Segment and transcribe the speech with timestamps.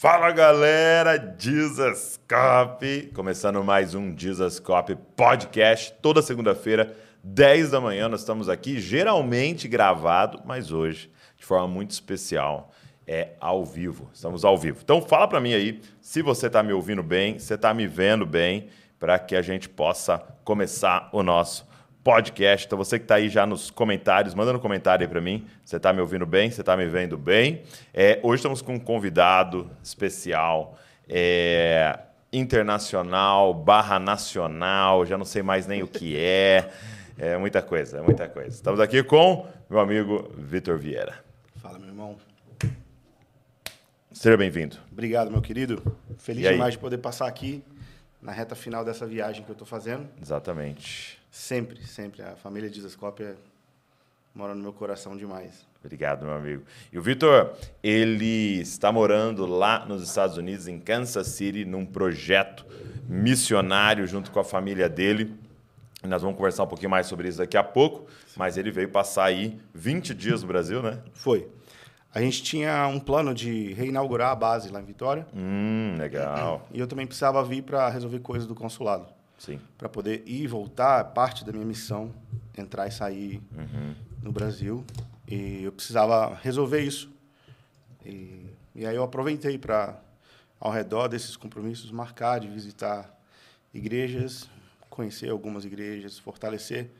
[0.00, 1.18] Fala galera,
[2.26, 3.12] Cop!
[3.12, 4.16] Começando mais um
[4.64, 8.08] Cop podcast, toda segunda-feira, 10 da manhã.
[8.08, 12.72] Nós estamos aqui, geralmente gravado, mas hoje, de forma muito especial,
[13.06, 14.08] é ao vivo.
[14.10, 14.78] Estamos ao vivo.
[14.82, 18.24] Então fala para mim aí se você está me ouvindo bem, se está me vendo
[18.24, 21.68] bem, para que a gente possa começar o nosso
[22.02, 22.66] podcast.
[22.66, 25.46] Então, você que está aí já nos comentários, manda um comentário aí para mim.
[25.64, 26.50] Você está me ouvindo bem?
[26.50, 27.62] Você está me vendo bem?
[27.92, 31.98] É, hoje estamos com um convidado especial, é,
[32.32, 36.70] internacional, barra nacional, já não sei mais nem o que é.
[37.18, 38.48] É muita coisa, é muita coisa.
[38.48, 41.22] Estamos aqui com meu amigo Vitor Vieira.
[41.56, 42.16] Fala, meu irmão.
[44.10, 44.76] Seja bem-vindo.
[44.90, 45.96] Obrigado, meu querido.
[46.16, 47.62] Feliz demais de poder passar aqui
[48.22, 50.08] na reta final dessa viagem que eu estou fazendo.
[50.20, 51.19] Exatamente.
[51.30, 52.22] Sempre, sempre.
[52.22, 53.36] A família de Desascópia
[54.34, 55.66] mora no meu coração demais.
[55.82, 56.62] Obrigado, meu amigo.
[56.92, 62.66] E o Vitor, ele está morando lá nos Estados Unidos, em Kansas City, num projeto
[63.08, 65.34] missionário junto com a família dele.
[66.02, 69.24] Nós vamos conversar um pouquinho mais sobre isso daqui a pouco, mas ele veio passar
[69.24, 70.98] aí 20 dias no Brasil, né?
[71.12, 71.48] Foi.
[72.12, 75.26] A gente tinha um plano de reinaugurar a base lá em Vitória.
[75.34, 76.66] Hum, legal.
[76.72, 79.06] E eu também precisava vir para resolver coisas do consulado.
[79.78, 82.12] Para poder ir e voltar, parte da minha missão,
[82.56, 83.94] entrar e sair uhum.
[84.22, 84.84] no Brasil.
[85.26, 87.10] E eu precisava resolver isso.
[88.04, 89.98] E, e aí eu aproveitei para,
[90.58, 93.18] ao redor desses compromissos, marcar de visitar
[93.72, 94.46] igrejas,
[94.90, 96.90] conhecer algumas igrejas, fortalecer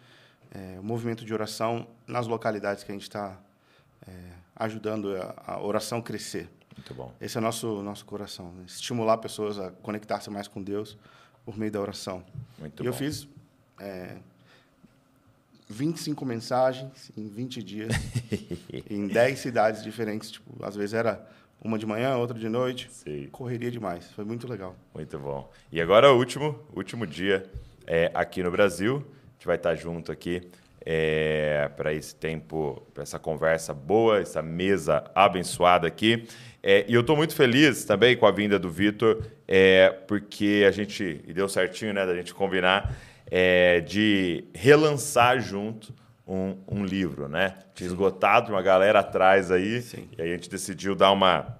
[0.50, 3.38] é, o movimento de oração nas localidades que a gente está
[4.06, 4.12] é,
[4.56, 6.48] ajudando a, a oração crescer.
[6.74, 7.12] Muito bom.
[7.20, 8.50] Esse é o nosso, nosso coração.
[8.52, 8.64] Né?
[8.66, 10.96] Estimular pessoas a conectar-se mais com Deus
[11.44, 12.24] por meio da oração.
[12.58, 12.88] Muito e bom.
[12.88, 13.26] eu fiz
[13.78, 14.16] é,
[15.68, 17.92] 25 mensagens em 20 dias,
[18.90, 20.32] em 10 cidades diferentes.
[20.32, 21.24] Tipo, às vezes era
[21.62, 22.88] uma de manhã, outra de noite.
[22.90, 23.28] Sim.
[23.30, 24.10] Correria demais.
[24.12, 24.74] Foi muito legal.
[24.94, 25.50] Muito bom.
[25.70, 27.48] E agora o último, último dia
[27.86, 28.96] é, aqui no Brasil.
[28.96, 30.50] A gente vai estar junto aqui
[30.84, 36.26] é, para esse tempo, para essa conversa boa, essa mesa abençoada aqui.
[36.62, 39.22] É, e eu estou muito feliz também com a vinda do Vitor,
[39.52, 42.94] é, porque a gente, e deu certinho, né, da gente combinar,
[43.28, 45.92] é, de relançar junto
[46.24, 47.56] um, um, livro, né?
[47.74, 50.08] Tinha esgotado uma galera atrás aí, Sim.
[50.16, 51.58] e aí a gente decidiu dar uma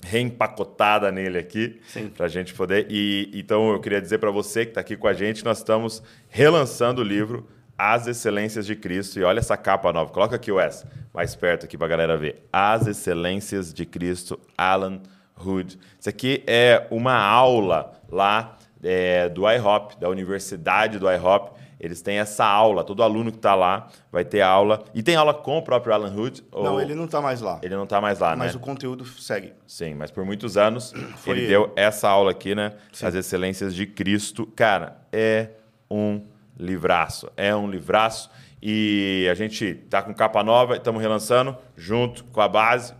[0.00, 1.80] reempacotada nele aqui
[2.16, 2.86] para a gente poder.
[2.88, 6.04] E então eu queria dizer para você que está aqui com a gente, nós estamos
[6.28, 9.18] relançando o livro As Excelências de Cristo.
[9.18, 10.12] E olha essa capa nova.
[10.12, 12.46] Coloca aqui, Wes, mais perto aqui para a galera ver.
[12.52, 15.00] As Excelências de Cristo, Alan
[15.38, 15.78] Hood.
[15.98, 21.52] Isso aqui é uma aula lá é, do IHOP, da Universidade do IHOP.
[21.80, 24.82] Eles têm essa aula, todo aluno que está lá vai ter aula.
[24.94, 26.42] E tem aula com o próprio Alan Hood?
[26.52, 27.58] Não, ele não está mais lá.
[27.62, 28.56] Ele não está mais lá, mas né?
[28.56, 29.52] o conteúdo segue.
[29.66, 31.48] Sim, mas por muitos anos Foi ele, ele.
[31.48, 32.72] deu essa aula aqui, né?
[32.92, 33.06] Sim.
[33.06, 34.46] As Excelências de Cristo.
[34.56, 35.48] Cara, é
[35.90, 36.22] um
[36.58, 37.30] livraço.
[37.36, 38.30] É um livraço.
[38.66, 42.94] E a gente tá com capa nova, estamos relançando junto com a base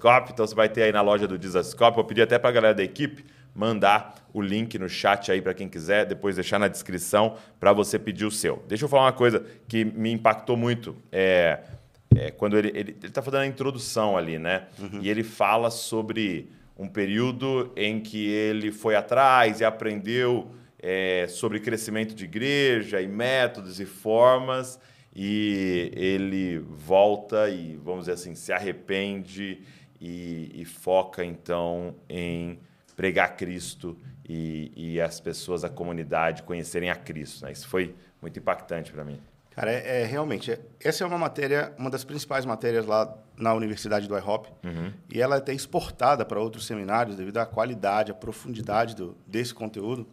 [0.00, 0.32] Cop.
[0.32, 1.38] Então você vai ter aí na loja do
[1.76, 1.94] Cop.
[1.94, 3.22] Vou pedir até para a galera da equipe
[3.54, 7.98] mandar o link no chat aí para quem quiser, depois deixar na descrição para você
[7.98, 8.64] pedir o seu.
[8.66, 10.96] Deixa eu falar uma coisa que me impactou muito.
[11.12, 11.58] É,
[12.16, 14.68] é quando ele ele está fazendo a introdução ali, né?
[15.02, 21.60] E ele fala sobre um período em que ele foi atrás e aprendeu é, sobre
[21.60, 24.80] crescimento de igreja e métodos e formas
[25.14, 29.62] e ele volta e vamos dizer assim se arrepende
[30.00, 32.58] e, e foca então em
[32.96, 33.96] pregar Cristo
[34.28, 37.44] e, e, as pessoas, a comunidade conhecerem a Cristo.
[37.44, 37.52] Né?
[37.52, 39.20] Isso foi muito impactante para mim.
[39.50, 40.58] Cara, é, é, realmente.
[40.80, 44.48] Essa é uma matéria, uma das principais matérias lá na Universidade do IHOP.
[44.64, 44.92] Uhum.
[45.10, 49.52] E ela é até exportada para outros seminários devido à qualidade, à profundidade do, desse
[49.52, 50.08] conteúdo.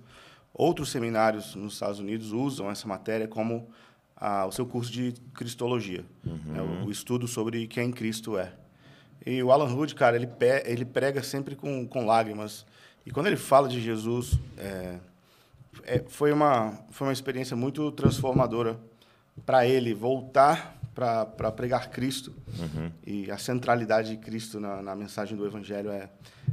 [0.53, 3.69] Outros seminários nos Estados Unidos usam essa matéria como
[4.19, 6.39] ah, o seu curso de Cristologia, uhum.
[6.45, 8.53] né, o, o, estudo sobre quem Cristo é.
[9.25, 12.65] E o Alan Hood, cara, ele, pe ele prega sempre com, com lágrimas.
[13.05, 14.97] E quando ele fala de Jesus, é,
[15.83, 18.79] é, foi, uma, foi uma experiência muito transformadora
[19.45, 22.33] para ele voltar para pregar Cristo.
[22.59, 22.91] Uhum.
[23.05, 26.09] E a centralidade de Cristo na, na mensagem do Evangelho é,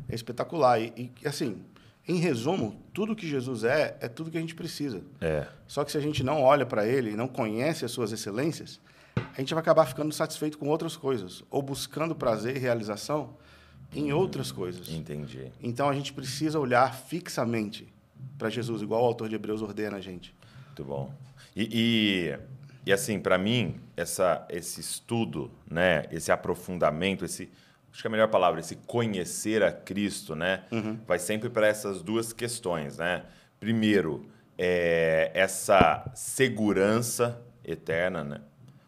[0.09, 0.81] é espetacular.
[0.81, 1.61] E, e, assim,
[2.09, 5.03] em resumo, tudo que Jesus é, é tudo que a gente precisa.
[5.21, 5.47] É.
[5.67, 8.81] Só que se a gente não olha para ele e não conhece as suas excelências,
[9.37, 13.37] a gente vai acabar ficando satisfeito com outras coisas, ou buscando prazer e realização
[13.95, 14.89] em outras coisas.
[14.89, 15.51] Entendi.
[15.61, 17.93] Então a gente precisa olhar fixamente
[18.39, 20.35] para Jesus, igual o autor de Hebreus ordena a gente.
[20.67, 21.13] Muito bom.
[21.55, 22.39] E, e,
[22.87, 27.49] e assim, para mim, essa, esse estudo, né, esse aprofundamento, esse
[27.97, 30.65] acho que a melhor palavra, esse conhecer a Cristo, né?
[31.07, 33.23] Vai sempre para essas duas questões, né?
[33.59, 34.27] Primeiro,
[34.59, 38.41] é, essa segurança eterna, né?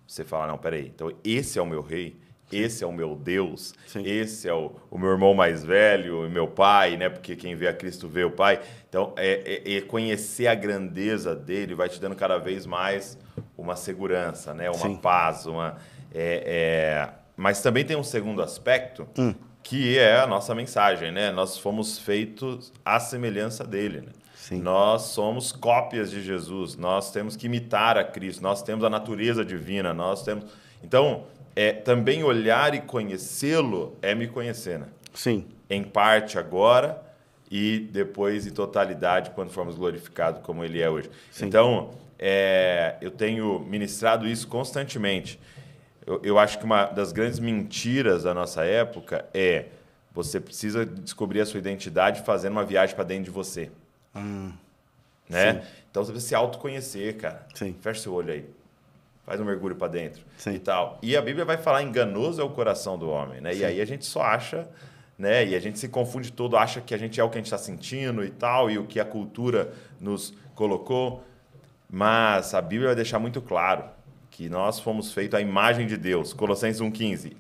[0.07, 2.21] Você fala, não, peraí, então esse é o meu rei,
[2.53, 4.03] esse é o meu Deus, Sim.
[4.05, 7.09] esse é o, o meu irmão mais velho, o meu pai, né?
[7.09, 8.61] Porque quem vê a Cristo vê o pai.
[8.91, 13.17] Então, é, é- é conhecer a grandeza dele vai te dando cada vez mais
[13.57, 14.69] uma segurança, né?
[14.69, 14.97] Uma Sim.
[14.97, 15.79] paz, uma...
[16.15, 16.43] é-
[17.15, 19.33] é- Mas também tem um segundo aspecto, Hum.
[19.63, 21.31] que é a nossa mensagem, né?
[21.31, 24.13] Nós fomos feitos à semelhança dele, né?
[24.35, 24.61] Sim.
[24.61, 29.45] Nós somos cópias de Jesus, nós temos que imitar a Cristo, nós temos a natureza
[29.45, 30.47] divina, nós temos...
[30.83, 31.25] Então,
[31.55, 34.87] é, também olhar e conhecê-lo é me conhecer, né?
[35.15, 35.47] Sim.
[35.71, 37.01] Em parte agora
[37.49, 41.09] e depois em totalidade quando formos glorificados como ele é hoje.
[41.31, 41.47] Sim.
[41.47, 45.39] Então, é, eu tenho ministrado isso constantemente.
[46.09, 49.67] Eu, eu acho que uma das grandes mentiras da nossa época é
[50.11, 53.71] você precisa descobrir a sua identidade fazendo uma viagem para dentro de você.
[55.29, 55.53] né?
[55.53, 55.69] sim.
[55.91, 57.47] Então você precisa se autoconhecer, cara.
[57.53, 57.77] Sim.
[57.83, 58.49] Fecha seu olho aí.
[59.27, 60.55] Faz um mergulho para dentro Sim.
[60.55, 60.99] e tal.
[61.03, 63.53] E a Bíblia vai falar enganoso é o coração do homem, né?
[63.53, 63.65] E Sim.
[63.67, 64.67] aí a gente só acha,
[65.19, 65.45] né?
[65.47, 67.53] E a gente se confunde todo, acha que a gente é o que a gente
[67.53, 71.23] está sentindo e tal, e o que a cultura nos colocou.
[71.91, 73.98] Mas a Bíblia vai deixar muito claro
[74.39, 76.33] que nós fomos feitos à imagem de Deus.
[76.33, 77.33] Colossenses 1,15.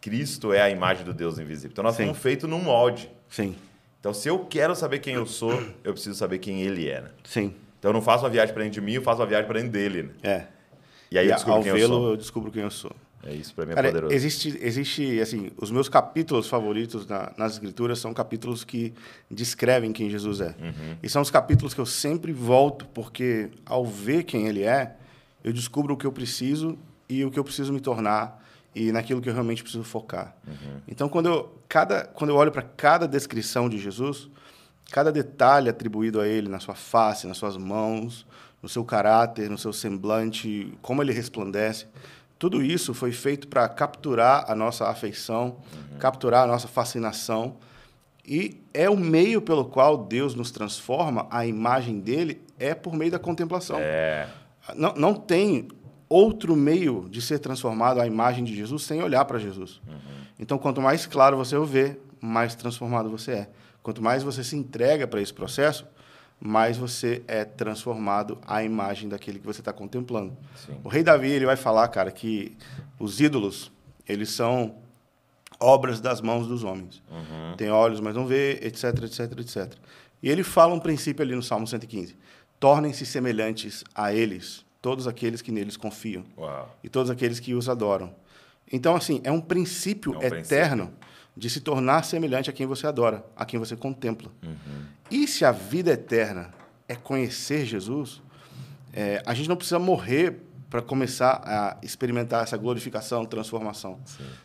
[0.00, 1.68] Cristo é a imagem do Deus invisível.
[1.70, 2.04] Então nós Sim.
[2.04, 3.10] fomos feitos num molde.
[3.28, 3.54] Sim.
[4.00, 7.02] Então, se eu quero saber quem eu sou, eu preciso saber quem ele é.
[7.02, 7.10] Né?
[7.24, 7.54] Sim.
[7.78, 9.58] Então, eu não faço uma viagem para dentro de mim, eu faço uma viagem para
[9.58, 10.04] dentro dele.
[10.04, 10.10] Né?
[10.22, 10.46] É.
[11.10, 12.10] E aí eu ao descubro quem eu vê-lo, sou.
[12.12, 12.92] eu descubro quem eu sou.
[13.22, 14.14] É isso para mim é Cara, poderoso.
[14.14, 18.94] existe, existe, assim, os meus capítulos favoritos na- nas escrituras são capítulos que
[19.30, 20.54] descrevem quem Jesus é.
[20.58, 20.96] Uhum.
[21.02, 24.96] E são os capítulos que eu sempre volto, porque ao ver quem ele é,
[25.42, 26.78] eu descubro o que eu preciso
[27.08, 28.40] e o que eu preciso me tornar
[28.74, 30.34] e naquilo que eu realmente preciso focar.
[30.46, 30.80] Uhum.
[30.86, 34.28] Então, quando eu, cada, quando eu olho para cada descrição de Jesus,
[34.90, 38.26] cada detalhe atribuído a ele na sua face, nas suas mãos,
[38.62, 41.86] no seu caráter, no seu semblante, como ele resplandece,
[42.38, 45.58] tudo isso foi feito para capturar a nossa afeição,
[45.98, 47.56] capturar a nossa fascinação.
[48.24, 53.10] E é o meio pelo qual Deus nos transforma, a imagem dele é por meio
[53.10, 53.78] da contemplação.
[53.78, 54.28] É,
[54.76, 55.68] Não, não tem
[56.08, 59.80] outro meio de ser transformado à imagem de Jesus sem olhar para Jesus.
[60.38, 63.50] Então, quanto mais claro você o vê, mais transformado você é.
[63.82, 65.86] Quanto mais você se entrega para esse processo,
[66.40, 70.36] mais você é transformado à imagem daquele que você está contemplando.
[70.56, 70.74] Sim.
[70.82, 72.56] O rei Davi ele vai falar, cara, que
[72.98, 73.70] os ídolos
[74.08, 74.74] eles são
[75.60, 77.02] obras das mãos dos homens.
[77.56, 79.74] Tem olhos, mas não vê, etc, etc, etc.
[80.22, 82.16] E ele fala um princípio ali no Salmo 115.
[82.60, 86.78] Tornem-se semelhantes a eles, todos aqueles que neles confiam, uau.
[86.84, 88.14] e todos aqueles que os adoram.
[88.70, 90.92] Então, assim, é um princípio É um eterno
[91.36, 94.30] de se tornar semelhante a quem você adora, a quem você contempla.
[95.10, 96.50] E se a vida eterna
[96.86, 98.22] é conhecer Jesus,
[98.92, 103.98] é, a gente não precisa morrer para começar a experimentar essa glorificação, transformação.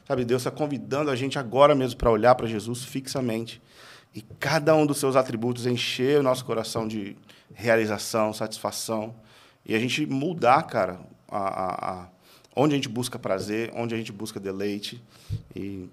[0.07, 3.61] Sabe, Deus está convidando a gente agora mesmo para olhar para Jesus fixamente
[4.13, 7.15] e cada um dos seus atributos encher o nosso coração de
[7.53, 9.15] realização, satisfação
[9.65, 12.09] e a gente mudar, cara, a, a- a-
[12.55, 15.01] onde a gente busca prazer, onde a gente busca deleite
[15.55, 15.89] e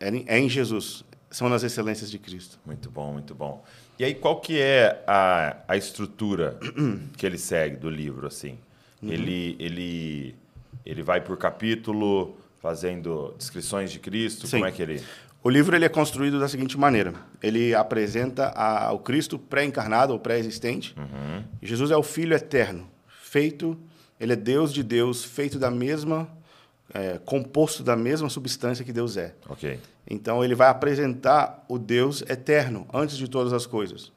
[0.00, 1.04] é em, é em Jesus.
[1.30, 2.58] São nas excelências de Cristo.
[2.64, 3.64] Muito bom, muito bom.
[3.98, 6.58] E aí, qual que é a, a estrutura
[7.16, 8.56] que ele segue do livro, assim?
[9.02, 9.10] Uhum.
[9.12, 10.34] Ele, ele,
[10.86, 14.46] ele vai por capítulo, fazendo descrições de Cristo?
[14.46, 14.58] Sim.
[14.58, 15.02] Como é que ele...
[15.44, 20.18] O livro ele é construído da seguinte maneira: ele apresenta a- o Cristo pré-encarnado ou
[20.18, 20.96] pré-existente.
[21.60, 23.78] E Jesus é o Filho eterno, feito,
[24.18, 26.26] ele é Deus de Deus, feito da mesma,
[26.92, 29.34] é, composto da mesma substância que Deus é.
[29.48, 29.78] Ok.
[30.08, 34.12] Então ele vai apresentar o Deus eterno antes de todas as coisas.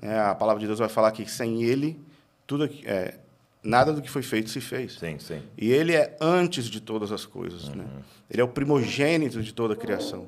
[0.00, 2.00] Né, a palavra de Deus vai falar que sem Ele
[2.46, 3.14] tudo é,
[3.62, 4.94] nada do que foi feito se fez.
[4.98, 5.42] Sim, sim.
[5.58, 7.84] E ele é antes de todas as coisas, né?
[8.30, 10.26] Ele é o primogênito de toda a criação.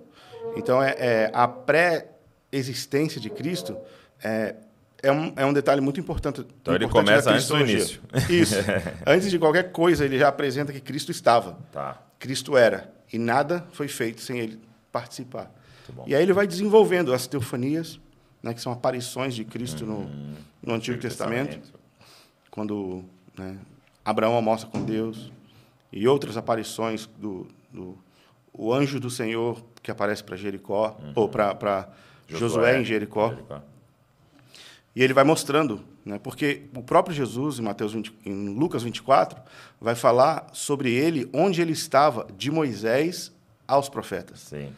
[0.57, 3.77] Então, é, é, a pré-existência de Cristo
[4.23, 4.55] é,
[5.03, 6.41] é, um, é um detalhe muito importante.
[6.61, 8.01] Então, ele importante começa antes do início.
[8.29, 8.57] Isso.
[9.07, 11.59] antes de qualquer coisa, ele já apresenta que Cristo estava.
[11.73, 12.01] Tá.
[12.19, 12.93] Cristo era.
[13.13, 15.51] E nada foi feito sem ele participar.
[16.07, 18.01] E aí ele vai desenvolvendo as teofanias,
[18.43, 20.35] né, que são aparições de Cristo no, Uhum.
[20.63, 21.61] no Antigo Testamento
[22.53, 23.03] quando
[23.37, 23.57] né,
[24.05, 25.33] Abraão almoça com Deus
[25.91, 27.99] e outras aparições do, do
[28.53, 31.89] o anjo do Senhor que aparece para Jericó ou para
[32.29, 33.35] Josué, em Jericó.
[34.95, 39.41] E ele vai mostrando, né, porque o próprio Jesus em Mateus 20, em Lucas 24
[39.81, 43.33] vai falar sobre ele onde ele estava de Moisés
[43.67, 44.41] aos profetas.
[44.41, 44.71] Sim.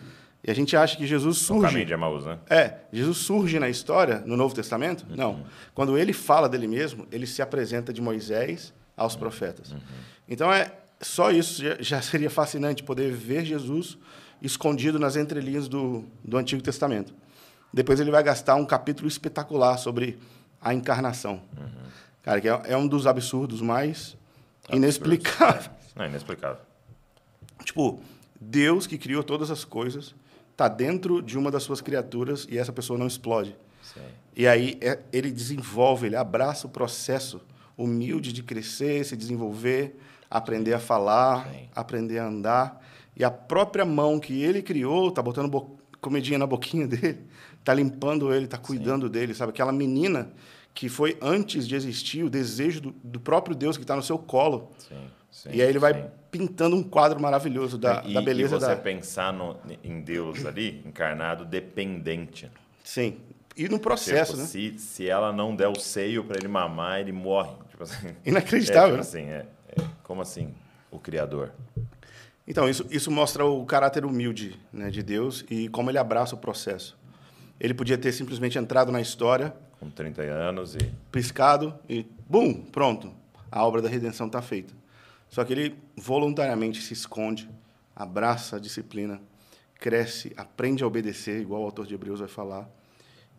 [0.47, 1.67] E a gente acha que Jesus O surge.
[1.67, 2.39] caminho de Emaús, né?
[2.49, 5.05] É, Jesus surge na história, no Novo Testamento?
[5.09, 5.45] Não.
[5.75, 9.75] Quando ele fala dele mesmo, ele se apresenta de Moisés aos profetas.
[10.29, 13.99] Então, é só isso já, seria fascinante, poder ver Jesus
[14.41, 17.15] escondido nas entrelinhas do, do Antigo Testamento.
[17.73, 20.19] Depois ele vai gastar um capítulo espetacular sobre
[20.61, 21.43] a encarnação.
[22.23, 24.17] Cara, que é, é um dos absurdos mais
[24.71, 25.71] inexplicáveis.
[25.95, 26.59] Não, inexplicável.
[27.65, 28.01] Tipo,
[28.41, 30.15] Deus que criou todas as coisas
[30.53, 33.57] está dentro de uma das suas criaturas e essa pessoa não explode.
[33.83, 34.01] Sim.
[34.37, 37.41] E aí é- ele desenvolve, ele abraça o processo
[37.77, 39.99] humilde de crescer, se desenvolver,
[40.35, 41.69] aprender a falar, Sim.
[41.75, 42.83] aprender a andar.
[43.17, 47.21] E a própria mão que ele criou está botando bo comidinha na boquinha dele,
[47.59, 49.51] está limpando ele, está cuidando dele, sabe?
[49.51, 50.31] Aquela menina
[50.75, 54.19] que foi antes de existir o desejo do, do próprio Deus que está no seu
[54.19, 54.73] colo.
[54.79, 54.97] Sim,
[55.31, 56.09] sim, e aí ele vai sim.
[56.33, 58.77] pintando um quadro maravilhoso da, e, da beleza e você da.
[58.77, 62.51] pensar no- em Deus ali, encarnado, dependente.
[62.83, 63.17] Sim.
[63.57, 64.49] E no processo, Tipo, né?
[64.49, 67.53] se, se ela não der o seio para ele mamar, ele morre.
[67.71, 68.09] Tipo assim.
[68.27, 69.23] Inacreditável, É, tipo né?
[69.23, 69.47] assim, é.
[70.03, 70.55] Como assim?
[70.91, 71.53] O Criador.
[72.47, 76.39] Então, isso, isso mostra o caráter humilde né, de Deus e como ele abraça o
[76.39, 76.97] processo.
[77.59, 80.79] Ele podia ter simplesmente entrado na história, Com 30 anos e.
[81.11, 83.13] piscado e, bum, pronto,
[83.51, 84.75] a obra da redenção está feita.
[85.31, 87.49] Só que ele voluntariamente se esconde,
[87.97, 89.21] abraça a disciplina,
[89.81, 92.69] cresce, aprende a obedecer, igual o autor de Hebreus vai falar,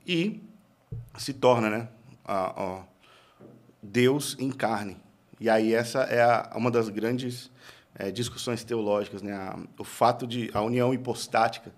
[0.06, 0.42] e
[1.18, 1.88] se torna né,
[2.24, 2.84] a- a-
[3.84, 4.98] Deus em carne.
[5.46, 7.52] E aí essa é a- uma das grandes
[8.00, 9.32] eh, discussões teológicas, né?
[9.32, 11.72] A- o fato de a união hipostática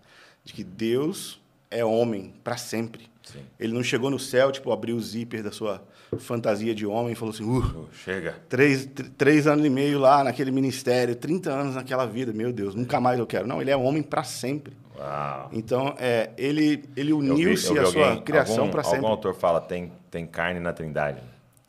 [0.45, 1.37] de que Deus
[1.69, 3.09] é homem para sempre.
[3.23, 3.39] Sim.
[3.59, 5.83] Ele não chegou no céu, tipo, abriu o zíper da sua
[6.17, 8.35] fantasia de homem e falou assim, uh, Uh, chega.
[8.47, 12.73] três, tr- três anos e meio lá naquele ministério, 30 anos naquela vida, meu Deus,
[12.73, 13.45] nunca mais eu quero.
[13.45, 14.77] Não, ele é homem para sempre.
[14.97, 15.49] Uau.
[15.51, 18.99] Então, é, ele, ele uniu-se à sua criação para sempre.
[18.99, 21.19] Algum autor fala tem, tem carne na trindade.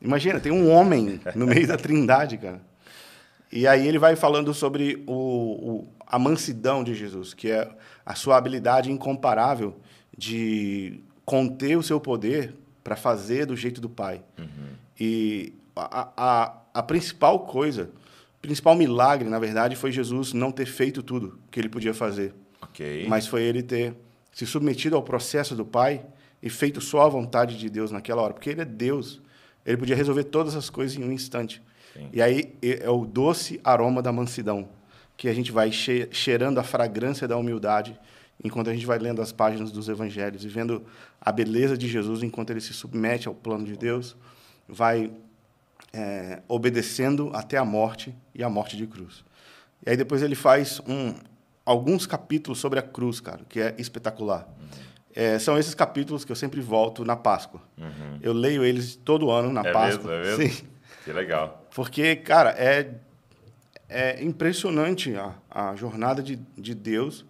[0.01, 2.61] Imagina, tem um homem no meio da trindade, cara.
[3.51, 7.69] E aí ele vai falando sobre o, o- a mansidão de Jesus, que é
[8.05, 9.77] a sua habilidade incomparável
[10.17, 14.23] de conter o seu poder para fazer do jeito do Pai.
[14.99, 17.91] E a, a, a principal coisa,
[18.37, 22.35] o principal milagre, na verdade, foi Jesus não ter feito tudo que ele podia fazer.
[22.63, 23.07] Ok.
[23.09, 23.95] Mas foi ele ter
[24.33, 26.05] se submetido ao processo do Pai
[26.43, 28.33] e feito só a vontade de Deus naquela hora.
[28.35, 29.21] Porque ele é Deus.
[29.69, 31.63] Ele podia resolver todas as coisas em um instante.
[31.93, 32.09] Sim.
[32.13, 34.69] E aí é o doce aroma da mansidão,
[35.17, 37.99] que a gente vai che- cheirando a fragrância da humildade
[38.43, 40.85] enquanto a gente vai lendo as páginas dos evangelhos e vendo
[41.21, 44.17] a beleza de Jesus enquanto ele se submete ao plano de Deus,
[44.69, 45.11] vai
[45.93, 49.25] é, obedecendo até a morte e a morte de cruz.
[49.85, 51.15] E aí depois ele faz um,
[51.67, 54.49] alguns capítulos sobre a cruz, cara, que é espetacular.
[55.21, 57.61] É, são esses capítulos que eu sempre volto na Páscoa.
[58.23, 59.67] Eu leio eles todo ano na Uhum.
[59.67, 60.11] É Páscoa.
[60.21, 60.57] mesmo, é mesmo?
[60.57, 60.67] Sim.
[61.05, 61.67] Que legal.
[61.75, 62.95] Porque, cara, é,
[63.89, 67.25] é impressionante a, a jornada de, de Deus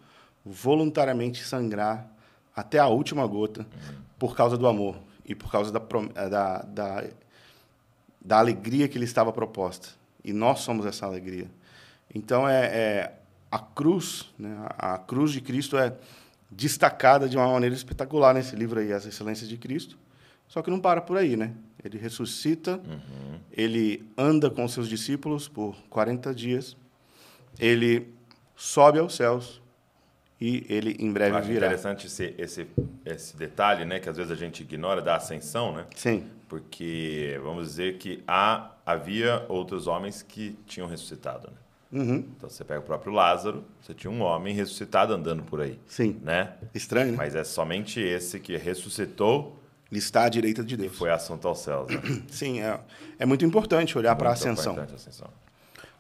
[0.45, 2.07] voluntariamente sangrar
[2.55, 3.67] até a última gota
[4.19, 5.81] por causa do amor e por causa da,
[6.15, 7.05] eh, da, da,
[8.21, 9.89] da alegria que lhe estava proposta.
[10.23, 11.47] E nós somos essa alegria.
[12.15, 13.13] Então, é, é
[13.51, 15.95] a cruz, né, a, a cruz de Cristo é
[16.51, 19.99] destacada de uma maneira espetacular nesse livro aí, As Excelências de Cristo.
[20.47, 21.53] Só que não para por aí, né?
[21.85, 22.81] Ele ressuscita,
[23.53, 26.77] ele anda com seus discípulos por 40 dias,
[27.59, 28.09] ele
[28.57, 29.61] sobe aos céus
[30.41, 31.67] e ele em Eu breve acho virá.
[31.67, 32.67] interessante esse, esse,
[33.05, 33.99] esse detalhe, né?
[34.01, 35.87] Que às vezes a gente ignora da ascensão, né?
[35.95, 41.57] Sim, Porque vamos dizer que há, havia outros homens que tinham ressuscitado, né?
[41.93, 45.79] Uhum, Então você pega o próprio Lázaro, você tinha um homem ressuscitado andando por aí,
[45.87, 46.19] sim.
[46.23, 46.55] né?
[46.75, 47.17] Estranho, né?
[47.17, 49.59] Mas é somente esse que ressuscitou
[49.91, 50.97] Ele está à direita de e Deus.
[50.97, 51.89] foi assunto aos céus.
[51.91, 52.23] Né?
[52.29, 52.79] Sim, é,
[53.19, 54.73] é muito importante olhar para a Muito ascensão.
[54.75, 55.29] importante a ascensão.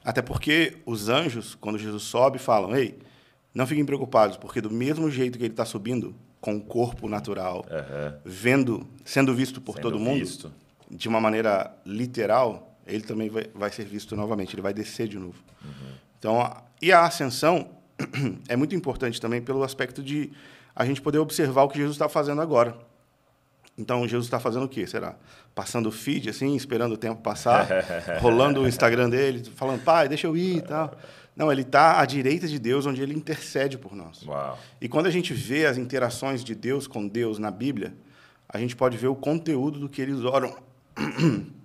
[0.05, 2.99] Até porque os anjos, quando Jesus sobe, falam: Ei,
[3.55, 7.65] não fiquem preocupados, porque do mesmo jeito que ele está subindo, com o corpo natural,
[7.71, 8.19] Aham.
[8.25, 10.53] vendo, sendo visto por Sendo todo mundo, visto.
[10.91, 15.19] de uma maneira literal, ele também vai, vai ser visto novamente, ele vai descer de
[15.19, 15.37] novo.
[16.19, 17.69] Então, a- e a ascensão
[18.49, 20.33] é muito importante também pelo aspecto de
[20.75, 22.77] a gente poder observar o que Jesus está fazendo agora.
[23.77, 24.87] Então, Jesus está fazendo o quê?
[24.87, 25.15] Será?
[25.55, 27.69] Passando o feed, assim, esperando o tempo passar,
[28.21, 30.97] rolando o Instagram dele, falando, pai, deixa eu ir e tal.
[31.37, 34.23] Não, ele está à direita de Deus, onde ele intercede por nós.
[34.27, 34.59] Uau.
[34.81, 37.95] E quando a gente vê as interações de Deus com Deus na Bíblia,
[38.49, 40.57] a gente pode ver o conteúdo do que eles oram.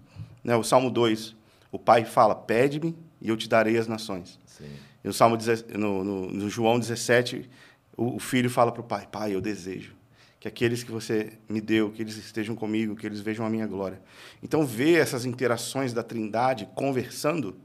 [0.43, 0.55] né?
[0.55, 1.35] O Salmo 2,
[1.71, 4.39] o Pai fala, pede-me e eu te darei as nações.
[4.45, 4.69] Sim.
[5.03, 5.37] E no, Salmo,
[5.77, 7.49] no, no, no João 17,
[7.97, 9.93] o, o filho fala para o pai: Pai, eu desejo
[10.43, 13.65] que aqueles que você me deu, que eles estejam comigo, que eles vejam a minha
[13.65, 14.01] glória.
[14.43, 17.55] Então, ver essas interações da Trindade conversando,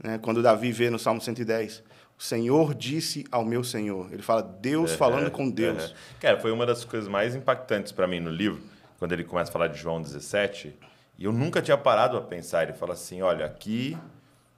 [0.00, 1.82] né, quando Davi vê no Salmo 110,
[2.16, 4.12] o Senhor disse ao meu Senhor.
[4.12, 5.92] Ele fala Deus falando com Deus.
[6.20, 8.62] Cara, foi uma das coisas mais impactantes para mim no livro,
[9.00, 10.72] quando ele começa a falar de João 17,
[11.20, 12.64] e eu nunca tinha parado a pensar.
[12.64, 13.96] Ele fala assim: olha, aqui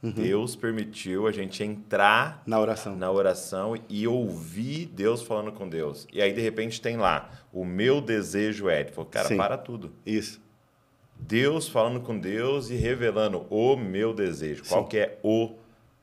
[0.02, 0.10] Uhum.
[0.10, 2.96] Deus permitiu a gente entrar na oração.
[2.96, 6.08] na oração e ouvir Deus falando com Deus.
[6.12, 8.80] E aí, de repente, tem lá, o meu desejo é.
[8.80, 9.36] Ele falou, cara, Sim.
[9.36, 9.92] para tudo.
[10.04, 10.42] Isso.
[11.16, 14.64] Deus falando com Deus e revelando o meu desejo.
[14.64, 14.70] Sim.
[14.70, 15.54] Qual que é o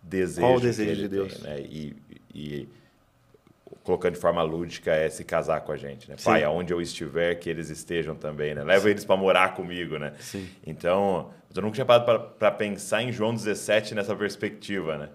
[0.02, 0.48] desejo?
[0.48, 1.34] Qual o desejo de Deus?
[1.34, 1.60] Tem, né?
[1.60, 1.96] e,
[2.34, 2.70] e
[3.90, 6.16] colocando de forma lúdica, é se casar com a gente, né?
[6.16, 6.26] Sim.
[6.26, 8.64] Pai, aonde eu estiver, que eles estejam também, né?
[8.64, 8.90] Leva Sim.
[8.90, 10.14] eles para morar comigo, né?
[10.20, 10.48] Sim.
[10.66, 15.10] Então, eu nunca tinha parado para pensar em João 17 nessa perspectiva, né?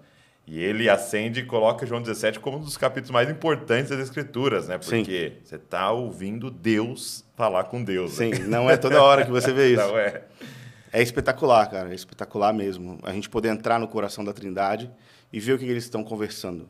[0.45, 4.67] E ele acende e coloca João 17 como um dos capítulos mais importantes das Escrituras,
[4.67, 4.77] né?
[4.77, 5.39] Porque Sim.
[5.43, 8.19] você está ouvindo Deus falar com Deus.
[8.19, 8.35] Né?
[8.35, 8.47] Sim, né?
[8.47, 9.87] não é toda hora que você vê isso.
[9.87, 10.23] não é.
[10.91, 11.91] É espetacular, cara.
[11.91, 12.99] É espetacular mesmo.
[13.03, 14.91] A gente poder entrar no coração da Trindade
[15.31, 16.69] e ver o que eles estão conversando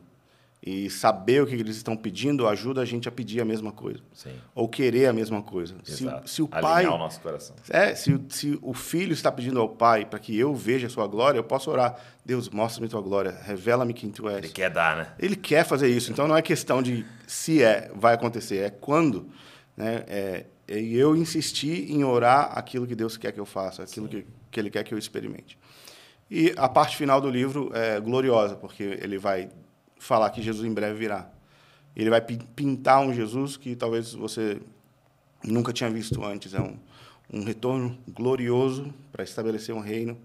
[0.66, 4.00] e saber o que eles estão pedindo ajuda a gente a pedir a mesma coisa.
[4.12, 4.32] Sim.
[4.52, 5.76] Ou querer a mesma coisa.
[5.86, 6.28] Exato.
[6.28, 6.84] Se, se o pai.
[6.84, 7.54] o nosso coração.
[7.70, 11.06] É, se, se o filho está pedindo ao pai para que eu veja a sua
[11.06, 11.96] glória, eu posso orar.
[12.24, 14.38] Deus, mostra-me tua glória, revela-me quem tu és.
[14.38, 15.08] Ele quer dar, né?
[15.20, 16.10] Ele quer fazer isso.
[16.10, 19.30] Então não é questão de se é, vai acontecer, é quando.
[19.76, 20.02] Né?
[20.08, 24.26] É, e eu insisti em orar aquilo que Deus quer que eu faça, aquilo que,
[24.50, 25.56] que Ele quer que eu experimente.
[26.28, 29.48] E a parte final do livro é gloriosa, porque ele vai
[30.06, 31.28] falar que Jesus em breve virá.
[31.94, 34.60] Ele vai pintar um Jesus que talvez você
[35.42, 36.54] nunca tinha visto antes.
[36.54, 36.76] É um,
[37.32, 40.16] um retorno glorioso para estabelecer um reino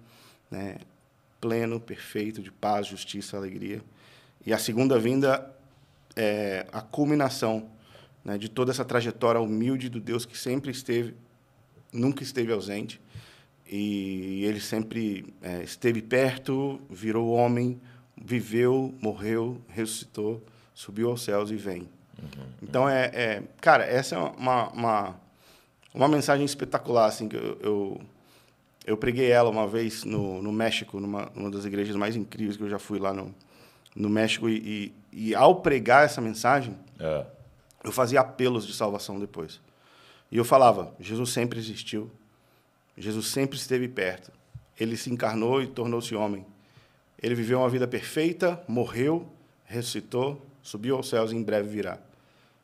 [0.49, 0.77] né,
[1.39, 3.81] pleno, perfeito, de paz, justiça, alegria.
[4.45, 5.49] E a segunda vinda
[6.15, 7.69] é a culminação
[8.23, 11.15] né, de toda essa trajetória humilde do Deus que sempre esteve,
[11.91, 12.99] nunca esteve ausente.
[13.65, 17.79] E ele sempre é, esteve perto, virou homem,
[18.23, 20.41] viveu, morreu, ressuscitou,
[20.73, 21.89] subiu aos céus e vem.
[22.21, 25.15] Uhum, então, é, é, Cara, essa é uma, uma,
[25.93, 28.01] uma mensagem espetacular, assim, que eu, eu,
[28.85, 32.63] eu preguei ela uma vez no, no México, numa, numa das igrejas mais incríveis que
[32.63, 33.33] eu já fui lá no,
[33.95, 34.47] no México.
[34.47, 37.25] E, e, e ao pregar essa mensagem, é.
[37.83, 39.59] eu fazia apelos de salvação depois.
[40.31, 42.09] E eu falava: Jesus sempre existiu,
[42.97, 44.31] Jesus sempre esteve perto.
[44.79, 46.45] Ele se encarnou e tornou-se homem.
[47.21, 49.27] Ele viveu uma vida perfeita, morreu,
[49.65, 51.99] ressuscitou, subiu aos céus e em breve virá.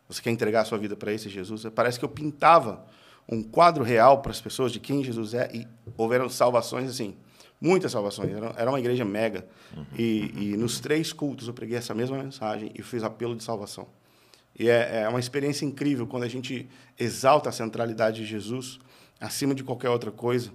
[0.07, 1.65] Você quer entregar a sua vida para esse Jesus?
[1.75, 2.85] Parece que eu pintava
[3.29, 5.67] um quadro real para as pessoas de quem Jesus é e
[5.97, 7.13] houveram salvações assim,
[7.59, 8.31] muitas salvações.
[8.55, 9.45] Era uma igreja mega.
[9.75, 9.85] Uhum.
[9.97, 13.87] E, e, nos três cultos eu preguei essa mesma mensagem e fiz apelo de salvação.
[14.57, 16.67] E é, é uma experiência incrível quando a gente
[16.97, 18.79] exalta a centralidade de Jesus
[19.19, 20.51] acima de qualquer outra coisa.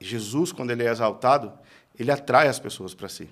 [0.00, 1.52] Jesus, quando ele é exaltado,
[2.02, 3.28] ele atrai as pessoas para si.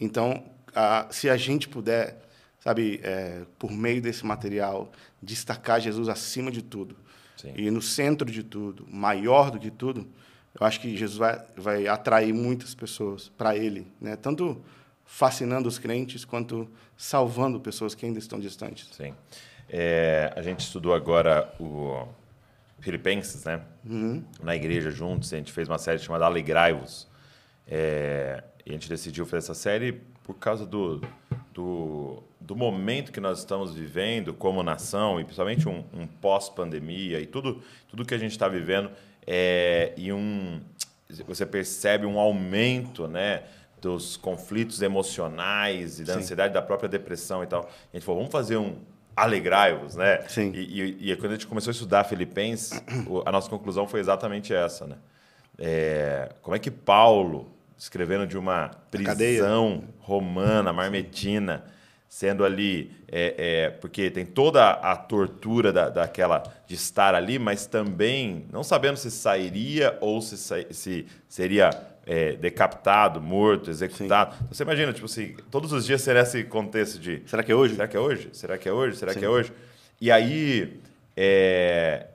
[0.00, 2.16] Então, a, se a gente puder,
[2.60, 6.96] sabe, é, por meio desse material, destacar Jesus acima de tudo
[7.36, 7.52] Sim.
[7.56, 10.06] e no centro de tudo, maior do que tudo,
[10.58, 14.16] eu acho que Jesus vai, vai atrair muitas pessoas para Ele, né?
[14.16, 14.62] Tanto
[15.04, 18.88] fascinando os crentes quanto salvando pessoas que ainda estão distantes.
[18.92, 19.14] Sim.
[19.68, 22.06] É, a gente estudou agora o
[22.80, 23.62] Filipenses, né?
[23.84, 24.22] Uhum.
[24.42, 27.07] Na igreja juntos, a gente fez uma série chamada Alegrai-vos.
[27.68, 31.00] É, e a gente decidiu fazer essa série por causa do,
[31.52, 37.26] do, do, momento que nós estamos vivendo como nação, e principalmente um, um pós-pandemia, e
[37.26, 38.90] tudo, tudo que a gente está vivendo,
[39.26, 40.60] é, e um,
[41.26, 43.44] você percebe um aumento né,
[43.80, 46.20] dos conflitos emocionais e da Sim.
[46.20, 47.68] ansiedade, da própria depressão e tal.
[47.92, 48.76] A gente falou, vamos fazer um
[49.16, 50.22] alegrai-vos, né?
[50.28, 50.52] Sim.
[50.54, 52.80] E, e, e, quando a gente começou a estudar Filipenses,
[53.26, 54.96] a nossa conclusão foi exatamente essa, né?
[55.58, 61.64] É, como é que Paulo escrevendo de uma prisão romana, marmetina,
[62.08, 62.90] sendo ali.
[63.10, 68.64] É, é, porque tem toda a tortura da, daquela de estar ali, mas também não
[68.64, 70.36] sabendo se sairia ou se,
[70.70, 71.70] se seria
[72.04, 74.34] é, decapitado, morto, executado.
[74.34, 77.22] Então, você imagina, tipo assim, todos os dias será esse contexto de.
[77.26, 77.74] Será que é hoje?
[77.76, 78.28] Será que é hoje?
[78.32, 78.96] Será que é hoje?
[78.96, 79.20] Será Sim.
[79.20, 79.52] que é hoje?
[80.00, 80.80] E aí.
[81.16, 82.06] É,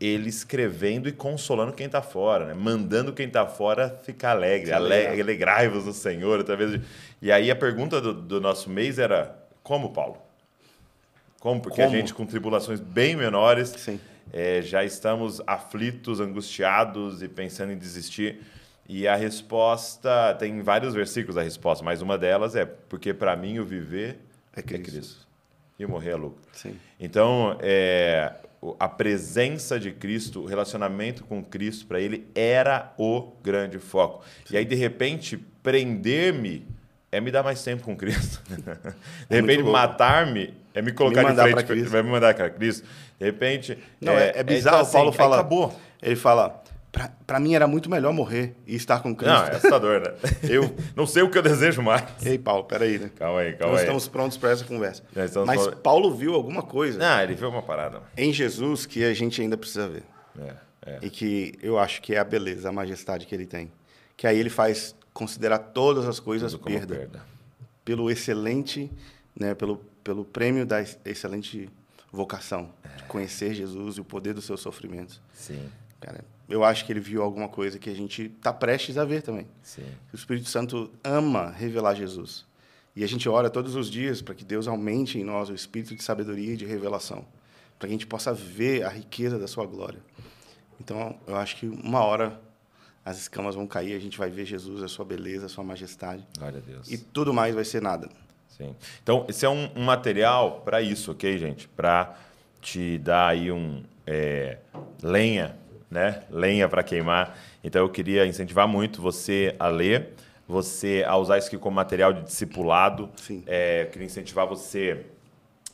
[0.00, 2.54] ele escrevendo e consolando quem está fora, né?
[2.54, 6.42] mandando quem está fora ficar alegre, alegre alegrai-vos no Senhor.
[6.42, 6.80] De...
[7.20, 10.16] E aí a pergunta do, do, nosso mês era: como, Paulo?
[11.38, 11.60] Como?
[11.60, 11.94] Porque como?
[11.94, 13.74] a gente, com tribulações bem menores,
[14.32, 18.40] é, já estamos aflitos, angustiados e pensando em desistir.
[18.88, 23.58] E a resposta, tem vários versículos a resposta, mas uma delas é: porque para mim
[23.58, 24.18] o viver
[24.56, 24.88] é Cristo.
[24.88, 25.28] É Cristo.
[25.78, 26.40] e morrer é lucro.
[26.54, 26.74] Sim.
[26.98, 28.32] Então, é,
[28.78, 34.22] a presença de Cristo, o relacionamento com Cristo para ele era o grande foco.
[34.50, 36.66] E aí, de repente, prender-me
[37.12, 38.40] é me dar mais tempo com Cristo.
[39.28, 41.90] De É repente, matar-me é me colocar Me de frente, pra Cristo.
[41.90, 42.86] vai me mandar para Cristo.
[43.18, 44.76] De repente, Não, é, é bizarro.
[44.76, 45.36] então, assim, Paulo fala.
[45.36, 45.80] acabou.
[46.00, 46.59] Ele fala:
[46.92, 49.32] pra, pra mim era muito melhor morrer e estar com Cristo.
[49.34, 50.14] Não, é assustador, né?
[50.48, 52.04] Eu- não sei o que eu desejo mais.
[52.24, 53.10] Ei, Paulo, peraí, né?
[53.16, 53.86] Calma aí, calma Nós aí.
[53.86, 55.02] estamos prontos para essa conversa.
[55.14, 58.02] Mas falando- Paulo viu alguma coisa Não, ele viu uma parada.
[58.16, 60.02] em Jesus que a gente ainda precisa ver.
[60.38, 60.54] É,
[60.86, 60.98] é.
[61.02, 63.70] E que eu acho que é a beleza, a majestade que ele tem.
[64.16, 66.94] Que aí ele faz considerar todas as coisas perda.
[66.94, 67.22] perda.
[67.84, 68.90] Pelo excelente,
[69.38, 71.68] né, pelo, pelo prêmio da ex- excelente
[72.12, 72.70] vocação.
[72.96, 75.20] De conhecer Jesus e o poder dos seus sofrimentos.
[75.32, 75.68] Sim,
[76.00, 79.22] Cara, eu acho que ele viu alguma coisa que a gente está prestes a ver
[79.22, 79.46] também.
[79.62, 79.84] sim.
[80.12, 82.44] O Espírito Santo ama revelar Jesus.
[82.94, 85.94] E a gente ora todos os dias para que Deus aumente em nós o espírito
[85.94, 87.24] de sabedoria e de revelação,
[87.78, 90.00] para que a gente possa ver a riqueza da sua glória.
[90.80, 92.40] Então, eu acho que uma hora
[93.04, 96.26] as escamas vão cair, a gente vai ver Jesus, a sua beleza, a sua majestade,
[96.36, 96.90] Glória a Deus.
[96.90, 98.08] e tudo mais vai ser nada.
[98.48, 98.74] Sim.
[99.02, 101.68] Então, esse é um, um material para isso, ok, gente?
[101.68, 102.14] Para
[102.60, 104.58] te dar aí um é,
[105.02, 105.56] lenha,
[105.90, 106.22] né?
[106.30, 107.36] Lenha para queimar.
[107.64, 110.10] Então, eu queria incentivar muito você a ler,
[110.46, 113.10] você a usar isso aqui como material de discipulado.
[113.16, 113.42] Sim.
[113.46, 115.06] É, eu queria incentivar você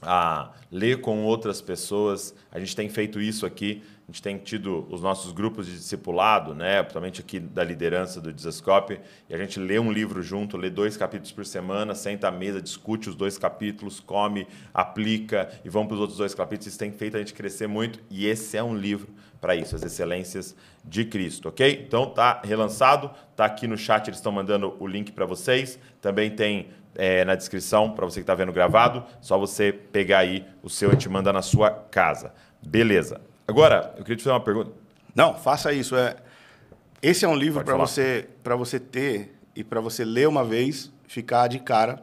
[0.02, 2.34] a ler com outras pessoas.
[2.50, 3.82] A gente tem feito isso aqui.
[4.08, 6.80] A gente tem tido os nossos grupos de discipulado, né?
[6.80, 10.96] principalmente aqui da liderança do Desascope, e a gente lê um livro junto, lê dois
[10.96, 15.94] capítulos por semana, senta à mesa, discute os dois capítulos, come, aplica e vamos para
[15.96, 16.68] os outros dois capítulos.
[16.68, 19.82] Isso tem feito a gente crescer muito e esse é um livro para isso, as
[19.82, 21.84] excelências de Cristo, ok?
[21.84, 25.80] Então tá relançado, tá aqui no chat, eles estão mandando o link para vocês.
[26.00, 29.04] Também tem é, na descrição para você que está vendo gravado.
[29.20, 32.32] Só você pegar aí o seu, a gente manda na sua casa.
[32.64, 33.20] Beleza.
[33.46, 34.72] Agora, eu queria te fazer uma pergunta.
[35.14, 35.96] Não, faça isso.
[35.96, 36.16] É,
[37.02, 38.28] esse é um livro para você,
[38.58, 42.02] você ter e para você ler uma vez, ficar de cara,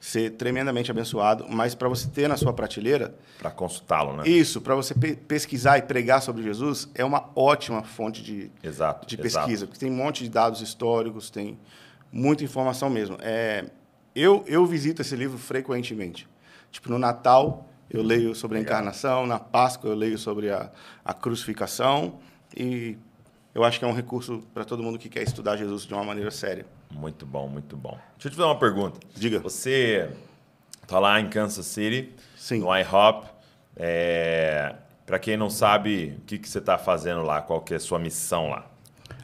[0.00, 4.22] ser tremendamente abençoado, mas para você ter na sua prateleira, Para consultá-lo, né?
[4.28, 9.06] Isso, para você pe- pesquisar e pregar sobre Jesus, é uma ótima fonte de, Exato.
[9.06, 9.44] de exato.
[9.46, 11.58] pesquisa, porque tem um monte de dados históricos, tem
[12.12, 13.18] muita informação mesmo.
[13.20, 13.64] É,
[14.14, 16.28] eu, eu visito esse livro frequentemente.
[16.70, 20.70] Tipo, no Natal, eu leio sobre a encarnação, na Páscoa, eu leio sobre a,
[21.04, 22.18] a crucificação,
[22.56, 22.96] e
[23.54, 26.04] eu acho que é um recurso para todo mundo que quer estudar Jesus de uma
[26.04, 26.66] maneira séria.
[26.90, 27.98] Muito bom, muito bom.
[28.14, 29.00] Deixa eu te fazer uma pergunta.
[29.14, 29.40] Diga.
[29.40, 30.10] Você
[30.86, 32.60] tá lá em Kansas City, Sim.
[32.60, 33.26] no IHOP.
[33.76, 34.74] É...
[35.04, 37.40] Para quem não sabe, o que, que você está fazendo lá?
[37.40, 38.66] Qual que é a sua missão lá?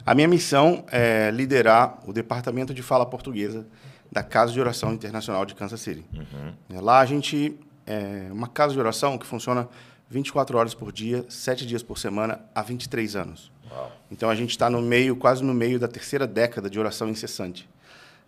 [0.03, 3.67] A minha missão é liderar o Departamento de Fala Portuguesa
[4.11, 6.05] da Casa de Oração Internacional de Kansas City.
[6.69, 9.67] Lá a gente é uma casa de oração que funciona
[10.09, 13.51] 24 horas por dia, 7 dias por semana, há 23 anos.
[13.71, 13.91] Uau.
[14.11, 17.67] Então a gente está no meio, quase no meio da terceira década de oração incessante.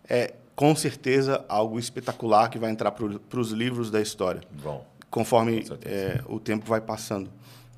[0.08, 5.64] É com certeza algo espetacular que vai entrar para os livros da história Bom, conforme
[5.84, 7.30] é, o tempo vai passando.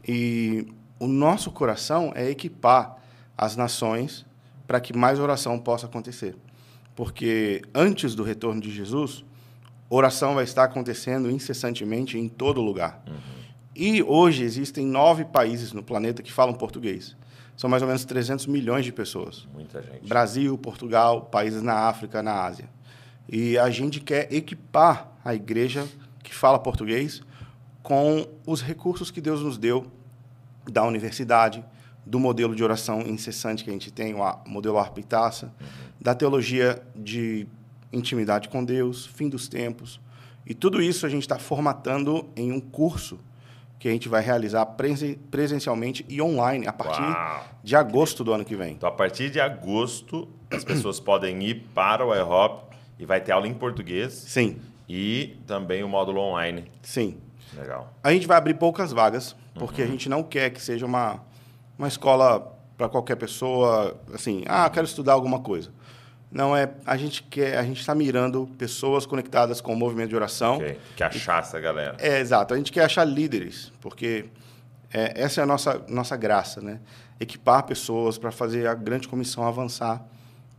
[0.06, 0.66] E
[0.98, 2.96] o nosso coração é equipar
[3.36, 4.24] as nações
[4.66, 6.36] para que mais oração possa acontecer.
[6.94, 9.24] Porque antes do retorno de Jesus,
[9.90, 13.02] oração vai estar acontecendo incessantemente em todo lugar.
[13.74, 17.16] E hoje existem nove países no planeta que falam português.
[17.56, 19.46] São mais ou menos 300 milhões de pessoas.
[19.52, 20.08] muita gente.
[20.08, 22.70] Brasil, Portugal, países na África, na Ásia.
[23.28, 25.86] E a gente quer equipar a igreja
[26.22, 27.20] que fala português
[27.82, 29.86] com os recursos que Deus nos deu
[30.70, 31.64] da universidade,
[32.06, 35.52] do modelo de oração incessante que a gente tem, o modelo Arpitaça,
[36.00, 37.46] da teologia de
[37.92, 40.00] intimidade com Deus, fim dos tempos.
[40.46, 43.18] E tudo isso a gente está formatando em um curso
[43.78, 47.44] que a gente vai realizar presen- presencialmente e online a partir Uau.
[47.62, 48.72] de agosto do ano que vem.
[48.72, 53.32] Então, a partir de agosto, as pessoas podem ir para o IHOP e vai ter
[53.32, 56.70] aula em português Sim, e também o módulo online.
[56.82, 57.16] sim.
[57.56, 57.92] Legal.
[58.04, 61.20] A gente vai abrir poucas vagas, porque a gente não quer que seja uma,
[61.76, 65.72] uma escola para qualquer pessoa, assim, ah, quero estudar alguma coisa.
[66.30, 70.16] Não é, a gente quer, a gente está mirando pessoas conectadas com o movimento de
[70.16, 70.58] oração.
[70.58, 70.78] Ok.
[70.96, 71.96] Que achar essa galera.
[71.98, 72.54] É, exato.
[72.54, 74.26] A gente quer achar líderes, porque
[74.92, 76.78] é, essa é a nossa, nossa graça, né?
[77.18, 80.04] Equipar pessoas para fazer a grande comissão avançar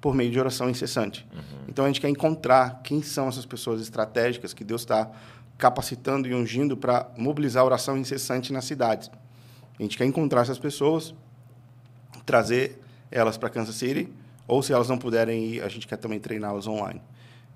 [0.01, 1.27] por meio de oração incessante.
[1.67, 5.09] Então, a gente quer encontrar quem são essas pessoas estratégicas que Deus está
[5.59, 9.11] capacitando e ungindo para mobilizar a oração incessante nas cidades.
[9.79, 11.13] A gente quer encontrar essas pessoas,
[12.25, 12.81] trazer
[13.11, 14.11] elas para Kansas City,
[14.47, 17.01] ou se elas não puderem ir, a gente quer também treiná-las online.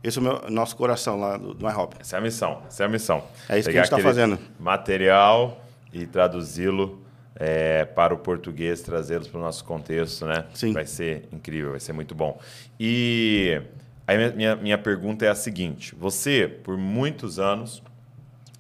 [0.04, 1.96] Esse é o meu, nosso coração lá do, do iHop.
[2.00, 3.24] Essa é a missão, essa é a missão.
[3.50, 4.40] É isso Pegar que a gente está fazendo.
[4.60, 7.02] Material e traduzi-lo
[7.36, 10.46] é, para o português, trazê-los para o nosso contexto, né?
[10.54, 10.74] Sim.
[10.74, 12.40] Vai ser incrível, vai ser muito bom.
[12.80, 13.62] E
[14.08, 17.82] a minha, minha pergunta é a seguinte: você, por muitos anos,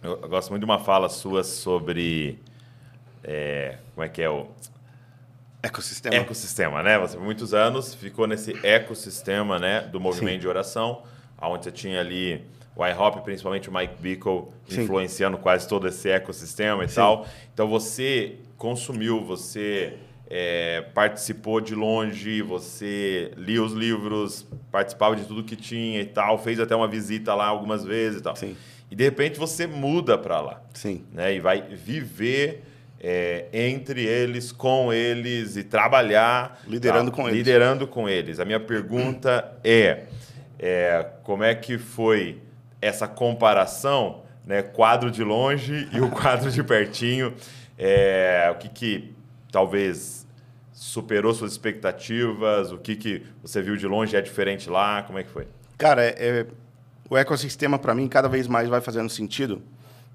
[0.01, 2.39] eu, eu gosto muito de uma fala sua sobre.
[3.23, 4.47] É, como é que é o.
[5.65, 6.15] Ecossistema.
[6.15, 6.99] Ecossistema, né?
[6.99, 10.39] Você, por muitos anos, ficou nesse ecossistema né, do movimento Sim.
[10.39, 11.01] de oração,
[11.41, 16.83] onde você tinha ali o iHop, principalmente o Mike Bickle, influenciando quase todo esse ecossistema
[16.83, 16.95] e Sim.
[16.95, 17.25] tal.
[17.53, 19.97] Então, você consumiu, você
[20.29, 26.37] é, participou de longe, você lia os livros, participava de tudo que tinha e tal,
[26.37, 28.35] fez até uma visita lá algumas vezes e tal.
[28.35, 28.55] Sim.
[28.89, 30.61] E de repente você muda para lá.
[30.73, 31.03] Sim.
[31.11, 31.35] Né?
[31.35, 32.63] E vai viver
[32.99, 36.61] é, entre eles, com eles e trabalhar.
[36.67, 37.17] Liderando tá?
[37.17, 37.37] com eles.
[37.37, 38.39] Liderando com eles.
[38.39, 40.03] A minha pergunta é,
[40.59, 42.41] é como é que foi
[42.81, 44.61] essa comparação, né?
[44.61, 47.33] quadro de longe e o quadro de pertinho?
[47.77, 49.13] É, o que, que
[49.51, 50.25] talvez
[50.71, 52.71] superou suas expectativas?
[52.71, 55.03] O que, que você viu de longe é diferente lá?
[55.03, 55.47] Como é que foi?
[55.77, 56.45] Cara, é, é
[57.09, 59.61] o ecossistema para mim cada vez mais vai fazendo sentido,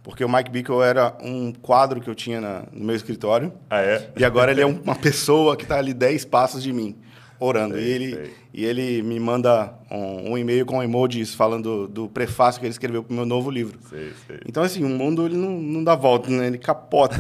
[0.03, 3.53] porque o Mike Bickle era um quadro que eu tinha na, no meu escritório.
[3.69, 4.11] Ah, é?
[4.17, 6.97] E agora ele é uma pessoa que está ali 10 passos de mim
[7.41, 7.75] orando.
[7.75, 8.35] Sei, e, ele, sei.
[8.53, 12.73] e ele me manda um, um, e-mail com emojis falando do, do prefácio que ele
[12.73, 13.79] escreveu para o meu novo livro.
[13.89, 14.13] Sei,
[14.47, 16.47] então, assim, o mundo ele não, não dá volta, né?
[16.47, 17.17] ele capota.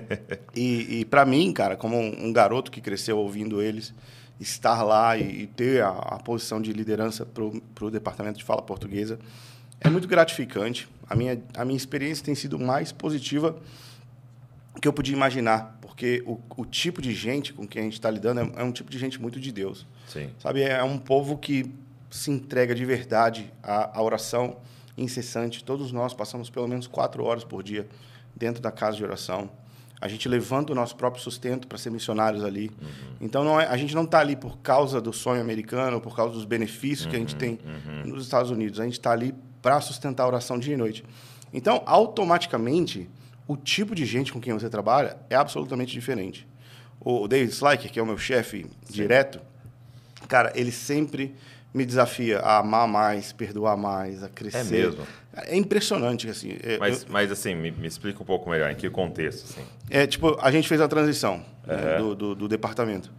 [0.56, 3.94] e e para mim, cara, como um, um, garoto que cresceu ouvindo eles,
[4.40, 8.62] estar lá e, e ter a, a, posição de liderança para o departamento de fala
[8.62, 9.18] portuguesa
[9.80, 10.88] é muito gratificante.
[11.08, 13.58] A minha, a minha experiência tem sido mais positiva
[14.80, 18.10] que eu podia imaginar, porque o, o tipo de gente com quem a gente está
[18.10, 19.86] lidando é, é, um tipo de gente muito de Deus.
[20.06, 20.30] Sim.
[20.38, 21.72] Sabe, é um povo que
[22.10, 24.56] se entrega de verdade à, à oração
[24.96, 25.64] incessante.
[25.64, 27.88] Todos nós passamos pelo menos quatro horas por dia
[28.34, 29.50] dentro da casa de oração.
[30.00, 32.70] A gente levanta o nosso próprio sustento para ser missionários ali.
[32.80, 33.16] Uhum.
[33.20, 36.44] Então, é, a gente não está ali por causa do sonho americano, por causa dos
[36.44, 38.14] benefícios uhum, que a gente uhum, tem uhum.
[38.14, 38.78] nos Estados Unidos.
[38.78, 41.04] A gente está ali para sustentar a oração dia e noite.
[41.52, 43.08] Então, automaticamente,
[43.46, 46.46] o tipo de gente com quem você trabalha é absolutamente diferente.
[47.00, 49.40] O David Slyker, que é o meu chefe direto,
[50.28, 51.34] cara, ele sempre
[51.72, 54.58] me desafia a amar mais, perdoar mais, a crescer.
[54.58, 55.06] É mesmo?
[55.34, 56.56] É impressionante, assim.
[56.62, 59.66] É, mas, eu, mas assim, me, me, explica um pouco melhor, em que contexto, assim?
[59.88, 61.76] É, tipo, a gente fez a transição uhum.
[61.76, 63.12] né, do, do, do, departamento.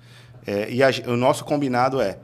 [0.45, 2.17] É, e a, o nosso combinado é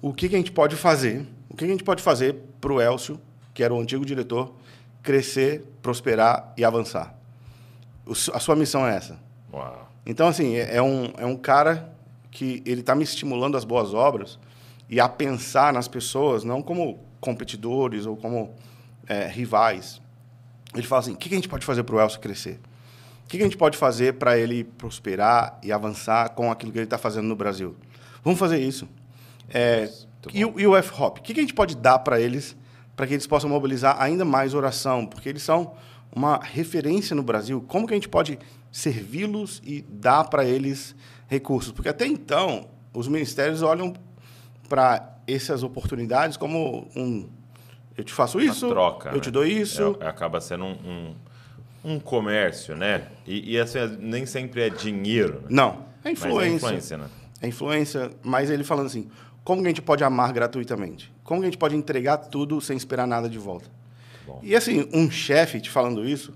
[0.00, 2.80] o que, que, a gente pode fazer, o que, a gente pode fazer para o
[2.80, 3.20] Elcio,
[3.52, 4.54] que era o antigo diretor,
[5.02, 7.14] crescer, prosperar e avançar.
[8.06, 9.18] O, a sua missão é essa.
[9.52, 9.90] Uau.
[10.06, 11.92] Então, assim, é, é um, é um cara
[12.30, 14.38] que ele está me estimulando às boas obras
[14.88, 18.54] e a pensar nas pessoas não como competidores ou como
[19.06, 20.00] é, rivais.
[20.74, 22.58] Ele fala assim: o que a gente pode fazer para o Elcio crescer?
[23.24, 26.84] O que a gente pode fazer para ele prosperar e avançar com aquilo que ele
[26.84, 27.76] está fazendo no Brasil?
[28.24, 28.88] Vamos fazer isso.
[29.48, 29.90] É,
[30.32, 31.18] e, o, e o F-Hop?
[31.18, 32.56] O que a gente pode dar para eles
[32.94, 35.06] para que eles possam mobilizar ainda mais oração?
[35.06, 35.74] Porque eles são
[36.14, 37.64] uma referência no Brasil.
[37.66, 38.38] Como que a gente pode
[38.70, 40.94] servi-los e dar para eles
[41.26, 41.72] recursos?
[41.72, 43.94] Porque até então, os ministérios olham
[44.68, 47.28] para essas oportunidades como um.
[47.96, 49.20] Eu te faço isso, troca, eu né?
[49.20, 49.96] te dou isso.
[50.00, 51.14] É, acaba sendo um,
[51.84, 53.08] um, um comércio, né?
[53.26, 55.42] E, e, assim, nem sempre é dinheiro.
[55.42, 55.48] Né?
[55.50, 56.34] Não, é influência.
[56.34, 57.06] Mas é influência, né?
[57.42, 59.10] É influência, mas ele falando assim:
[59.44, 61.12] como que a gente pode amar gratuitamente?
[61.24, 63.68] Como que a gente pode entregar tudo sem esperar nada de volta?
[64.26, 64.40] Bom.
[64.42, 66.32] E assim, um chefe te falando isso,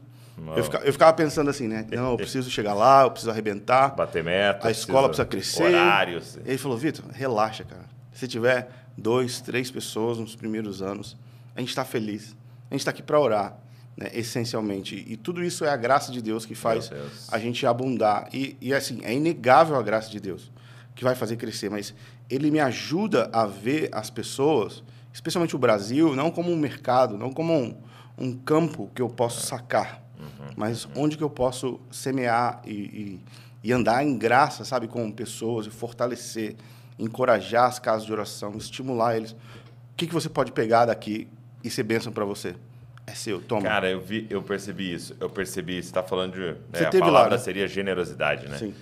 [0.55, 1.87] eu ficava, eu ficava, pensando assim, né?
[1.90, 3.95] Não, eu preciso chegar lá, eu preciso arrebentar.
[3.95, 4.69] Bater meta.
[4.69, 5.64] A escola precisa crescer.
[5.64, 6.38] Horários.
[6.45, 7.87] Ele falou, Vitor, relaxa, cara.
[8.12, 11.16] Se tiver dois, três pessoas nos primeiros anos,
[11.55, 12.37] a gente está feliz.
[12.71, 13.57] A gente está aqui para orar,
[13.97, 14.11] né?
[14.12, 15.05] essencialmente.
[15.09, 17.33] E tudo isso é a graça de Deus que faz Deus.
[17.33, 18.29] a gente abundar.
[18.33, 20.51] E, e, assim, é inegável a graça de Deus
[20.95, 21.71] que vai fazer crescer.
[21.71, 21.95] Mas
[22.29, 27.33] ele me ajuda a ver as pessoas, especialmente o Brasil, não como um mercado, não
[27.33, 27.77] como um,
[28.19, 30.93] um campo que eu posso sacar Uhum, mas uhum.
[30.97, 33.21] onde que eu posso semear e, e,
[33.65, 36.57] e, andar em graça, sabe, com pessoas e fortalecer,
[36.99, 39.33] encorajar as casas de oração, estimular eles.
[39.33, 39.37] O
[39.97, 41.29] que, que você pode pegar daqui
[41.62, 42.55] e ser bênção para você?
[43.07, 43.62] É seu, toma.
[43.62, 45.15] Cara, eu, vi, eu percebi isso.
[45.21, 46.41] Eu percebi, você está falando de.
[46.41, 47.43] Né, você a teve palavra lá, né?
[47.43, 48.59] seria generosidade, né?
[48.59, 48.75] Sim.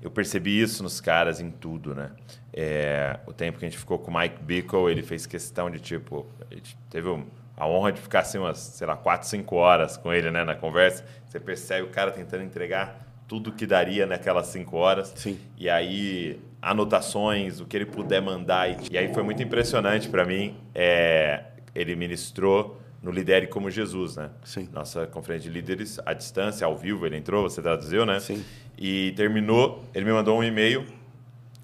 [0.00, 2.10] Eu percebi isso nos caras em tudo, né?
[2.52, 5.80] É, o tempo que a gente ficou com o Mike Bickle, ele fez questão de,
[5.80, 7.24] tipo, a gente teve um
[7.56, 10.54] a honra de ficar assim umas, sei lá, quatro, cinco horas com ele, né, na
[10.54, 11.04] conversa.
[11.26, 15.12] Você percebe o cara tentando entregar tudo que daria naquelas cinco horas.
[15.14, 15.38] Sim.
[15.56, 18.70] E aí anotações, o que ele puder mandar.
[18.70, 20.56] E, e aí foi muito impressionante para mim.
[20.74, 24.30] É, ele ministrou no Lidere como Jesus, né?
[24.44, 24.68] Sim.
[24.72, 28.20] Nossa conferência de líderes à distância, ao vivo, ele entrou, você traduziu, né?
[28.20, 28.44] Sim.
[28.78, 30.84] E terminou, ele me mandou um e-mail.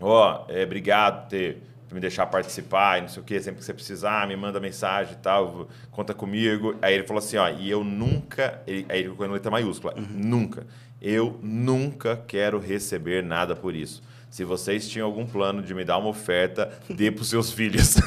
[0.00, 3.40] Ó, oh, é, obrigado por ter por me deixar participar e não sei o quê,
[3.40, 6.76] sempre que você precisar, me manda mensagem e tal, conta comigo.
[6.82, 9.94] Aí ele falou assim, ó, e eu nunca, ele, aí ele colocou em letra maiúscula,
[9.96, 10.06] uhum.
[10.11, 10.66] nunca,
[11.00, 14.02] eu nunca quero receber nada por isso.
[14.28, 17.96] Se vocês tinham algum plano de me dar uma oferta, dê para os seus filhos.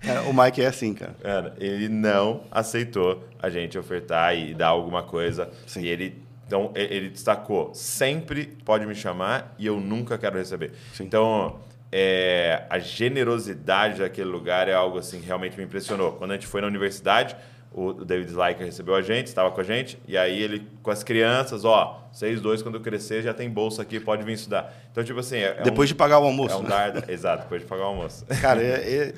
[0.00, 1.16] É, o Mike é assim, cara.
[1.20, 1.56] cara.
[1.58, 5.50] Ele não aceitou a gente ofertar e dar alguma coisa.
[5.66, 5.82] Sim.
[5.82, 10.72] E ele então ele destacou: sempre pode me chamar e eu nunca quero receber.
[10.94, 11.04] Sim.
[11.04, 11.60] Então
[11.92, 16.12] é, a generosidade daquele lugar é algo assim que realmente me impressionou.
[16.12, 17.36] Quando a gente foi na universidade,
[17.70, 21.04] o David Slyker recebeu a gente, estava com a gente, e aí ele com as
[21.04, 24.72] crianças, ó, vocês dois quando crescer já tem bolsa aqui, pode vir estudar.
[24.90, 26.54] Então tipo assim, é, é depois um, de pagar o almoço.
[26.54, 28.24] É um dar, exato, depois de pagar o almoço.
[28.40, 29.14] Cara, é, é,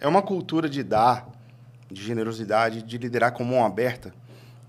[0.00, 1.28] é uma cultura de dar,
[1.88, 4.12] de generosidade, de liderar com mão aberta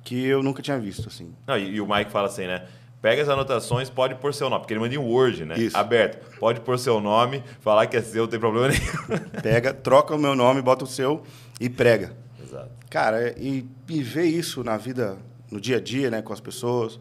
[0.04, 1.34] que eu nunca tinha visto assim.
[1.48, 2.66] Não, e, e o Mike fala assim, né?
[3.02, 5.58] Pega as anotações, pode pôr seu nome, porque ele manda em Word, né?
[5.58, 5.76] Isso.
[5.76, 6.40] Aberto.
[6.40, 9.20] Pode pôr seu nome, falar que é seu, não tem problema nenhum.
[9.44, 11.22] Pega, troca o meu nome, bota o seu
[11.60, 12.16] e prega.
[12.42, 12.72] Exato.
[12.90, 15.18] Cara, e, e ver isso na vida,
[15.52, 16.98] no dia a dia, né, com as pessoas,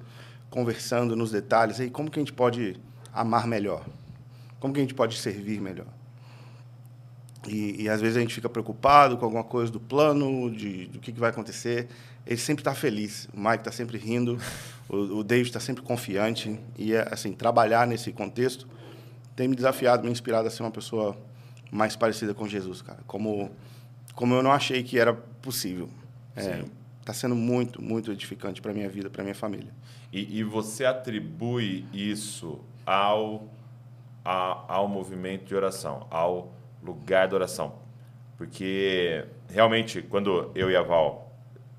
[0.50, 2.76] conversando nos detalhes, aí como que a gente pode
[3.12, 3.84] amar melhor?
[4.58, 5.86] Como que a gente pode servir melhor?
[7.46, 10.98] E, e às vezes a gente fica preocupado com alguma coisa do plano, de, do
[10.98, 11.88] que, que vai acontecer.
[12.26, 14.38] Ele sempre está feliz, o Mike está sempre rindo.
[14.88, 18.68] O, o David está sempre confiante e assim trabalhar nesse contexto
[19.34, 21.16] tem me desafiado, me inspirado a ser uma pessoa
[21.70, 23.00] mais parecida com Jesus, cara.
[23.06, 23.50] Como
[24.14, 25.88] como eu não achei que era possível.
[26.36, 26.64] Está é,
[27.04, 29.72] tá sendo muito, muito edificante para minha vida, para minha família.
[30.12, 33.48] E, e, você atribui isso ao
[34.24, 37.74] a, ao movimento de oração, ao lugar da oração,
[38.36, 41.21] porque realmente quando eu e a Val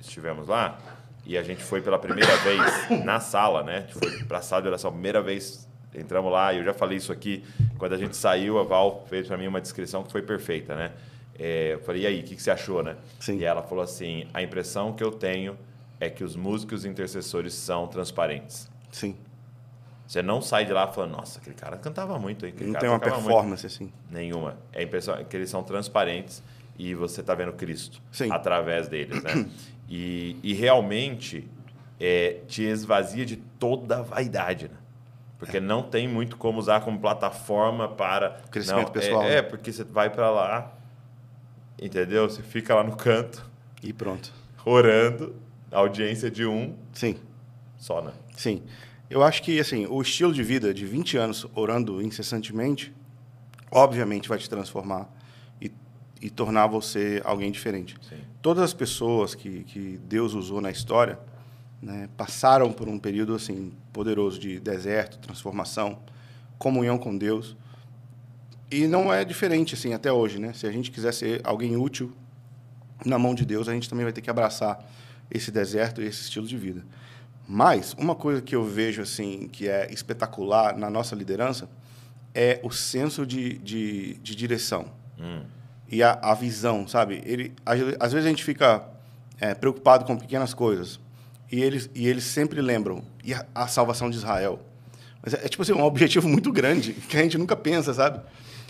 [0.08, 0.78] estivemos lá,
[1.26, 3.78] e a gente foi pela primeira vez na sala, né?
[3.78, 6.74] A gente foi para a sala de oração, primeira vez entramos lá, e eu já
[6.74, 7.44] falei isso aqui,
[7.78, 10.92] quando a gente saiu, a Val fez para mim uma descrição que foi perfeita, né?
[11.38, 12.96] É, eu falei, e aí, o que, que, você achou, né?
[13.20, 13.38] Sim.
[13.38, 15.58] E ela falou assim, a impressão que eu tenho
[16.00, 18.70] é que os músicos intercessores são transparentes.
[18.92, 19.16] Sim.
[20.06, 22.46] Você não sai de lá falando, nossa, aquele cara cantava muito.
[22.46, 23.66] Aquele não tem uma performance muito.
[23.66, 23.92] assim.
[24.12, 24.58] Nenhuma.
[24.72, 26.44] É a impressão que eles são transparentes
[26.78, 28.32] e você está vendo Cristo Sim.
[28.32, 29.46] através deles, né?
[29.90, 31.48] E, e realmente
[32.00, 34.78] é, te esvazia de toda a vaidade, né?
[35.38, 35.60] Porque é.
[35.60, 38.42] não tem muito como usar como plataforma para...
[38.50, 39.24] Crescimento não, pessoal.
[39.24, 39.36] É, né?
[39.38, 40.74] é, porque você vai para lá,
[41.82, 42.30] entendeu?
[42.30, 43.46] Você fica lá no canto.
[43.82, 44.32] E pronto.
[44.66, 45.36] Orando,
[45.70, 46.76] audiência de um.
[46.94, 47.18] Sim.
[47.78, 48.14] Só, né?
[48.38, 48.64] Sim.
[49.10, 52.94] Eu acho que, assim, o estilo de vida de 20 anos orando incessantemente,
[53.70, 55.10] obviamente vai te transformar
[56.24, 57.98] e tornar você alguém diferente.
[58.02, 58.22] Sim.
[58.44, 61.18] Todas as pessoas que, que Deus usou na história
[61.82, 65.98] né, passaram por um período assim poderoso de deserto, transformação,
[66.60, 67.56] comunhão com Deus.
[68.70, 70.52] E não é diferente assim até hoje, né?
[70.52, 72.12] Se a gente quiser ser alguém útil
[73.06, 74.78] na mão de Deus, a gente também vai ter que abraçar
[75.32, 76.86] esse deserto e esse estilo de vida.
[77.48, 81.70] Mas uma coisa que eu vejo assim que é espetacular na nossa liderança
[82.36, 84.92] é o senso de, de, de direção.
[85.18, 87.22] Hum e a, a visão, sabe?
[87.26, 88.84] Ele, às vezes a gente fica
[89.40, 91.00] é, preocupado com pequenas coisas
[91.52, 94.60] e eles, e eles sempre lembram e a, a salvação de Israel.
[95.22, 98.22] Mas é, é, tipo assim, um objetivo muito grande que a gente nunca pensa, sabe?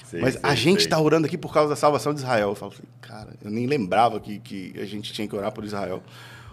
[0.05, 2.49] Sei, Mas sei, a gente está orando aqui por causa da salvação de Israel.
[2.49, 5.63] Eu falo assim, cara, eu nem lembrava que, que a gente tinha que orar por
[5.63, 6.03] Israel.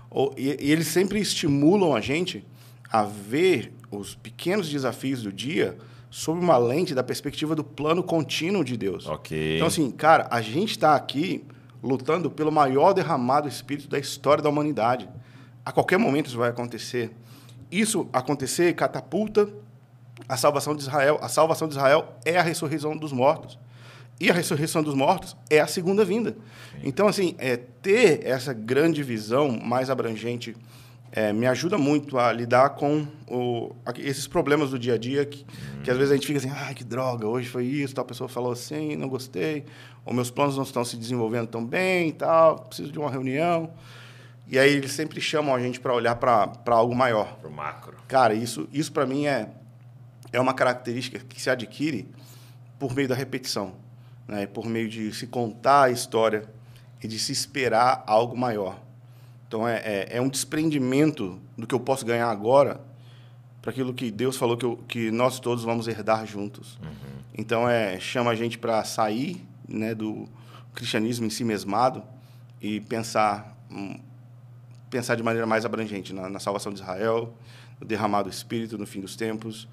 [0.09, 2.45] Ou, e, e eles sempre estimulam a gente
[2.91, 5.77] a ver os pequenos desafios do dia
[6.11, 9.07] sob uma lente da perspectiva do plano contínuo de Deus.
[9.07, 9.57] Ok.
[9.57, 11.45] Então, assim, cara, a gente está aqui
[11.83, 15.09] lutando pelo maior derramado espírito da história da humanidade.
[15.65, 17.13] A qualquer momento isso vai acontecer.
[17.71, 19.49] Isso acontecer catapulta
[20.29, 21.19] a salvação de Israel.
[21.23, 23.59] A salvação de Israel é a ressurreição dos mortos.
[24.19, 26.33] E a ressurreição dos mortos é a segunda vinda.
[26.33, 26.81] Sim.
[26.85, 30.55] Então, assim, é, ter essa grande visão mais abrangente
[31.13, 35.41] é, me ajuda muito a lidar com o, esses problemas do dia a dia que,
[35.41, 35.83] uhum.
[35.83, 38.29] que às vezes a gente fica assim, ah, que droga, hoje foi isso, tal pessoa
[38.29, 39.65] falou assim, não gostei,
[40.05, 43.71] ou meus planos não estão se desenvolvendo tão bem, tal, preciso de uma reunião.
[44.47, 47.37] E aí eles sempre chamam a gente para olhar para algo maior.
[47.37, 47.97] Para o macro.
[48.09, 49.49] Cara, isso, isso para mim é,
[50.33, 52.09] é uma característica que se adquire
[52.79, 53.75] por meio da repetição,
[54.27, 54.47] né?
[54.47, 56.45] por meio de se contar a história
[57.03, 58.81] e de se esperar algo maior.
[59.51, 62.81] Então, é, é, é, um desprendimento do que eu posso ganhar agora
[63.61, 66.79] para aquilo que Deus falou que, eu, que nós todos vamos herdar juntos.
[66.81, 67.23] Uhum.
[67.37, 70.29] Então, é, chama a gente para sair né, do
[70.73, 72.05] cristianismo em si mesmado
[72.63, 73.99] e pensar, hum,
[74.89, 77.35] pensar de maneira mais abrangente na, na salvação de Israel,
[77.81, 79.67] no derramado Espírito no fim dos tempos,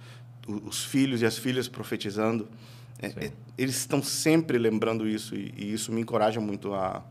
[0.47, 2.49] os filhos e as filhas profetizando.
[2.99, 7.03] É, é, eles estão sempre lembrando isso e, e, isso me encoraja muito a,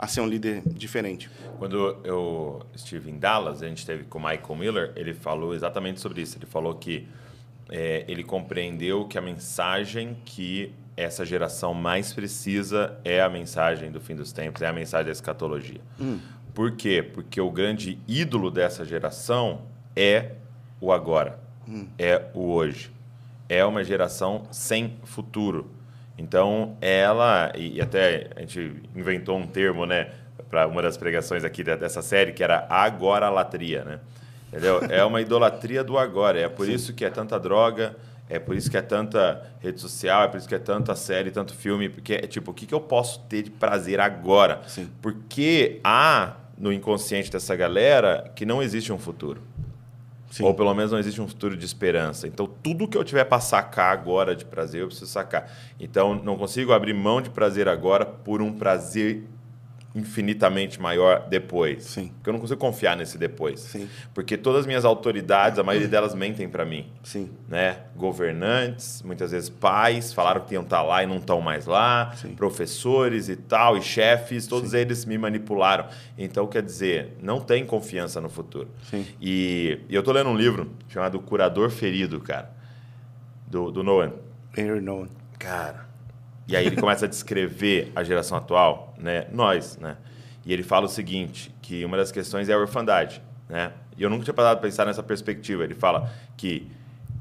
[0.00, 1.28] a ser um líder diferente.
[1.58, 6.00] Quando eu estive em Dallas, a gente esteve com o Michael Miller, ele falou exatamente
[6.00, 6.38] sobre isso.
[6.38, 7.06] Ele falou que
[7.68, 14.00] é, ele compreendeu que a mensagem que essa geração mais precisa é a mensagem do
[14.00, 15.82] fim dos tempos, é a mensagem da escatologia.
[16.00, 16.18] Hum.
[16.54, 17.02] Por quê?
[17.02, 20.32] Porque o grande ídolo dessa geração é
[20.80, 21.38] o agora,
[21.68, 21.86] hum.
[21.98, 22.90] é o hoje.
[23.50, 25.70] É uma geração sem futuro.
[26.20, 30.10] Então, ela, e até a gente inventou um termo, né,
[30.50, 34.00] para uma das pregações aqui dessa série, que era agora-latria, né?
[34.48, 34.80] Entendeu?
[34.90, 36.38] É uma idolatria do agora.
[36.38, 36.74] É por Sim.
[36.74, 37.96] isso que é tanta droga,
[38.28, 41.30] é por isso que é tanta rede social, é por isso que é tanta série,
[41.30, 44.60] tanto filme, porque é tipo, o que, que eu posso ter de prazer agora?
[44.66, 44.90] Sim.
[45.00, 49.40] Porque há no inconsciente dessa galera que não existe um futuro.
[50.30, 50.44] Sim.
[50.44, 52.28] Ou pelo menos não existe um futuro de esperança.
[52.28, 55.50] Então, tudo que eu tiver para sacar agora de prazer, eu preciso sacar.
[55.78, 59.24] Então, não consigo abrir mão de prazer agora por um prazer
[59.94, 61.84] infinitamente maior depois.
[61.84, 62.08] Sim.
[62.14, 63.60] Porque eu não consigo confiar nesse depois.
[63.60, 63.88] Sim.
[64.14, 66.86] Porque todas as minhas autoridades, a maioria delas mentem para mim.
[67.02, 67.30] Sim.
[67.48, 67.78] Né?
[67.96, 72.12] Governantes, muitas vezes pais, falaram que iam estar tá lá e não estão mais lá.
[72.14, 72.34] Sim.
[72.34, 74.78] Professores e tal, e chefes, todos Sim.
[74.78, 75.86] eles me manipularam.
[76.16, 78.68] Então, quer dizer, não tem confiança no futuro.
[78.84, 79.04] Sim.
[79.20, 82.50] E, e eu tô lendo um livro chamado Curador Ferido, cara,
[83.46, 84.12] do, do Nolan.
[84.56, 85.08] Henry Nolan.
[85.38, 85.89] Cara,
[86.50, 89.26] e aí ele começa a descrever a geração atual, né?
[89.32, 89.96] Nós, né?
[90.44, 93.72] E ele fala o seguinte, que uma das questões é a orfandade, né?
[93.96, 95.62] E eu nunca tinha parado para pensar nessa perspectiva.
[95.62, 96.66] Ele fala que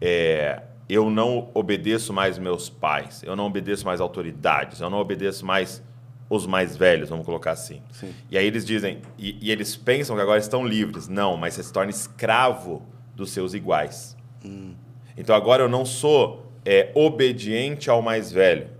[0.01, 5.45] é, eu não obedeço mais meus pais, eu não obedeço mais autoridades, eu não obedeço
[5.45, 5.83] mais
[6.27, 7.81] os mais velhos, vamos colocar assim.
[7.91, 8.13] Sim.
[8.31, 11.07] E aí eles dizem, e, e, eles pensam que agora estão livres.
[11.07, 12.83] Não, mas você se torna escravo
[13.15, 14.15] dos seus iguais.
[14.45, 14.73] Hum.
[15.17, 18.78] Então agora eu não sou é, obediente ao mais velho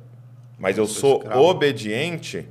[0.60, 2.45] mas eu, sou, sou obediente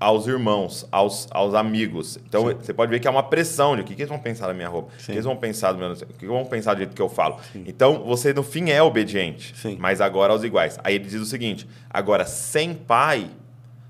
[0.00, 2.18] aos irmãos, aos, aos amigos.
[2.26, 2.54] Então Sim.
[2.54, 4.54] você pode ver que há uma pressão de o que, que eles vão pensar da
[4.54, 6.94] minha roupa, o que eles vão pensar do meu, o que vão pensar do jeito
[6.94, 7.36] que eu falo.
[7.52, 7.64] Sim.
[7.66, 9.76] Então você no fim é obediente, Sim.
[9.78, 10.78] mas agora aos iguais.
[10.82, 13.30] Aí ele diz o seguinte: agora sem pai,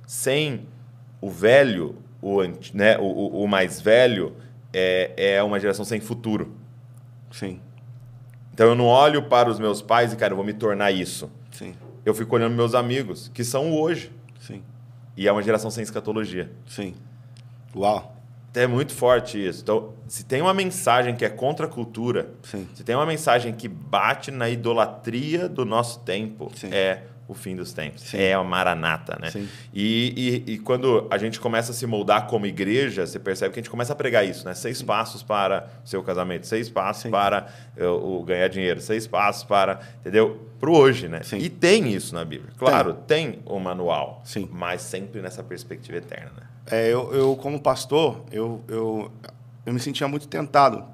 [0.04, 0.66] sem
[1.20, 2.42] o velho, o,
[2.74, 4.34] né, o, o mais velho,
[4.72, 6.52] é, é uma geração sem futuro.
[7.30, 7.60] Sim.
[8.52, 11.30] Então eu não olho para os meus pais e, cara, eu vou me tornar isso.
[11.52, 11.72] Sim
[12.11, 14.12] eu fico olhando meus amigos, que são hoje.
[14.40, 14.62] Sim.
[15.16, 16.50] E é uma geração sem escatologia.
[16.66, 16.94] Sim.
[17.74, 18.16] Uau.
[18.52, 19.62] É muito forte isso.
[19.62, 22.68] Então, se tem uma mensagem que é contra a cultura, Sim.
[22.74, 26.68] se tem uma mensagem que bate na idolatria do nosso tempo, Sim.
[26.72, 28.02] é o fim dos tempos.
[28.02, 28.18] Sim.
[28.18, 29.30] É a maranata, né?
[29.72, 33.60] E, e, e, quando a gente começa a se moldar como igreja, você percebe que
[33.60, 34.52] a gente começa a pregar isso, né?
[34.52, 34.84] Seis Sim.
[34.84, 37.10] passos para o seu casamento, seis passos Sim.
[37.10, 37.46] para
[37.78, 40.50] o, o, ganhar dinheiro, seis passos para, entendeu?
[40.58, 41.20] Para o hoje, né?
[41.38, 42.52] E tem isso na Bíblia.
[42.58, 44.48] Claro, tem, tem o manual, Sim.
[44.50, 46.42] mas sempre nessa perspectiva eterna, né?
[46.66, 49.12] É, eu, eu, como pastor, eu, eu,
[49.64, 50.84] eu me sentia muito tentado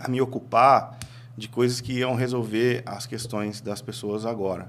[0.00, 0.98] a me ocupar
[1.36, 4.68] de coisas que iam resolver as questões das pessoas agora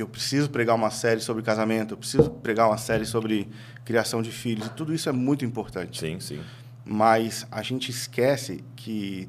[0.00, 3.46] que eu preciso pregar uma série sobre casamento, eu preciso pregar uma série sobre
[3.84, 6.00] criação de filhos, e tudo isso é muito importante.
[6.00, 6.40] Sim, sim.
[6.86, 9.28] Mas a gente esquece que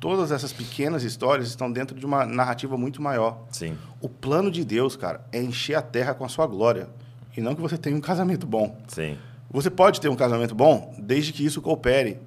[0.00, 3.44] todas essas pequenas histórias estão dentro de uma narrativa muito maior.
[3.50, 3.76] Sim.
[4.00, 6.88] O plano de Deus, cara, é encher a terra com a sua glória,
[7.36, 8.80] e não que você tenha um casamento bom.
[8.88, 9.18] Sim.
[9.50, 12.18] Você pode ter um casamento bom, desde que isso coopere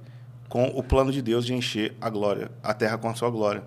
[0.48, 3.64] com o plano de Deus de encher a glória, a terra com a sua glória.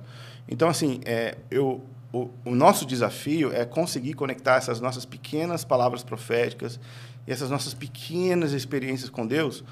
[0.49, 6.03] Então, assim, é, eu o, o, nosso desafio é conseguir conectar essas nossas pequenas palavras
[6.03, 6.81] proféticas
[7.27, 9.63] e essas nossas pequenas experiências com Deus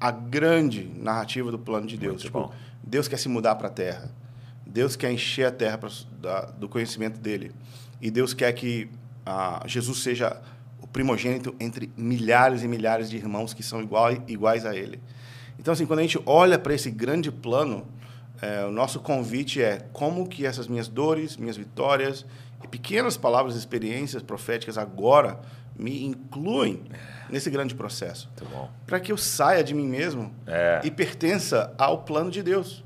[0.00, 2.22] à grande narrativa do plano de Deus.
[2.22, 4.10] tipo, Deus quer se mudar para a terra.
[4.64, 5.90] Deus quer encher a terra pra,
[6.20, 7.52] da, do conhecimento dele.
[8.00, 8.88] E Deus quer que
[9.26, 10.40] ah, Jesus seja
[10.80, 15.00] o primogênito entre milhares e milhares de irmãos que são igual, iguais a ele.
[15.58, 17.86] Então, assim, quando a gente olha para esse grande plano,
[18.40, 22.24] é, o nosso convite é como que essas minhas dores, minhas vitórias
[22.62, 25.40] e pequenas palavras, experiências proféticas agora
[25.76, 26.82] me incluem
[27.30, 28.28] nesse grande processo.
[28.86, 30.80] Para que eu saia de mim mesmo é.
[30.84, 32.84] e pertença ao plano de Deus.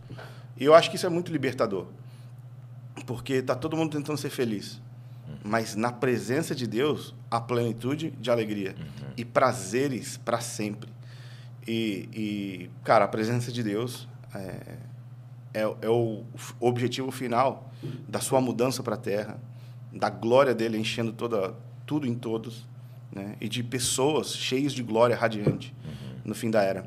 [0.56, 1.86] E eu acho que isso é muito libertador.
[3.06, 4.80] Porque está todo mundo tentando ser feliz.
[5.26, 5.36] Uhum.
[5.44, 9.12] Mas na presença de Deus, há plenitude de alegria uhum.
[9.16, 10.90] e prazeres para sempre.
[11.66, 14.76] E, e, cara, a presença de Deus é,
[15.54, 16.24] é, é o
[16.60, 17.70] objetivo final
[18.08, 19.38] da sua mudança para a Terra,
[19.92, 21.54] da glória dele enchendo toda,
[21.86, 22.66] tudo em todos,
[23.12, 23.36] né?
[23.40, 26.16] E de pessoas cheias de glória radiante uhum.
[26.24, 26.84] no fim da era.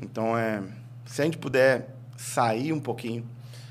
[0.00, 0.62] Então, é,
[1.04, 3.26] se a gente puder sair um pouquinho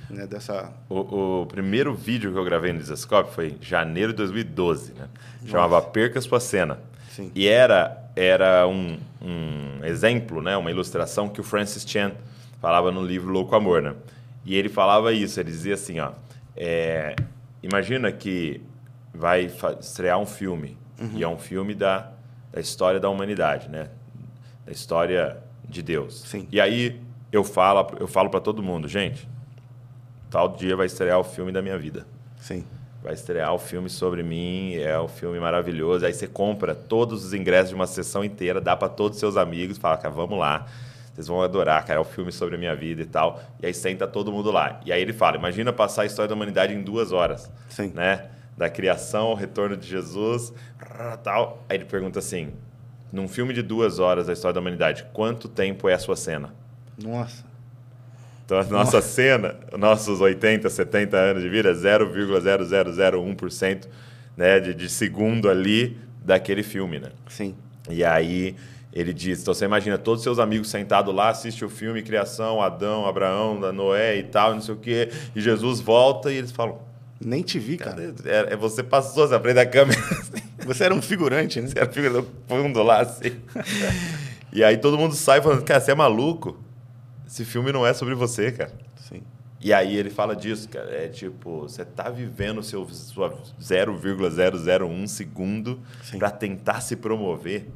[0.10, 0.72] né, dessa...
[0.88, 5.08] O, o, primeiro vídeo que eu gravei no Desescope foi em janeiro de 2012, né?
[5.48, 6.80] Chamava Perca Sua Cena.
[7.10, 7.32] Sim.
[7.34, 12.12] E era, era um, um exemplo, né, uma ilustração que o Francis Chan
[12.60, 13.96] falava no livro Louco Amor, né?
[14.46, 16.12] E ele falava isso, ele dizia assim, ó,
[16.56, 17.16] é,
[17.64, 18.62] imagina que
[19.14, 21.12] vai estrear um filme, uhum.
[21.16, 22.12] e é um filme da,
[22.52, 23.89] da história da humanidade, né?
[24.66, 25.38] Da história
[25.68, 26.22] de Deus.
[26.22, 26.48] Sim.
[26.52, 29.28] E aí eu falo, eu falo para todo mundo, gente,
[30.30, 32.06] tal dia vai estrear o filme da minha vida.
[32.38, 32.64] Sim.
[33.02, 36.06] Vai estrear o filme sobre mim, é um filme maravilhoso.
[36.06, 39.38] Aí você compra todos os ingressos de uma sessão inteira, dá para todos os seus
[39.38, 40.66] amigos, fala, cara, vamos lá.
[41.16, 43.41] Vocês vão adorar, cara, é o filme sobre a minha vida e tal.
[43.63, 44.82] E aí senta todo mundo lá.
[44.86, 47.49] E aí ele fala, imagina passar a história da humanidade em duas horas.
[47.70, 47.93] Sim.
[47.95, 48.26] Né?
[48.57, 50.51] Da criação, o retorno de Jesus,
[51.24, 51.63] tal.
[51.70, 52.51] Aí ele pergunta assim,
[53.13, 56.53] num filme de duas horas da história da humanidade, quanto tempo é a sua cena?
[57.01, 57.45] Nossa.
[58.43, 59.01] Então, a nossa Nossa.
[59.01, 63.88] cena, nossos 80, 70 anos de vida, 0,0001%
[64.36, 67.11] né, de, de segundo ali daquele filme, né?
[67.30, 67.55] Sim.
[67.89, 68.57] E aí
[68.96, 72.62] ele diz, então você imagina todos os seus amigos sentados lá, assiste o filme Criação,
[72.62, 76.80] Adão, Abraão, Noé e tal, não sei o quê, e Jesus volta e eles falam...
[77.20, 78.14] Nem te vi, cara.
[78.26, 80.00] É, é você passou, você aprende a câmera.
[80.00, 80.43] Assim.
[80.66, 81.68] Você era um figurante, né?
[81.68, 83.39] Você era figurante do fundo lá, assim.
[84.52, 86.60] e aí todo mundo sai falando, cara, você é maluco?
[87.28, 88.72] Esse filme não é sobre você, cara.
[88.96, 89.22] Sim.
[89.62, 90.89] E aí ele fala disso, cara.
[90.89, 92.84] É tipo, você tá vivendo o seu
[93.62, 95.80] 0,001 segundo
[96.18, 97.68] para tentar se promover.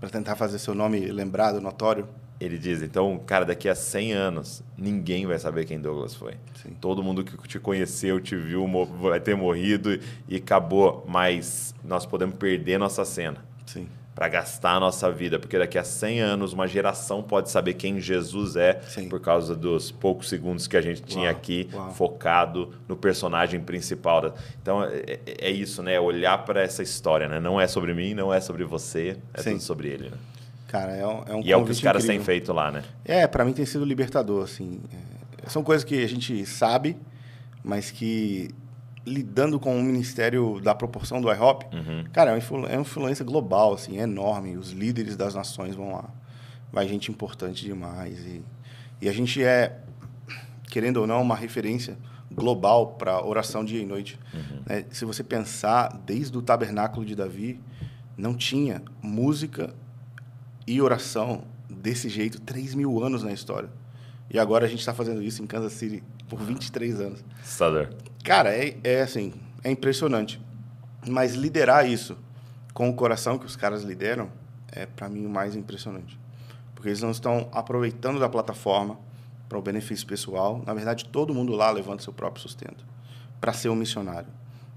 [0.00, 2.08] Para tentar fazer seu nome lembrado, notório.
[2.40, 6.34] Ele diz, então, cara, daqui a 100 anos, ninguém vai saber quem Douglas foi.
[6.62, 6.70] Sim.
[6.80, 8.64] Todo mundo que te conheceu, te viu,
[9.00, 11.04] vai ter morrido e acabou.
[11.08, 13.44] Mas nós podemos perder nossa cena.
[13.66, 13.88] Sim
[14.18, 18.00] para gastar a nossa vida, porque daqui a 100 anos uma geração pode saber quem
[18.00, 19.08] Jesus é Sim.
[19.08, 21.92] por causa dos poucos segundos que a gente tinha aqui uau.
[21.92, 24.34] focado no personagem principal.
[24.60, 26.00] Então é, é, é isso, né?
[26.00, 27.38] Olhar para essa história, né?
[27.38, 29.52] Não é sobre mim, não é sobre você, é Sim.
[29.52, 30.10] tudo sobre ele.
[30.10, 30.16] Né?
[30.66, 32.82] Cara, é um, é um E é o que os caras têm feito lá, né?
[33.04, 34.80] É, para mim tem sido libertador, assim.
[35.44, 36.96] É, são coisas que a gente sabe,
[37.62, 38.50] mas que
[39.08, 42.04] lidando com o ministério da proporção do IHOP, uhum.
[42.12, 44.56] cara, é uma, influência global, assim, é enorme.
[44.56, 46.10] Os líderes das nações vão lá.
[46.72, 48.18] Vai gente importante demais.
[48.18, 48.44] E,
[49.00, 49.78] e a gente é,
[50.70, 51.96] querendo ou não, uma referência
[52.30, 54.18] global para oração dia e noite.
[54.32, 54.62] Uhum.
[54.66, 54.84] Né?
[54.90, 57.58] Se você pensar, desde o tabernáculo de Davi,
[58.16, 59.74] não tinha música
[60.66, 63.70] e oração desse jeito 3 mil anos na história.
[64.30, 67.24] E agora a gente está fazendo isso em Kansas City por 23 anos.
[67.42, 67.90] Sadar.
[68.24, 69.32] Cara, é, é assim,
[69.64, 70.40] é impressionante.
[71.06, 72.16] Mas liderar isso
[72.74, 74.30] com o coração que os caras lideram
[74.70, 76.18] é, para mim, o mais impressionante.
[76.74, 78.98] Porque eles não estão aproveitando da plataforma
[79.48, 80.62] para o benefício pessoal.
[80.64, 82.84] Na verdade, todo mundo lá levanta seu próprio sustento
[83.40, 84.28] para ser um missionário.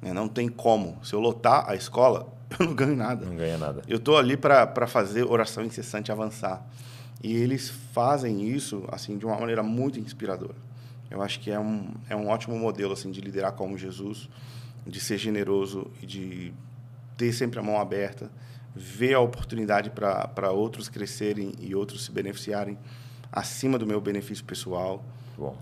[0.01, 0.13] Né?
[0.13, 0.97] Não tem como.
[1.03, 3.25] Se eu lotar a escola, eu não ganho nada.
[3.25, 3.81] Não ganha nada.
[3.87, 6.65] Eu estou ali para fazer oração incessante avançar.
[7.23, 10.55] E eles fazem isso assim de uma maneira muito inspiradora.
[11.11, 14.29] Eu acho que é um, é um ótimo modelo assim de liderar como Jesus,
[14.87, 16.53] de ser generoso e de
[17.17, 18.31] ter sempre a mão aberta,
[18.73, 22.79] ver a oportunidade para outros crescerem e outros se beneficiarem
[23.31, 25.03] acima do meu benefício pessoal.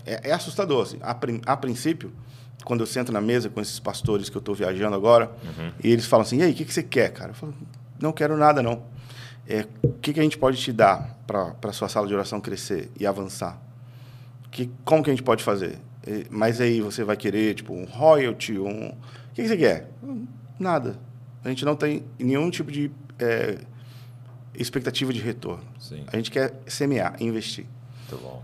[0.06, 0.82] É, é, assustador.
[0.82, 0.98] Assim.
[1.02, 2.12] A, a, princípio,
[2.64, 5.72] quando eu sento na mesa com esses pastores que eu estou viajando agora, uhum.
[5.82, 7.30] e eles falam assim: e aí, o que, que você quer, cara?
[7.30, 7.54] Eu falo:
[7.98, 8.82] não quero nada, não.
[9.48, 12.40] É, o que, que a gente pode te dar para a sua sala de oração
[12.40, 13.60] crescer e avançar?
[14.50, 15.78] Que, como que a gente pode fazer?
[16.30, 18.88] Mas aí você vai querer, tipo, um royalty, um...
[18.88, 18.96] O
[19.34, 19.90] que, que você quer?
[20.58, 20.98] Nada.
[21.44, 23.58] A gente não tem nenhum tipo de é,
[24.54, 25.64] expectativa de retorno.
[25.78, 26.04] Sim.
[26.12, 27.66] A gente quer semear, investir.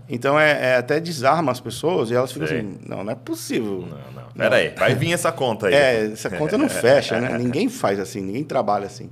[0.07, 2.59] Então, é, é, até desarma as pessoas e elas ficam Sei.
[2.59, 3.81] assim, não, não é possível.
[3.81, 4.31] Não, não.
[4.31, 5.73] Pera aí, vai vir essa conta aí.
[5.73, 7.37] É, essa conta não fecha, né?
[7.37, 9.09] Ninguém faz assim, ninguém trabalha assim.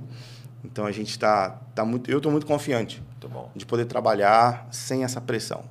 [0.64, 2.10] Então, a gente está tá muito...
[2.10, 5.64] Eu estou muito confiante muito de poder trabalhar sem essa pressão.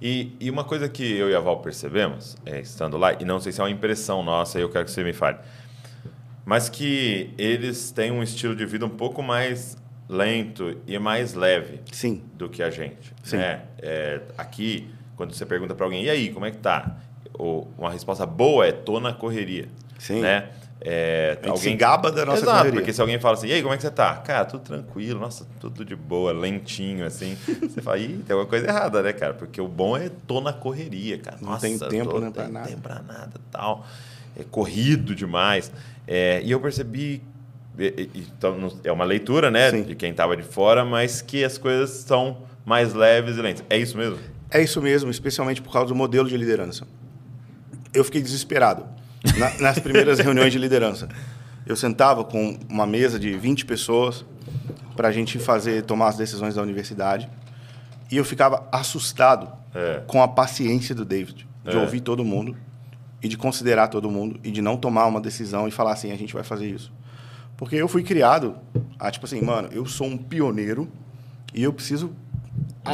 [0.00, 3.40] E, e, uma coisa que eu e a Val percebemos, é, estando lá, e não
[3.40, 5.38] sei se é uma impressão nossa, eu quero que você me fale,
[6.44, 9.76] mas que eles têm um estilo de vida um pouco mais
[10.08, 12.22] lento e mais leve Sim.
[12.34, 13.14] do que a gente.
[13.22, 13.38] Sim.
[13.38, 13.62] Né?
[13.78, 16.98] É, aqui, quando você pergunta para alguém, e aí, como é que tá?
[17.32, 19.68] Ou uma resposta boa é, tô na correria.
[19.98, 20.20] Sim.
[20.20, 20.50] Né?
[20.80, 22.80] É, alguém gaba da nossa Exato, correria.
[22.80, 24.16] porque se alguém fala assim, e aí, como é que você tá?
[24.16, 27.38] Cara, tudo tranquilo, nossa, tudo de boa, lentinho, assim.
[27.60, 29.32] você fala, ih, tem alguma coisa errada, né, cara?
[29.32, 31.38] Porque o bom é tô na correria, cara.
[31.40, 32.68] Não tem tempo, tô, né, pra tem nada.
[32.68, 33.86] tempo pra nada tal.
[34.38, 35.72] é corrido demais.
[36.06, 37.22] É, e eu percebi,
[38.14, 39.84] então, é uma leitura né, Sim.
[39.84, 43.64] de quem estava de fora, mas que as coisas são mais leves e lentas.
[43.70, 44.18] É isso mesmo?
[44.50, 46.86] É isso mesmo, especialmente por causa do modelo de liderança.
[47.92, 48.86] Eu fiquei desesperado
[49.38, 51.08] na, nas primeiras reuniões de liderança.
[51.66, 54.24] Eu sentava com uma mesa de 20 pessoas
[54.94, 57.28] para a gente fazer tomar as decisões da universidade
[58.10, 60.02] e eu ficava assustado é.
[60.06, 61.80] com a paciência do David de é.
[61.80, 62.56] ouvir todo mundo
[63.22, 66.16] e de considerar todo mundo e de não tomar uma decisão e falar assim a
[66.16, 66.92] gente vai fazer isso
[67.56, 68.56] porque eu fui criado
[68.98, 70.88] a tipo assim mano eu sou um pioneiro
[71.52, 72.14] e eu preciso uhum.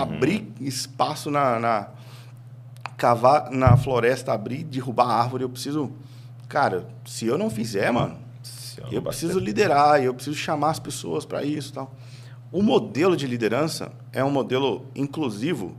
[0.03, 1.89] abrir espaço na, na
[2.97, 5.93] cavar na floresta abrir derrubar árvore eu preciso
[6.51, 8.19] cara se eu não fizer mano
[8.91, 11.95] eu preciso liderar, eu preciso chamar as pessoas para isso, tal.
[12.53, 15.77] O modelo de liderança é um modelo inclusivo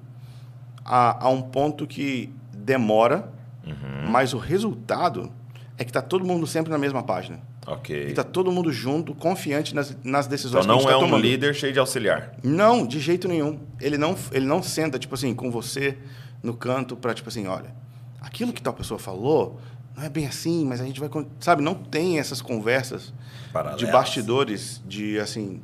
[0.86, 3.32] a, a um ponto que demora,
[3.65, 4.09] uhum.
[4.09, 5.32] mas o resultado
[5.78, 7.39] é que está todo mundo sempre na mesma página.
[7.67, 8.07] Ok.
[8.07, 11.17] E está todo mundo junto, confiante nas, nas decisões então, não que é tá um
[11.17, 12.34] líder cheio de auxiliar.
[12.43, 13.59] Não, de jeito nenhum.
[13.80, 15.97] Ele não, ele não senta, tipo assim, com você
[16.41, 17.76] no canto para, tipo assim, olha,
[18.19, 19.59] aquilo que tal pessoa falou,
[19.95, 21.09] não é bem assim, mas a gente vai.
[21.39, 23.13] Sabe, não tem essas conversas
[23.51, 23.79] Paralelas.
[23.79, 25.61] de bastidores, de assim,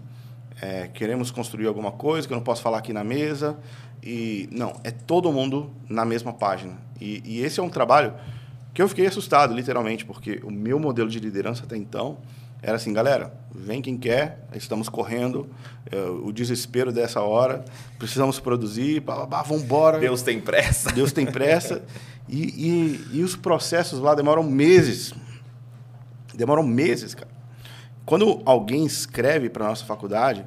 [0.61, 3.57] é, queremos construir alguma coisa que eu não posso falar aqui na mesa.
[4.03, 6.78] E não, é todo mundo na mesma página.
[7.01, 8.13] E, e esse é um trabalho
[8.73, 12.19] que eu fiquei assustado, literalmente, porque o meu modelo de liderança até então
[12.62, 15.49] era assim, galera, vem quem quer, estamos correndo,
[15.91, 17.64] é, o desespero dessa hora,
[17.99, 19.99] precisamos produzir, vamos embora.
[19.99, 20.91] Deus tem pressa.
[20.91, 21.84] Deus tem pressa.
[22.28, 22.41] E,
[23.12, 25.14] e, e os processos lá demoram meses.
[26.34, 27.30] Demoram meses, cara.
[28.05, 30.45] Quando alguém escreve para a nossa faculdade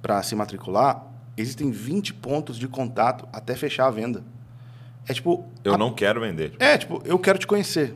[0.00, 4.24] para se matricular, existem 20 pontos de contato até fechar a venda.
[5.06, 5.44] É tipo.
[5.62, 5.78] Eu a...
[5.78, 6.54] não quero vender.
[6.58, 7.94] É, tipo, eu quero te conhecer.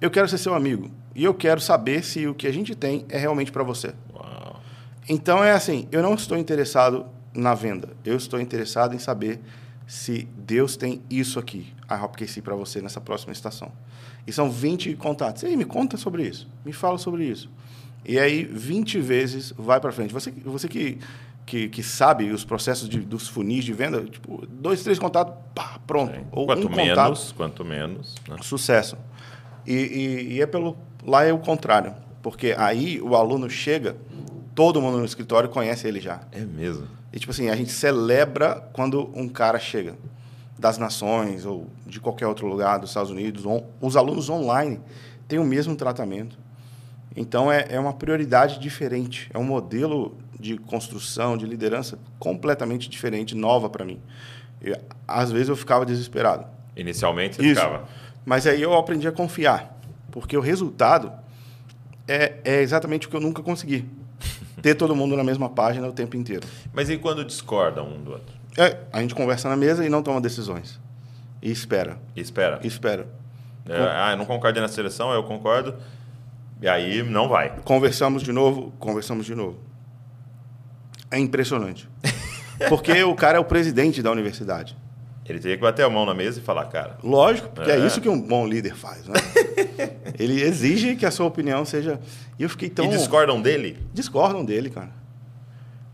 [0.00, 0.90] Eu quero ser seu amigo.
[1.14, 3.94] E eu quero saber se o que a gente tem é realmente para você.
[4.14, 4.60] Uau.
[5.08, 7.90] Então é assim, eu não estou interessado na venda.
[8.04, 9.40] Eu estou interessado em saber
[9.86, 13.70] se Deus tem isso aqui, a HopKC para você nessa próxima estação.
[14.26, 15.42] E são 20 contatos.
[15.42, 16.48] E aí, me conta sobre isso.
[16.64, 17.50] Me fala sobre isso.
[18.04, 20.12] E aí, 20 vezes vai para frente.
[20.14, 20.98] Você, você que,
[21.44, 25.78] que, que, sabe os processos de, dos funis de venda, tipo, dois, três contatos, pá,
[25.86, 26.14] pronto.
[26.30, 28.14] Ou quanto um menos, contato, quanto menos.
[28.28, 28.36] Né?
[28.42, 28.96] Sucesso.
[29.66, 30.76] E, e, e é pelo.
[31.04, 31.94] Lá é o contrário.
[32.22, 33.96] Porque aí o aluno chega,
[34.54, 36.20] todo mundo no escritório conhece ele já.
[36.30, 36.86] É mesmo.
[37.12, 39.96] E, tipo assim, a gente celebra quando um cara chega
[40.58, 43.44] das nações ou de qualquer outro lugar dos Estados Unidos.
[43.80, 44.80] Os alunos online
[45.26, 46.38] têm o mesmo tratamento.
[47.14, 49.28] Então, é, é uma prioridade diferente.
[49.34, 54.00] É um modelo de construção, de liderança completamente diferente, nova para mim.
[54.62, 54.74] E,
[55.06, 56.46] às vezes eu ficava desesperado.
[56.76, 57.60] Inicialmente você Isso.
[57.60, 57.88] ficava.
[58.24, 59.78] Mas aí eu aprendi a confiar,
[60.12, 61.10] porque o resultado
[62.06, 63.88] é, é exatamente o que eu nunca consegui
[64.62, 66.46] ter todo mundo na mesma página o tempo inteiro.
[66.72, 68.36] Mas e quando discordam um do outro?
[68.56, 70.78] É, a gente conversa na mesa e não toma decisões.
[71.40, 71.98] E espera.
[72.14, 72.60] E espera.
[72.62, 73.08] E espera.
[73.68, 75.74] É, ah, eu não concordo na seleção, eu concordo.
[76.60, 77.58] E aí não vai.
[77.64, 79.58] Conversamos de novo, conversamos de novo.
[81.10, 81.88] É impressionante.
[82.68, 84.76] Porque o cara é o presidente da universidade.
[85.28, 86.98] Ele teria que bater a mão na mesa e falar, cara.
[87.02, 89.14] Lógico, porque é, é isso que um bom líder faz, né?
[90.18, 92.00] ele exige que a sua opinião seja.
[92.38, 92.86] E eu fiquei tão.
[92.86, 93.78] E discordam dele?
[93.94, 94.90] Discordam dele, cara.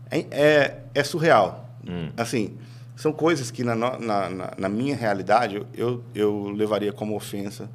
[0.09, 1.69] É, é, é surreal.
[1.87, 2.09] Hum.
[2.17, 2.57] Assim,
[2.95, 7.69] são coisas que na, na, na, na minha realidade eu, eu levaria como ofensa.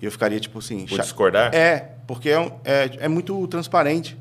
[0.00, 0.86] E eu ficaria tipo assim.
[0.86, 1.54] Por discordar?
[1.54, 4.16] É, porque é, é, é muito transparente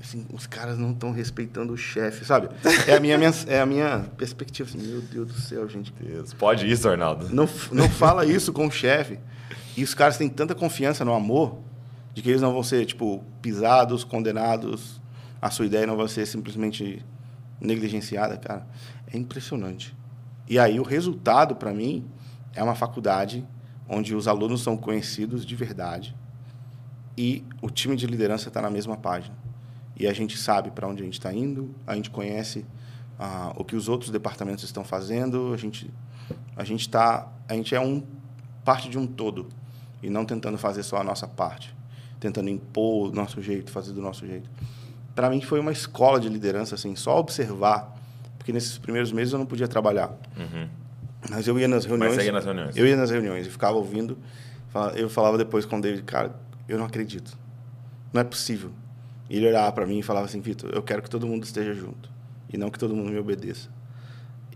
[0.00, 2.48] assim, os caras não estão respeitando o chefe, sabe?
[2.86, 5.92] É a minha, minha, é a minha perspectiva, assim, meu Deus do céu, gente.
[5.92, 7.28] Deus, pode isso, Arnaldo.
[7.34, 9.18] Não, não fala isso com o chefe.
[9.76, 11.58] E os caras têm tanta confiança no amor
[12.14, 15.00] de que eles não vão ser, tipo, pisados, condenados,
[15.40, 17.04] a sua ideia não vai ser simplesmente
[17.60, 18.66] negligenciada, cara.
[19.12, 19.96] É impressionante.
[20.48, 22.08] E aí o resultado, para mim,
[22.54, 23.46] é uma faculdade
[23.88, 26.16] onde os alunos são conhecidos de verdade
[27.16, 29.34] e o time de liderança está na mesma página
[29.98, 32.64] e a gente sabe para onde a gente está indo, a gente conhece
[33.18, 35.90] ah, o que os outros departamentos estão fazendo, a gente
[36.56, 38.02] a gente está a gente é um
[38.64, 39.48] parte de um todo
[40.02, 41.74] e não tentando fazer só a nossa parte,
[42.20, 44.48] tentando impor o nosso jeito, fazer do nosso jeito.
[45.14, 47.96] Para mim foi uma escola de liderança assim, só observar,
[48.36, 50.10] porque nesses primeiros meses eu não podia trabalhar.
[50.36, 50.68] Uhum.
[51.28, 52.14] Mas eu ia nas reuniões.
[52.14, 52.76] Mas ia nas reuniões.
[52.76, 54.16] Eu ia nas reuniões e ficava ouvindo.
[54.94, 56.36] Eu falava depois com o David, cara,
[56.68, 57.36] eu não acredito.
[58.12, 58.70] Não é possível.
[59.28, 61.74] E ele olhava para mim e falava assim, Vitor, eu quero que todo mundo esteja
[61.74, 62.10] junto
[62.52, 63.68] e não que todo mundo me obedeça.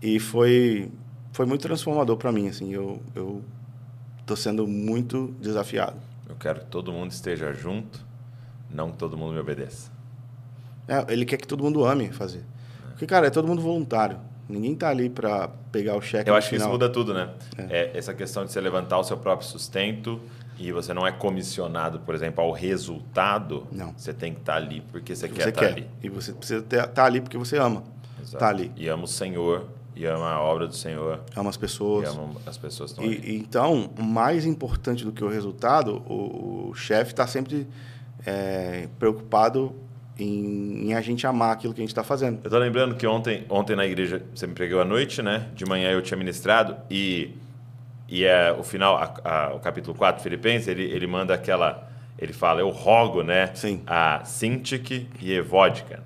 [0.01, 0.91] E foi
[1.31, 3.43] foi muito transformador para mim, assim, eu, eu
[4.25, 5.97] tô sendo muito desafiado.
[6.29, 8.05] Eu quero que todo mundo esteja junto,
[8.69, 9.91] não que todo mundo me obedeça.
[10.87, 12.43] É, ele quer que todo mundo ame fazer.
[12.89, 14.19] Porque, cara, é todo mundo voluntário.
[14.47, 16.73] Ninguém tá ali para pegar o cheque Eu acho que isso final.
[16.77, 17.29] muda tudo, né?
[17.57, 17.97] É.
[17.97, 20.21] essa questão de você levantar o seu próprio sustento
[20.57, 23.67] e você não é comissionado, por exemplo, ao resultado.
[23.71, 23.93] Não.
[23.97, 25.71] Você tem que estar ali porque você, quer Você estar quer.
[25.71, 25.89] ali.
[26.01, 27.83] E você precisa estar ali porque você ama.
[28.21, 28.37] Exato.
[28.37, 28.71] Tá ali.
[28.75, 32.09] E ama o Senhor, e ama a obra do Senhor, Ama as e pessoas.
[32.09, 33.25] ama as pessoas que estão.
[33.25, 37.67] E, e então, mais importante do que o resultado, o, o chefe está sempre
[38.25, 39.75] é, preocupado
[40.17, 42.39] em, em a gente amar aquilo que a gente está fazendo.
[42.43, 45.49] Eu tô lembrando que ontem, ontem na igreja você me pregou à noite, né?
[45.55, 47.31] De manhã eu tinha ministrado e,
[48.15, 51.89] e é, o final, a- a- o capítulo 4 de Filipenses, ele, ele manda aquela.
[52.19, 53.49] Ele fala, eu rogo, né?
[53.55, 53.81] Sim.
[53.87, 56.03] A Sintique e Evódica,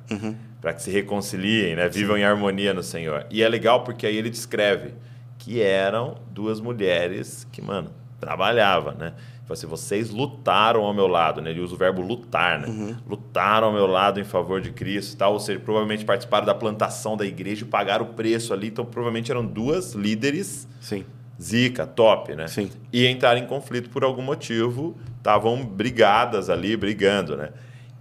[0.61, 1.89] para que se reconciliem, né?
[1.89, 3.25] Vivam em harmonia no Senhor.
[3.29, 4.93] E é legal porque aí ele descreve
[5.37, 9.13] que eram duas mulheres que, mano, trabalhavam, né?
[9.43, 11.51] Fala assim, vocês lutaram ao meu lado, né?
[11.51, 12.97] Ele usa o verbo lutar, né?
[13.07, 15.33] Lutaram ao meu lado em favor de Cristo e tal.
[15.33, 18.67] Ou seja, provavelmente participaram da plantação da igreja e pagaram o preço ali.
[18.67, 21.05] Então, provavelmente eram duas líderes Sim.
[21.41, 22.47] Zica, top, né?
[22.47, 22.69] Sim.
[22.91, 27.49] E entraram em conflito por algum motivo, estavam brigadas ali, brigando, né?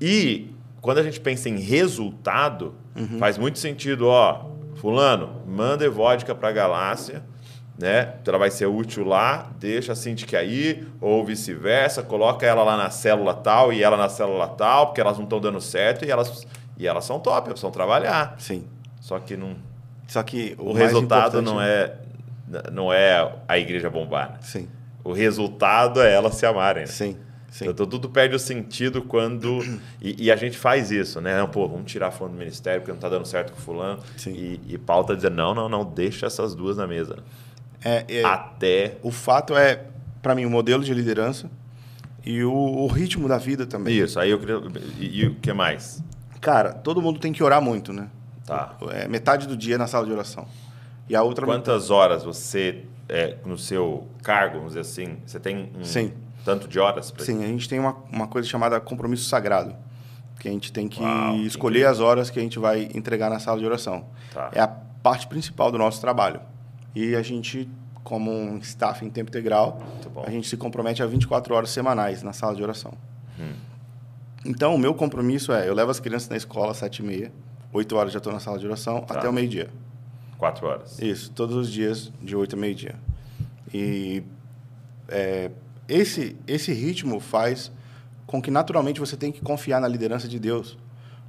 [0.00, 3.18] E quando a gente pensa em resultado, Uhum.
[3.18, 7.22] faz muito sentido, ó, fulano, manda vodka para Galácia,
[7.78, 8.14] né?
[8.26, 12.88] Ela vai ser útil lá, deixa a Cintiq aí, ou vice-versa, coloca ela lá na
[12.88, 16.46] célula tal e ela na célula tal, porque elas não estão dando certo e elas
[16.78, 18.34] e elas são top, elas precisam trabalhar.
[18.38, 18.64] Sim.
[19.00, 19.56] Só que não,
[20.08, 21.92] Só que o, o resultado não é
[22.72, 24.32] não é a igreja bombar.
[24.32, 24.38] né?
[24.42, 24.68] Sim.
[25.04, 26.82] O resultado é elas se amarem.
[26.82, 26.86] né?
[26.88, 27.16] Sim.
[27.50, 27.68] Sim.
[27.68, 29.60] Então tudo perde o sentido quando.
[30.02, 31.36] E, e a gente faz isso, né?
[31.38, 34.00] Não, pô, vamos tirar fulano do ministério porque não tá dando certo com fulano.
[34.16, 34.32] Sim.
[34.32, 37.18] E, e Paulo tá dizendo: não, não, não, deixa essas duas na mesa.
[37.82, 38.98] É, é, Até.
[39.02, 39.84] O fato é,
[40.22, 41.50] para mim, o modelo de liderança
[42.24, 43.96] e o, o ritmo da vida também.
[43.96, 44.60] Isso, aí eu queria.
[45.00, 46.02] E, e o que mais?
[46.40, 48.08] Cara, todo mundo tem que orar muito, né?
[48.44, 48.76] Tá.
[48.90, 50.46] É, metade do dia na sala de oração.
[51.08, 55.70] E a outra Quantas horas você, é, no seu cargo, vamos dizer assim, você tem
[55.78, 56.12] um Sim.
[56.44, 59.74] tanto de horas para Sim, a gente tem uma, uma coisa chamada compromisso sagrado.
[60.40, 61.90] Que a gente tem que Uau, escolher incrível.
[61.92, 64.04] as horas que a gente vai entregar na sala de oração.
[64.34, 64.50] Tá.
[64.52, 66.40] É a parte principal do nosso trabalho.
[66.94, 67.68] E a gente,
[68.04, 69.80] como um staff em tempo integral,
[70.26, 72.92] a gente se compromete a 24 horas semanais na sala de oração.
[73.38, 73.52] Hum.
[74.44, 77.30] Então, o meu compromisso é, eu levo as crianças na escola às 7h30,
[77.72, 79.18] 8 horas já estou na sala de oração, Tá.
[79.18, 79.70] até o meio-dia.
[80.38, 80.98] Quatro horas.
[80.98, 82.94] Isso, todos os dias, de 8 a meio-dia.
[83.72, 84.22] E
[85.08, 85.50] é,
[85.88, 87.70] esse, esse ritmo faz
[88.26, 90.76] com que, naturalmente, você tenha que confiar na liderança de Deus.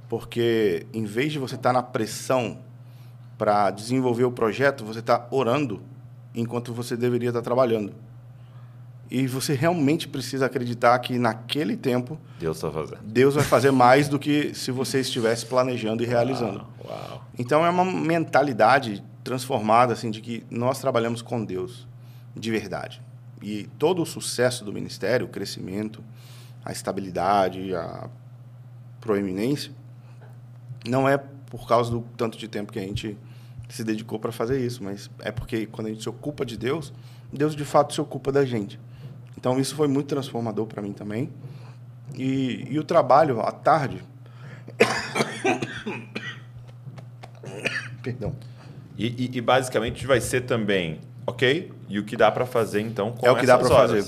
[0.08, 2.58] Porque, em vez de você estar na pressão
[3.36, 5.82] para desenvolver o projeto, você está orando
[6.34, 7.94] enquanto você deveria estar trabalhando.
[9.10, 13.00] E você realmente precisa acreditar que, naquele tempo, Deus está fazendo.
[13.02, 16.66] Deus vai fazer mais do que se você estivesse planejando e realizando.
[16.84, 17.24] Uau, uau.
[17.38, 21.86] Então é uma mentalidade transformada assim de que nós trabalhamos com Deus
[22.36, 23.02] de verdade.
[23.42, 26.02] E todo o sucesso do ministério, o crescimento,
[26.64, 28.08] a estabilidade, a
[29.00, 29.72] proeminência
[30.86, 33.16] não é por causa do tanto de tempo que a gente
[33.68, 36.92] se dedicou para fazer isso, mas é porque quando a gente se ocupa de Deus,
[37.32, 38.78] Deus de fato se ocupa da gente.
[39.38, 41.30] Então isso foi muito transformador para mim também.
[42.16, 44.02] E, e o trabalho à tarde.
[48.02, 48.34] Perdão.
[48.96, 51.70] E, e- e basicamente vai ser também, ok?
[51.88, 53.68] E o que dá para fazer então com É o que dá horas?
[53.68, 54.04] fazer.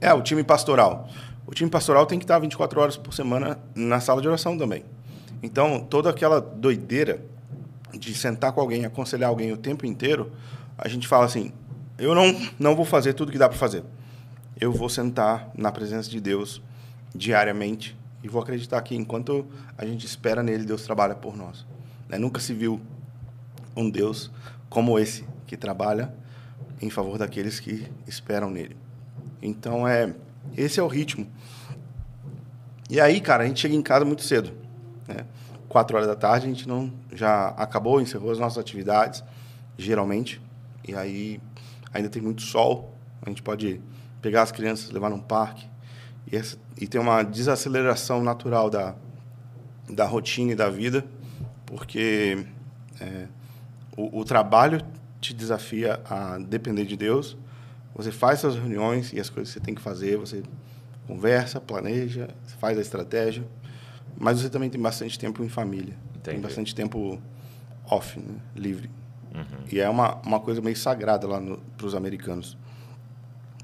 [0.00, 1.08] É, o time pastoral.
[1.46, 4.84] O time pastoral tem que estar 24 horas por semana na sala de oração também.
[5.42, 7.24] Então, toda aquela doideira
[7.94, 10.30] de sentar com alguém, aconselhar alguém o tempo inteiro,
[10.76, 11.52] a gente fala assim:
[11.98, 13.82] eu não, não vou fazer tudo que dá para fazer.
[14.60, 16.62] Eu vou sentar na presença de Deus
[17.14, 19.46] diariamente e vou acreditar que enquanto
[19.76, 21.66] a gente espera nele, Deus trabalha por nós.
[22.08, 22.18] Né?
[22.18, 22.80] Nunca se viu
[23.76, 24.30] um Deus
[24.68, 26.14] como esse, que trabalha
[26.80, 28.76] em favor daqueles que esperam nele.
[29.40, 30.14] Então, é
[30.56, 31.26] esse é o ritmo.
[32.88, 34.52] E aí, cara, a gente chega em casa muito cedo.
[35.08, 35.24] Né?
[35.68, 39.24] Quatro horas da tarde, a gente não já acabou, encerrou as nossas atividades,
[39.78, 40.40] geralmente.
[40.86, 41.40] E aí,
[41.92, 42.94] ainda tem muito sol.
[43.22, 43.80] A gente pode
[44.22, 45.68] pegar as crianças, levar num parque.
[46.30, 48.94] E, essa, e tem uma desaceleração natural da,
[49.90, 51.04] da rotina e da vida,
[51.66, 52.46] porque
[53.00, 53.26] é,
[53.96, 54.80] o, o trabalho
[55.20, 57.36] te desafia a depender de Deus.
[57.94, 60.42] Você faz suas reuniões e as coisas que você tem que fazer, você
[61.06, 63.44] conversa, planeja, faz a estratégia,
[64.16, 65.94] mas você também tem bastante tempo em família.
[66.22, 66.40] Tem Entendi.
[66.40, 67.20] bastante tempo
[67.84, 68.36] off, né?
[68.54, 68.88] livre.
[69.70, 71.40] E é uma, uma coisa meio sagrada lá
[71.76, 72.56] para os americanos.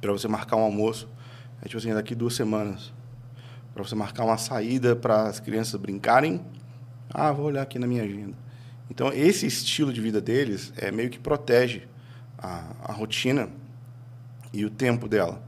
[0.01, 1.09] Para você marcar um almoço.
[1.62, 2.92] É tipo assim, daqui duas semanas.
[3.74, 6.40] Para você marcar uma saída para as crianças brincarem.
[7.11, 8.36] Ah, vou olhar aqui na minha agenda.
[8.90, 11.82] Então, esse estilo de vida deles é meio que protege
[12.36, 13.49] a, a rotina
[14.53, 15.42] e o tempo dela.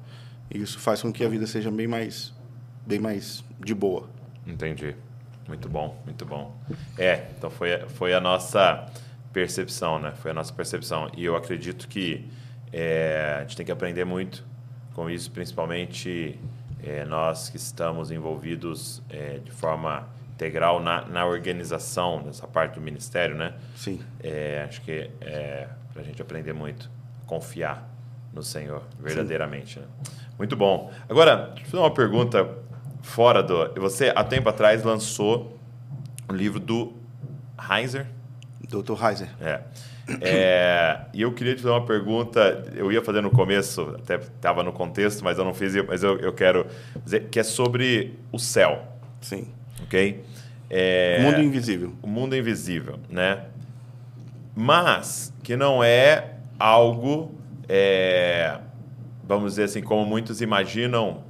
[0.51, 2.34] E isso faz com que a vida seja bem mais,
[2.86, 4.09] bem mais de boa.
[4.46, 4.94] Entendi.
[5.48, 6.57] Muito bom, muito bom.
[6.98, 8.86] É, então foi, foi a nossa
[9.32, 10.12] percepção, né?
[10.12, 11.11] Foi a nossa percepção.
[11.16, 12.28] E eu acredito que
[12.73, 14.45] é, a gente tem que aprender muito
[14.95, 16.39] com isso, principalmente
[16.83, 22.81] é, nós que estamos envolvidos é, de forma integral na, na organização dessa parte do
[22.81, 23.55] ministério, né?
[23.77, 24.01] Sim.
[24.23, 26.91] É, acho que é para a gente aprender muito,
[27.27, 27.89] confiar
[28.33, 29.79] no Senhor verdadeiramente.
[29.79, 29.87] Né?
[30.39, 30.91] Muito bom.
[31.09, 32.49] Agora, deixa eu fazer uma pergunta
[33.03, 33.75] fora do.
[33.81, 35.59] Você, há tempo atrás, lançou
[36.29, 36.95] o livro do
[37.71, 38.07] Heiser.
[38.68, 39.05] Dr.
[39.05, 39.29] Heiser.
[39.41, 39.61] É.
[40.20, 41.00] é.
[41.12, 42.64] e eu queria te fazer uma pergunta.
[42.74, 46.18] Eu ia fazer no começo, até estava no contexto, mas eu não fiz, mas eu,
[46.18, 46.66] eu quero
[47.04, 48.82] dizer que é sobre o céu.
[49.20, 49.48] Sim.
[49.82, 50.22] Ok?
[50.68, 51.92] É, o mundo invisível.
[52.02, 53.44] O mundo invisível, né?
[54.54, 57.34] Mas que não é algo,
[57.68, 58.58] é,
[59.24, 61.24] vamos dizer assim, como muitos imaginam,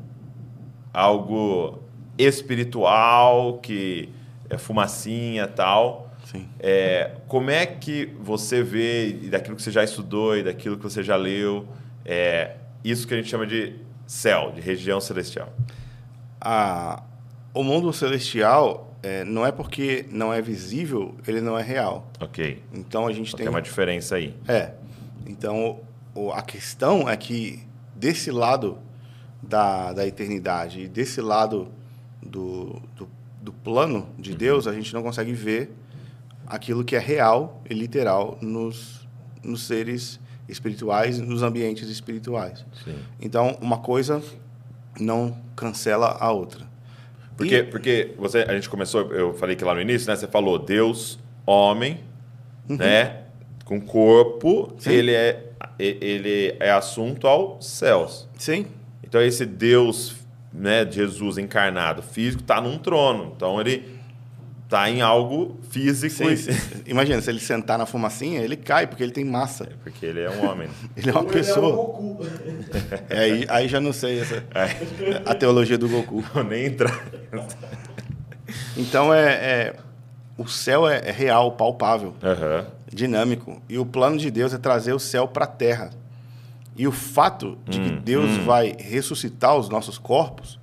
[0.92, 1.78] algo
[2.18, 4.08] espiritual, que
[4.48, 6.09] é fumacinha tal.
[6.30, 6.48] Sim.
[6.58, 11.02] É, como é que você vê, daquilo que você já estudou e daquilo que você
[11.02, 11.66] já leu,
[12.04, 13.74] é, isso que a gente chama de
[14.06, 15.52] céu, de região celestial?
[16.40, 17.02] A,
[17.52, 22.08] o mundo celestial é, não é porque não é visível, ele não é real.
[22.20, 22.62] Ok.
[22.72, 23.46] Então a gente Então tem.
[23.46, 24.34] tem uma diferença aí.
[24.46, 24.72] É.
[25.26, 25.80] Então
[26.14, 27.60] o, a questão é que
[27.94, 28.78] desse lado
[29.42, 31.68] da, da eternidade e desse lado
[32.22, 33.08] do, do,
[33.42, 35.74] do plano de Deus, a gente não consegue ver
[36.50, 39.06] aquilo que é real e literal nos,
[39.42, 42.64] nos seres espirituais, nos ambientes espirituais.
[42.84, 42.96] Sim.
[43.20, 44.22] Então, uma coisa
[44.98, 46.68] não cancela a outra.
[47.36, 50.16] Porque, E- porque você, a gente começou, eu falei que lá no início, né?
[50.16, 52.00] Você falou Deus, homem,
[52.68, 53.22] né?
[53.64, 54.78] Com corpo, Uhum.
[54.78, 54.90] Sim.
[54.92, 58.28] ele é, ele é assunto aos céus.
[58.36, 58.66] Sim,
[59.04, 60.16] Então esse Deus,
[60.52, 63.32] né, Jesus encarnado, físico, está num trono.
[63.36, 63.99] Então ele
[64.70, 66.14] está em algo físico.
[66.14, 66.52] sim, sim.
[66.86, 69.68] Imagina, se ele sentar na fumacinha, ele cai, porque ele tem massa.
[69.82, 70.68] Porque ele é um homem.
[70.96, 71.76] Ele é uma Ou ele É pessoa.
[71.76, 72.18] Goku.
[73.10, 76.20] É, aí, aí já não sei essa, É, a teologia do Goku.
[76.32, 77.04] vou nem entrar.
[78.76, 79.76] Então, é, é-
[80.38, 82.66] o céu é, é real, palpável, Aham.
[82.92, 83.60] dinâmico.
[83.68, 85.90] E o plano de Deus é trazer o céu para a terra.
[86.76, 90.58] E o fato de que Hum, Deus vai ressuscitar os nossos corpos,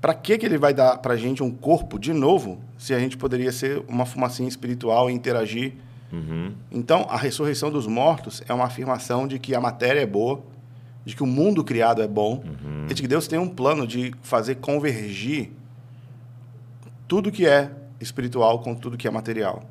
[0.00, 2.98] para que, que ele vai dar para a gente um corpo de novo, se a
[2.98, 5.74] gente poderia ser uma fumacinha espiritual e interagir?
[6.10, 6.54] Uhum.
[6.72, 10.42] Então, a ressurreição dos mortos é uma afirmação de que a matéria é boa,
[11.04, 12.42] de que o mundo criado é bom,
[12.88, 15.50] e de que Deus tem um plano de fazer convergir
[17.06, 17.70] tudo que é
[18.00, 19.62] espiritual com tudo que é material.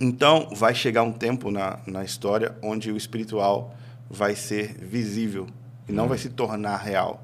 [0.00, 3.74] Então, vai chegar um tempo na, na história onde o espiritual
[4.08, 5.48] vai ser visível
[5.88, 7.20] e não vai se tornar real.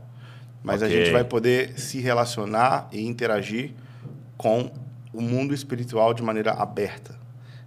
[0.62, 0.98] Mas a Ok.
[0.98, 3.72] gente vai poder se relacionar e interagir
[4.36, 4.70] com
[5.12, 7.18] o mundo espiritual de maneira aberta.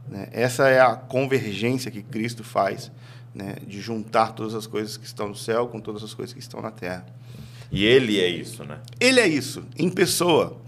[0.07, 0.27] né?
[0.31, 2.91] Essa é a convergência que Cristo faz,
[3.33, 3.55] né?
[3.65, 6.61] de juntar todas as coisas que estão no céu com todas as coisas que estão
[6.61, 7.05] na terra.
[7.71, 8.79] E ele é isso, né?
[8.99, 10.59] Ele é isso, em pessoa.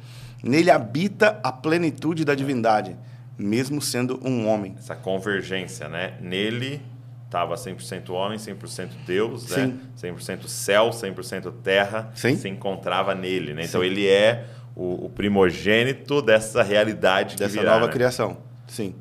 [0.43, 2.95] Nele habita a plenitude da divindade,
[3.37, 4.75] mesmo sendo um homem.
[4.77, 6.17] Essa convergência, né?
[6.21, 6.81] Nele
[7.25, 9.73] estava 100% homem, 100% Deus, né?
[9.97, 12.35] 100% céu, 100% terra, Sim.
[12.35, 13.63] se encontrava nele, né?
[13.63, 13.87] Então Sim.
[13.87, 14.45] ele é
[14.81, 17.93] o, o primogênito dessa realidade que dessa virá, nova né?
[17.93, 18.37] criação.
[18.67, 18.95] Sim.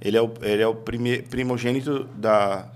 [0.00, 2.68] Ele é o, ele é o prime, primogênito da,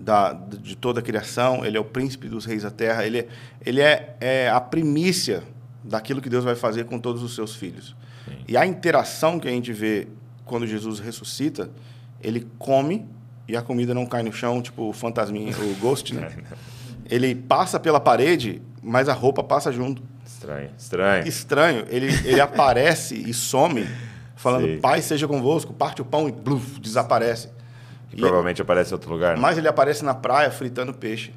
[0.00, 3.28] da, de toda a criação, ele é o príncipe dos reis da terra, ele, é-
[3.66, 5.42] ele é, é a primícia
[5.84, 7.94] daquilo que Deus vai fazer com todos os seus filhos.
[8.46, 10.06] E a interação que a gente vê
[10.44, 11.70] quando Jesus ressuscita,
[12.22, 13.06] ele come
[13.46, 16.30] e a comida não cai no chão, tipo o fantasminha, o ghost, né?
[17.10, 20.02] Ele passa pela parede, mas a roupa passa junto.
[20.38, 21.26] Estranho, estranho.
[21.28, 23.84] Estranho, ele, ele aparece e some,
[24.36, 24.78] falando, Sei.
[24.78, 27.48] Pai seja convosco, parte o pão e bluf, desaparece.
[28.08, 29.42] Que E- provavelmente aparece em outro lugar, né?
[29.42, 31.34] mas ele aparece na praia fritando peixe.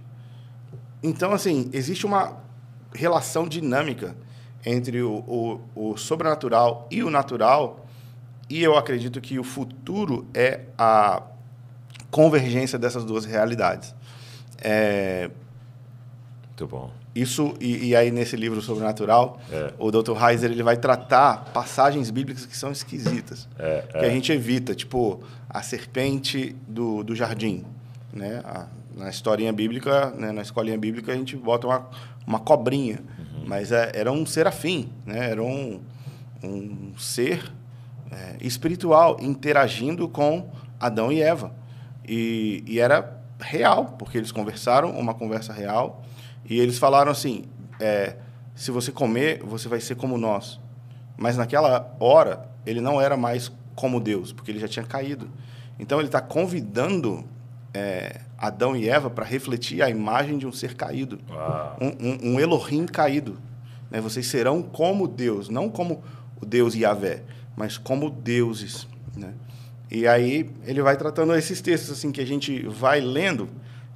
[1.01, 2.37] Então, assim, existe uma
[2.93, 4.15] relação dinâmica
[4.63, 7.87] entre o, o, o sobrenatural e o natural,
[8.47, 11.23] e eu acredito que o futuro é a
[12.11, 13.95] convergência dessas duas realidades.
[14.63, 15.31] É,
[16.49, 16.91] Muito bom.
[17.13, 19.73] Isso, e, e aí nesse livro Sobrenatural, É.
[19.77, 20.13] o Dr.
[20.21, 25.21] Heiser ele vai tratar passagens bíblicas que são esquisitas, É, que a gente evita, tipo
[25.49, 27.65] a serpente do, do jardim,
[28.13, 28.41] né?
[28.45, 31.87] A- na historinha bíblica, né, na escolinha bíblica, a gente bota uma,
[32.27, 32.99] uma cobrinha.
[33.17, 33.45] Uhum.
[33.47, 35.29] Mas é, era um serafim, né?
[35.31, 35.79] era um,
[36.43, 37.51] um ser
[38.11, 41.53] é, espiritual interagindo com Adão e Eva.
[42.07, 46.03] E, e, era real, porque eles conversaram uma conversa real
[46.51, 47.45] e eles falaram assim:
[47.79, 48.17] é,
[48.53, 50.59] se você comer, você vai ser como nós.
[51.17, 55.29] Mas naquela hora, ele não era mais como Deus, porque ele já tinha caído.
[55.79, 57.23] Então ele está convidando
[57.73, 61.19] é, Adão e Eva para refletir a imagem de um ser caído,
[61.79, 63.39] um, um, um, Elohim caído.
[63.89, 64.01] Né?
[64.01, 66.03] Vocês serão como Deus, não como
[66.41, 67.23] o Deus Yahvé,
[67.55, 68.85] mas como deuses.
[69.15, 69.33] Né?
[69.89, 73.47] E aí ele vai tratando esses textos assim que a gente vai lendo.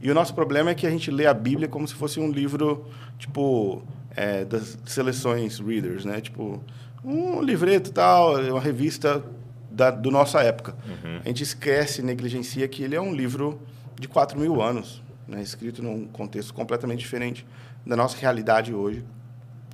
[0.01, 2.31] E o nosso problema é que a gente lê a Bíblia como se fosse um
[2.31, 2.85] livro
[3.17, 3.83] tipo
[4.15, 6.21] é, das seleções readers, né?
[6.21, 6.61] Tipo
[7.03, 9.23] um livreto tal, uma revista
[9.69, 10.75] da do nossa época.
[10.87, 11.19] Uhum.
[11.23, 13.59] A gente esquece, negligencia que ele é um livro
[13.99, 15.41] de 4 mil anos, né?
[15.41, 17.45] escrito num contexto completamente diferente
[17.85, 19.03] da nossa realidade hoje.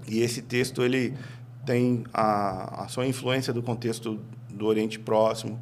[0.07, 1.13] E esse texto ele
[1.65, 4.19] tem a, a sua influência do contexto
[4.49, 5.59] do Oriente Próximo,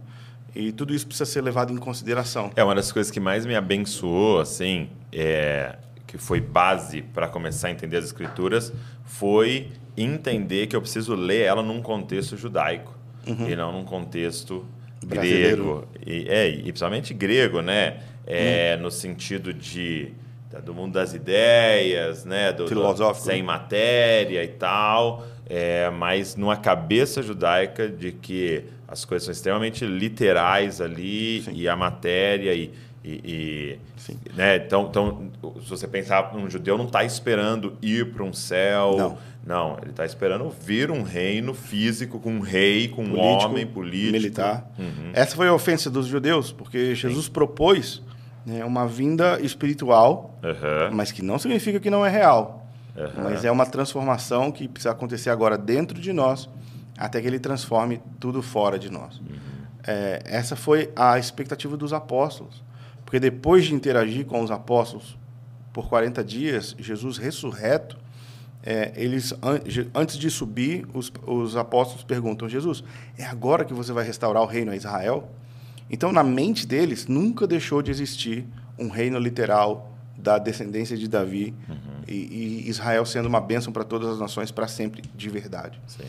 [0.56, 2.52] e tudo isso precisa ser levado em consideração.
[2.56, 5.76] É uma das coisas que mais me abençoou, assim, é,
[6.08, 8.74] que foi base para começar a entender as escrituras,
[9.04, 12.98] foi entender que eu preciso ler ela num contexto judaico
[13.28, 13.50] uhum.
[13.50, 14.66] e não num contexto
[15.04, 15.64] Brasileiro.
[15.64, 15.88] grego.
[16.06, 18.00] E, é, e principalmente grego, né?
[18.26, 18.84] É, uhum.
[18.84, 20.14] No sentido de
[20.66, 22.52] do mundo das ideias, né?
[22.52, 23.26] Do, Filosófico.
[23.26, 29.32] Do, sem matéria e tal, é, mas numa cabeça judaica de que as coisas são
[29.32, 31.52] extremamente literais ali Sim.
[31.56, 32.72] e a matéria e,
[33.04, 33.80] e, e
[34.36, 34.58] né?
[34.58, 35.32] então, então,
[35.64, 39.90] se você pensar, um judeu não está esperando ir para um céu, não, não ele
[39.90, 44.72] está esperando vir um reino físico com um rei, com político, um homem político, militar.
[44.78, 45.12] Uhum.
[45.14, 47.32] Essa foi a ofensa dos judeus, porque Jesus Sim.
[47.32, 48.04] propôs
[48.46, 50.96] né, uma vinda espiritual, uhum.
[50.96, 52.69] mas que não significa que não é real.
[53.00, 53.24] Uhum.
[53.24, 56.50] Mas é uma transformação que precisa acontecer agora dentro de nós
[56.98, 59.20] até que ele transforme tudo fora de nós.
[59.20, 59.38] Uhum.
[59.88, 62.62] É, essa foi a expectativa dos apóstolos.
[63.06, 65.18] Porque depois de interagir com os apóstolos
[65.74, 67.98] por 40 dias, Jesus ressurreto,
[68.62, 69.60] é, eles an
[69.96, 72.84] antes de subir, os, os apóstolos perguntam: Jesus,
[73.18, 75.32] é agora que você vai restaurar o reino a Israel?
[75.90, 78.46] Então, na mente deles, nunca deixou de existir
[78.78, 79.92] um reino literal
[80.22, 81.76] da descendência de Davi uhum.
[82.08, 82.14] e,
[82.66, 85.80] e, Israel sendo uma bênção para todas as nações para sempre, de verdade.
[85.88, 86.04] Sim.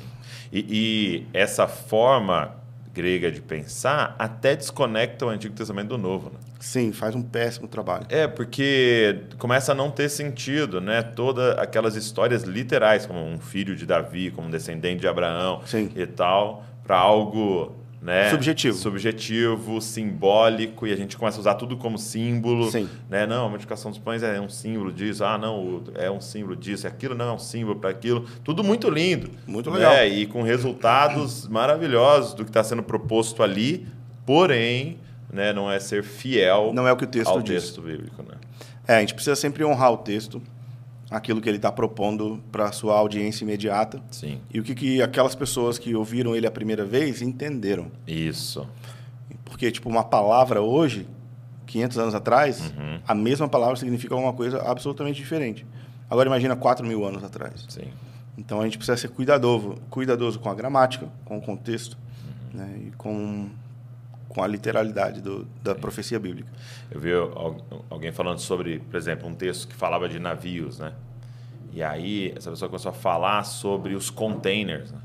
[0.52, 2.56] E, e, essa forma
[2.92, 6.30] grega de pensar até desconecta o Antigo Testamento do Novo.
[6.30, 6.38] Né?
[6.58, 8.06] Sim, faz um péssimo trabalho.
[8.08, 11.02] É, porque começa a não ter sentido, né?
[11.02, 15.90] Todas aquelas histórias literais, como um filho de Davi, como um descendente de Abraão Sim.
[15.94, 18.30] e tal, para algo né?
[18.30, 18.76] Subjetivo.
[18.76, 22.70] Subjetivo, simbólico, e a gente começa a usar tudo como símbolo.
[22.70, 22.88] Sim.
[23.08, 23.26] Né?
[23.26, 25.22] Não, a multiplicação dos pães é um símbolo disso.
[25.22, 26.86] Ah, não, é um símbolo disso.
[26.86, 28.26] Aquilo não é um símbolo para aquilo.
[28.42, 29.30] Tudo muito lindo.
[29.46, 29.92] Muito legal.
[29.92, 30.08] Né?
[30.08, 33.86] E com resultados maravilhosos do que está sendo proposto ali,
[34.24, 34.98] porém,
[35.30, 37.64] né, não é ser fiel não é o que o texto ao diz.
[37.64, 38.22] texto bíblico.
[38.22, 38.36] Né?
[38.88, 40.42] É, a gente precisa sempre honrar o texto
[41.10, 44.00] aquilo que ele está propondo para a sua audiência imediata.
[44.10, 44.40] Sim.
[44.52, 47.90] E o que, que aquelas pessoas que ouviram ele a primeira vez entenderam.
[48.06, 48.66] Isso.
[49.44, 51.08] Porque, tipo, uma palavra hoje,
[51.66, 53.00] 500 anos atrás, uhum.
[53.06, 55.66] a mesma palavra significa uma coisa absolutamente diferente.
[56.08, 57.66] Agora, imagina 4 mil anos atrás.
[57.68, 57.88] Sim.
[58.38, 61.98] Então, a gente precisa ser cuidadoso, cuidadoso com a gramática, com o contexto
[62.54, 62.60] uhum.
[62.60, 63.48] né, e com
[64.30, 65.80] com a literalidade do, da Sim.
[65.80, 66.48] profecia bíblica.
[66.90, 67.10] Eu vi
[67.90, 70.92] alguém falando sobre, por exemplo, um texto que falava de navios, né?
[71.72, 74.98] E aí essa pessoa começou a falar sobre os containers, né?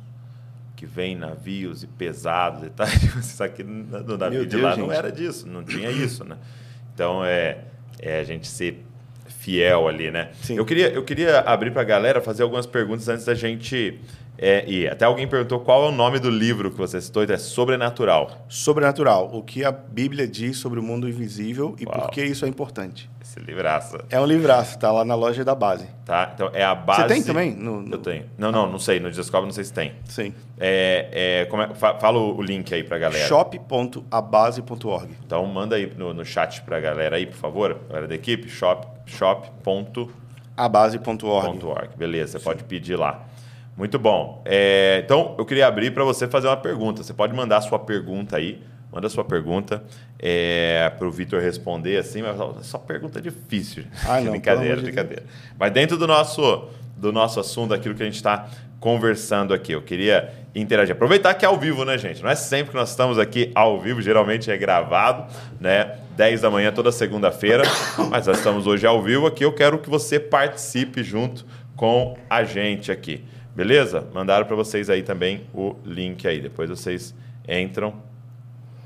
[0.76, 2.88] que vem navios e pesados e tal.
[3.19, 4.80] Isso aqui no navio Meu de Deus, lá gente.
[4.80, 6.38] não era disso, não tinha isso, né?
[6.93, 7.59] Então é,
[7.99, 8.84] é a gente ser
[9.28, 10.32] fiel ali, né?
[10.41, 10.57] Sim.
[10.57, 13.99] Eu queria, eu queria abrir para a galera fazer algumas perguntas antes da gente
[14.38, 17.36] é, e até alguém perguntou qual é o nome do livro que você citou, então
[17.36, 18.45] é Sobrenatural.
[18.49, 22.01] Sobrenatural, o que a Bíblia diz sobre o mundo invisível e Uau.
[22.01, 23.09] por que isso é importante.
[23.21, 23.97] Esse livraço.
[24.09, 25.88] É um livraço, tá lá na loja da base.
[26.05, 27.01] Tá, então é a base...
[27.01, 27.55] Você tem também?
[27.55, 27.95] No, no...
[27.95, 28.25] Eu tenho.
[28.38, 29.93] Não, não, não sei, no Descobre não sei se tem.
[30.05, 30.33] Sim.
[30.59, 33.27] É, é, como é, fala o link aí pra galera.
[33.27, 38.49] shop.abase.org Então manda aí no, no chat pra galera aí, por favor, galera da equipe,
[38.49, 41.97] shop, shop.abase.org.
[41.97, 42.43] Beleza, você Sim.
[42.43, 43.25] pode pedir lá.
[43.78, 44.41] Muito bom.
[44.45, 47.03] É, então, eu queria abrir para você fazer uma pergunta.
[47.03, 48.61] Você pode mandar a sua pergunta aí.
[48.91, 49.84] Manda a sua pergunta
[50.17, 53.84] é, para o Vitor responder assim, mas só pergunta difícil.
[54.07, 55.23] Ah, não, brincadeira, brincadeira.
[55.59, 58.47] Mas dentro do nosso, do nosso assunto, aquilo que a gente está
[58.80, 60.95] conversando aqui, eu queria interagir.
[60.95, 62.23] Aproveitar que é ao vivo, né, gente?
[62.23, 65.26] Não é sempre que nós estamos aqui ao vivo, geralmente é gravado,
[65.59, 65.97] né?
[66.15, 67.63] 10 da manhã, toda segunda-feira.
[68.09, 69.43] Mas nós estamos hoje ao vivo aqui.
[69.43, 71.45] Eu quero que você participe junto
[71.76, 73.26] com a gente aqui.
[73.56, 74.06] Beleza?
[74.14, 76.41] Mandaram para vocês aí também o link aí.
[76.41, 77.16] Depois vocês
[77.47, 77.93] entram.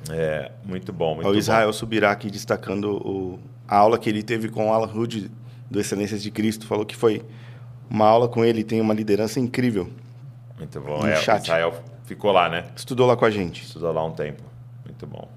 [0.09, 1.73] É, muito bom, muito o Israel bom.
[1.73, 5.29] subirá aqui destacando o, a aula que ele teve com o Alan Hood
[5.69, 6.65] do Excelências de Cristo.
[6.65, 7.23] Falou que foi
[7.89, 9.89] uma aula com ele, tem uma liderança incrível.
[10.57, 11.05] Muito bom.
[11.05, 11.41] É, chat.
[11.41, 12.65] o Israel ficou lá, né?
[12.75, 13.63] Estudou lá com a gente.
[13.63, 14.43] Estudou lá um tempo.
[14.85, 15.27] Muito bom.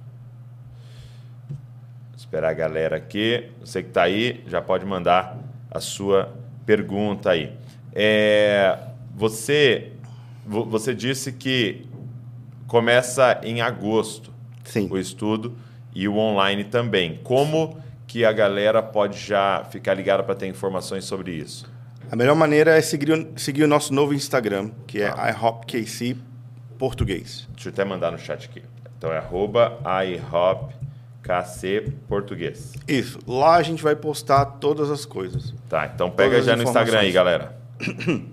[2.16, 3.50] Esperar a galera aqui.
[3.60, 5.38] Você que está aí, já pode mandar
[5.70, 6.32] a sua
[6.64, 7.52] pergunta aí.
[7.94, 8.78] É,
[9.14, 9.92] você,
[10.46, 11.86] você disse que
[12.66, 14.32] começa em agosto
[14.64, 14.88] Sim.
[14.90, 15.56] o estudo
[15.94, 17.20] e o online também.
[17.22, 21.70] Como que a galera pode já ficar ligada para ter informações sobre isso?
[22.10, 25.30] A melhor maneira é seguir, seguir o nosso novo Instagram, que é ah.
[25.30, 26.16] IHOPKC
[26.78, 27.48] Português.
[27.54, 28.62] Deixa eu até mandar no chat aqui.
[28.98, 32.72] Então é arroba IHOPKC Português.
[32.86, 33.18] Isso.
[33.26, 35.54] Lá a gente vai postar todas as coisas.
[35.68, 37.56] Tá, então pega já no Instagram aí, galera.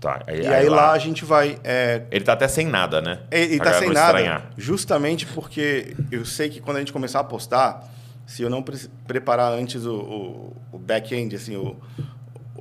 [0.00, 1.58] Tá, aí, e aí, aí lá, lá, a gente vai.
[1.62, 2.04] É...
[2.10, 3.20] Ele tá até sem nada, né?
[3.30, 4.18] Ele, ele tá sem nada.
[4.18, 4.50] Estranhar.
[4.56, 7.86] Justamente porque eu sei que quando a gente começar a postar,
[8.26, 11.76] se eu não pre preparar antes o, o, o back-end, assim, o,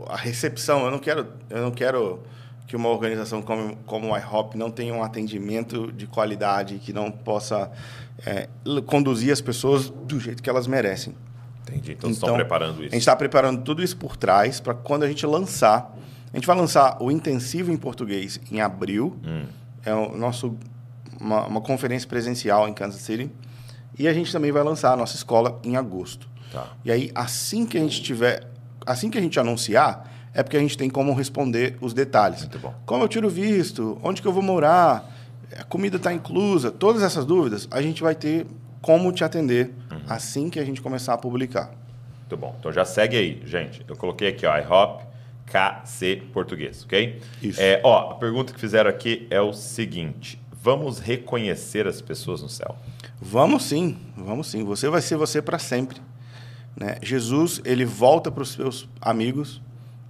[0.10, 2.22] a recepção, eu não quero, eu não quero
[2.68, 7.10] que uma organização como, como o IHOP não tenha um atendimento de qualidade, que não
[7.10, 7.72] possa
[8.26, 8.50] é,
[8.86, 11.16] conduzir as pessoas do jeito que elas merecem.
[11.62, 11.94] Entendi.
[11.94, 12.90] Então, então estão preparando isso.
[12.90, 15.96] A gente está preparando tudo isso por trás para quando a gente lançar
[16.32, 19.18] a gente vai lançar o intensivo em português em abril.
[19.26, 19.46] Hum.
[19.84, 20.56] É o nosso
[21.20, 23.32] uma, uma, conferência presencial em Kansas City.
[23.98, 26.30] E a gente também vai lançar a nossa escola em agosto.
[26.52, 26.68] Tá.
[26.86, 28.48] E aí, assim que a gente tiver,
[28.86, 32.42] assim que a gente anunciar, é porque a gente tem como responder os detalhes.
[32.42, 32.74] Muito bom.
[32.86, 34.00] Como eu tiro visto?
[34.04, 35.16] Onde que eu vou morar?
[35.58, 36.72] A comida está inclusa?
[36.72, 38.46] Todas essas dúvidas, a gente vai ter
[38.82, 40.02] como te atender uhum.
[40.08, 41.72] assim que a gente começar a publicar.
[42.20, 42.56] Muito bom.
[42.60, 43.84] Então já segue aí, gente.
[43.88, 45.04] Eu coloquei aqui, ó, iHop,
[45.50, 47.20] KC Português, ok?
[47.41, 47.60] Isso.
[47.60, 52.50] É, ó, a pergunta que fizeram aqui é o seguinte: vamos reconhecer as pessoas no
[52.50, 52.76] céu?
[53.20, 54.64] Vamos sim, vamos sim.
[54.64, 56.00] Você vai ser você para sempre.
[56.76, 56.97] Né?
[57.02, 59.62] Jesus, ele volta para os seus amigos,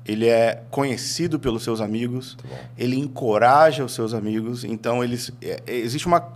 [0.06, 2.38] ele é conhecido pelos seus amigos,
[2.78, 6.32] ele encoraja os seus amigos, então eles, é, existe uma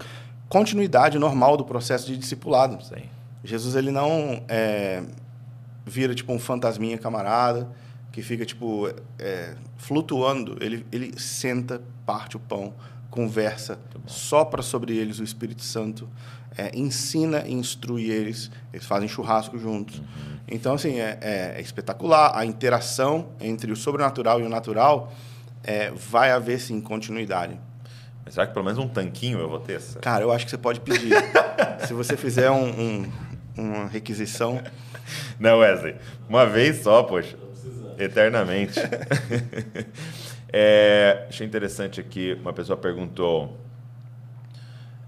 [0.49, 2.83] continuidade normal do processo de discipulado.
[2.83, 3.03] Sim.
[3.43, 5.03] Jesus ele não é,
[5.85, 7.69] vira tipo um fantasminha camarada,
[8.13, 8.87] que fica, tipo,
[9.17, 12.71] é, flutuando, ele, ele senta, parte o pão,
[13.09, 16.07] conversa, sopra sobre eles o Espírito Santo,
[16.55, 19.97] é, ensina e instrui eles, eles fazem churrasco juntos.
[19.97, 20.05] Uhum.
[20.47, 22.37] Então, assim, é, é, é, espetacular.
[22.37, 25.11] A interação entre o sobrenatural e o natural
[25.63, 27.59] é, vai haver, sim, continuidade.
[28.23, 29.81] Mas será que pelo menos um tanquinho eu vou ter?
[30.01, 31.15] Cara, eu acho que você pode pedir.
[31.87, 33.11] Se você fizer um, um,
[33.57, 34.61] uma requisição...
[35.39, 35.95] Não, Wesley,
[36.29, 37.42] uma vez só, poxa.
[37.97, 38.79] Eternamente.
[40.51, 43.57] é, achei interessante aqui, uma pessoa perguntou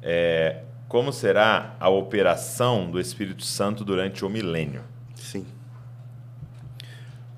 [0.02, 4.84] é, como será a operação do Espírito Santo durante o milênio?
[5.16, 5.46] Sim.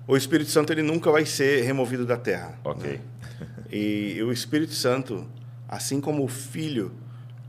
[0.06, 2.60] O Espírito Santo ele nunca vai ser removido da terra.
[2.64, 2.92] Ok.
[2.92, 3.00] Né?
[3.72, 5.28] E o Espírito Santo,
[5.68, 6.94] assim como o filho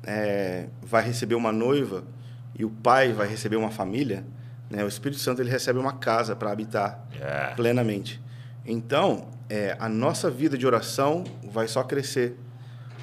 [0.04, 2.04] é, vai receber uma noiva
[2.58, 4.24] e o pai vai receber uma família,
[4.70, 4.84] né?
[4.84, 7.54] O Espírito Santo ele recebe uma casa para habitar yeah.
[7.54, 8.20] plenamente.
[8.66, 12.36] Então, é, a nossa vida de oração vai só crescer.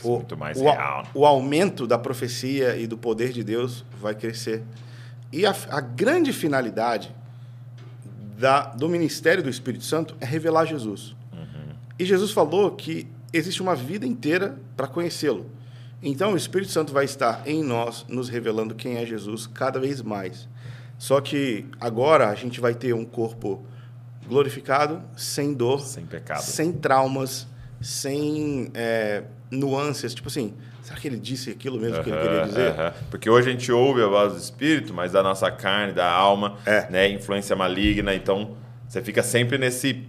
[0.03, 1.03] É o, muito mais o, real.
[1.03, 1.09] Né?
[1.13, 4.63] O aumento da profecia e do poder de Deus vai crescer.
[5.31, 7.13] E a, a grande finalidade
[8.37, 11.15] da, do ministério do Espírito Santo é revelar Jesus.
[11.33, 11.73] Uhum.
[11.97, 15.49] E Jesus falou que existe uma vida inteira para conhecê-lo.
[16.03, 20.01] Então, o Espírito Santo vai estar em nós, nos revelando quem é Jesus cada vez
[20.01, 20.47] mais.
[20.97, 23.65] Só que agora a gente vai ter um corpo
[24.27, 27.47] glorificado, sem dor, sem pecado, sem traumas,
[27.81, 30.13] sem é, nuances.
[30.13, 32.93] Tipo assim, será que ele disse aquilo mesmo que ele queria dizer?
[33.09, 36.57] Porque hoje a gente ouve a voz do Espírito, mas da nossa carne, da alma,
[36.65, 36.89] é.
[36.89, 38.15] né, influência maligna.
[38.15, 38.55] Então
[38.87, 40.07] você fica sempre nesse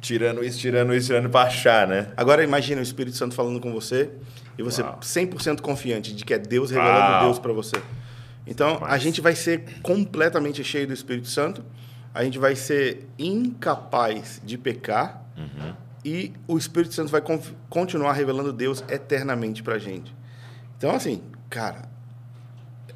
[0.00, 2.08] tirando isso, tirando isso, tirando para achar, né?
[2.16, 4.10] Agora imagina o Espírito Santo falando com você
[4.56, 5.00] e você Uau.
[5.00, 7.24] 100% confiante de que é Deus revelando Uau.
[7.24, 7.76] Deus para você.
[8.48, 11.62] Então, a gente vai ser completamente cheio do Espírito Santo,
[12.14, 15.74] a gente vai ser incapaz de pecar uhum.
[16.04, 17.22] e o Espírito Santo vai
[17.68, 20.14] continuar revelando Deus eternamente para a gente.
[20.76, 21.82] Então, assim, cara,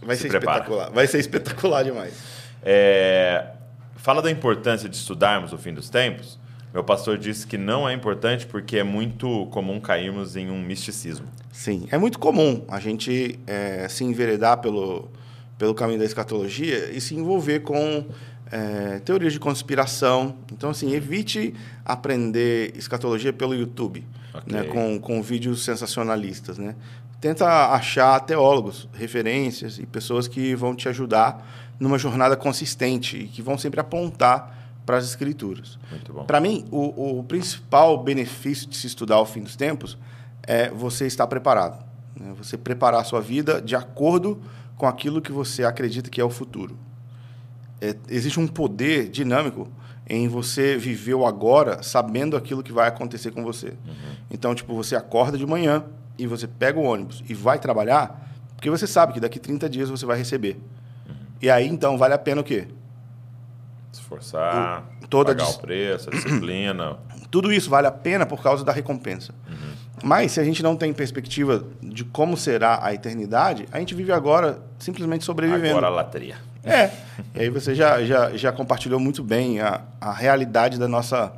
[0.00, 0.58] vai Se ser prepara.
[0.58, 0.90] espetacular.
[0.90, 2.14] Vai ser espetacular demais.
[2.62, 3.52] É...
[3.96, 6.40] Fala da importância de estudarmos o fim dos tempos.
[6.72, 11.26] Meu pastor disse que não é importante porque é muito comum cairmos em um misticismo.
[11.52, 15.10] Sim, é muito comum a gente é, se enveredar pelo,
[15.62, 18.04] pelo caminho da escatologia e se envolver com
[18.50, 20.34] é, teorias de conspiração.
[20.52, 24.52] Então, assim, evite aprender escatologia pelo YouTube, Ok.
[24.52, 26.74] né, com, com vídeos sensacionalistas, né?
[27.20, 31.48] Tenta achar teólogos, referências e pessoas que vão te ajudar
[31.78, 35.78] numa jornada consistente e que vão sempre apontar para as escrituras.
[36.26, 39.96] Para mim, o, o principal benefício de se estudar o fim dos tempos
[40.42, 41.84] é você estar preparado.
[42.18, 42.34] né?
[42.36, 44.52] Você preparar a sua vida de acordo com
[44.86, 46.76] aquilo que você acredita que é o futuro.
[47.80, 49.68] É, existe um poder dinâmico
[50.08, 53.74] em você viver o agora sabendo aquilo que vai acontecer com você.
[54.30, 55.84] Então, tipo, você acorda de manhã
[56.18, 59.88] e você pega o ônibus e vai trabalhar porque você sabe que daqui 30 dias
[59.90, 60.60] você vai receber.
[61.40, 62.68] E aí, então, vale a pena o quê?
[63.92, 66.96] Se esforçar, O- toda pagar dis- o preço, a disciplina.
[67.30, 69.34] Tudo isso vale a pena por causa da recompensa.
[70.02, 74.10] Mas se a gente não tem perspectiva de como será a eternidade, a gente vive
[74.12, 75.70] agora simplesmente sobrevivendo.
[75.78, 76.36] Agora a latria.
[76.64, 76.90] É.
[77.34, 81.32] E aí você já, já, já compartilhou muito bem a, a realidade da nossa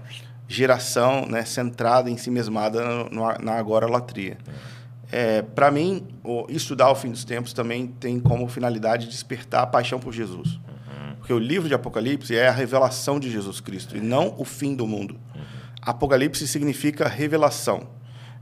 [0.47, 4.37] geração, né, centrada em si mesmada no- na agora latria.
[5.11, 9.67] É, Para mim, o- estudar o fim dos tempos também tem como finalidade despertar a
[9.67, 10.59] paixão por Jesus.
[11.19, 14.75] Porque o livro de Apocalipse é a revelação de Jesus Cristo e não o fim
[14.75, 15.17] do mundo.
[15.81, 17.89] Apocalipse significa revelação.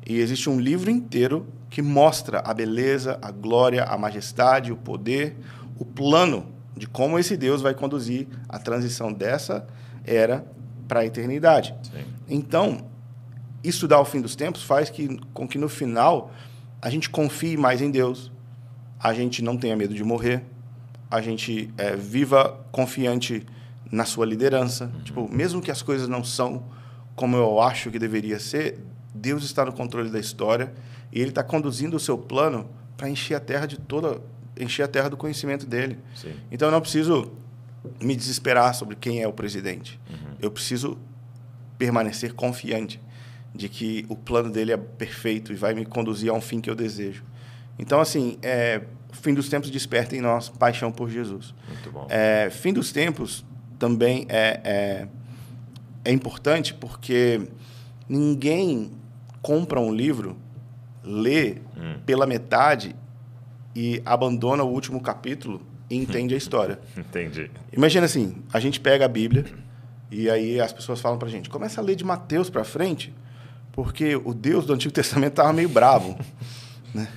[0.07, 5.37] E existe um livro inteiro que mostra a beleza, a glória, a majestade, o poder,
[5.79, 6.47] o plano
[6.77, 9.67] de como esse Deus vai conduzir a transição dessa
[10.05, 10.45] era
[10.89, 11.75] para a eternidade.
[11.83, 12.05] Sim.
[12.29, 12.87] Então,
[13.63, 16.33] estudar o fim dos tempos faz que, com que no final
[16.81, 18.33] a gente confie mais em Deus,
[18.99, 20.45] a gente não tenha medo de morrer,
[21.11, 23.47] a gente eh, viva confiante
[23.91, 24.91] na sua liderança.
[25.05, 26.65] Tipo, mesmo que as coisas não são
[27.15, 28.79] como eu acho que deveria ser,
[29.15, 30.73] Deus está no controle da história
[31.13, 34.21] e Ele está conduzindo o seu plano para encher a terra de toda,
[34.59, 35.99] encher a terra do conhecimento dele.
[36.15, 36.35] Sim.
[36.51, 37.33] Então eu não preciso
[38.01, 40.01] me desesperar sobre quem é o presidente.
[40.41, 40.99] Eu preciso
[41.79, 43.01] permanecer confiante
[43.55, 46.71] de que o plano dele é perfeito e vai me conduzir a um fim que
[46.71, 47.25] eu desejo.
[47.79, 51.55] Então, assim, é, o fim dos tempos desperta em nós paixão por Jesus.
[51.69, 52.07] Muito bom.
[52.09, 53.45] É, fim dos tempos
[53.79, 55.09] também é, é,
[56.05, 57.43] é importante porque
[58.09, 58.93] ninguém
[59.43, 60.37] compra um livro,
[61.05, 61.97] lê Hum.
[62.07, 62.95] pela metade
[63.75, 65.61] e abandona o último capítulo
[65.91, 66.79] e entende a história.
[66.97, 67.51] Entendi.
[67.73, 69.45] Imagina assim, a gente pega a Bíblia
[70.11, 73.13] e aí as pessoas falam pra gente, começa a ler de Mateus pra frente,
[73.73, 76.17] porque o Deus do Antigo Testamento tava meio bravo,
[76.95, 77.09] né?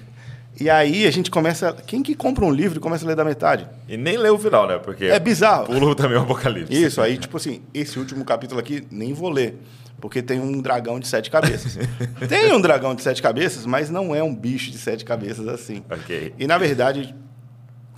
[0.58, 3.26] E aí a gente começa, quem que compra um livro e começa a ler da
[3.26, 3.68] metade?
[3.90, 4.78] E nem leu o final, né?
[4.80, 5.66] Porque É bizarro.
[5.66, 6.74] pulo também o Apocalipse.
[6.74, 9.62] Isso, aí tipo assim, esse último capítulo aqui nem vou ler,
[10.00, 11.78] porque tem um dragão de sete cabeças.
[12.28, 15.84] tem um dragão de sete cabeças, mas não é um bicho de sete cabeças assim.
[15.90, 16.34] Ok.
[16.38, 17.16] E, na verdade,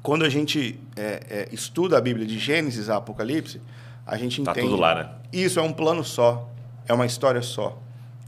[0.01, 3.61] quando a gente é, é, estuda a Bíblia de Gênesis a Apocalipse,
[4.05, 4.67] a gente Tá entende...
[4.69, 5.09] tudo lá, né?
[5.33, 6.49] Isso é um plano só,
[6.87, 7.77] é uma história só.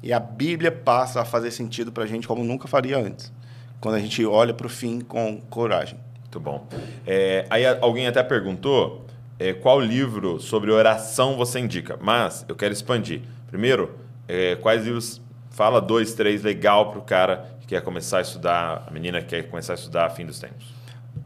[0.04, 3.32] E a Bíblia passa a fazer sentido para a gente como nunca faria antes,
[3.80, 6.00] quando a gente olha para o fim com coragem.
[6.22, 6.68] Muito bom.
[7.08, 9.06] É, aí alguém até perguntou
[9.40, 11.98] é, qual livro sobre oração você indica.
[12.02, 13.22] Mas eu quero expandir.
[13.50, 13.96] Primeiro,
[14.28, 18.86] é, quais livros fala dois, três legal para o cara que quer começar a estudar,
[18.88, 20.74] a menina que quer começar a estudar Fim dos Tempos.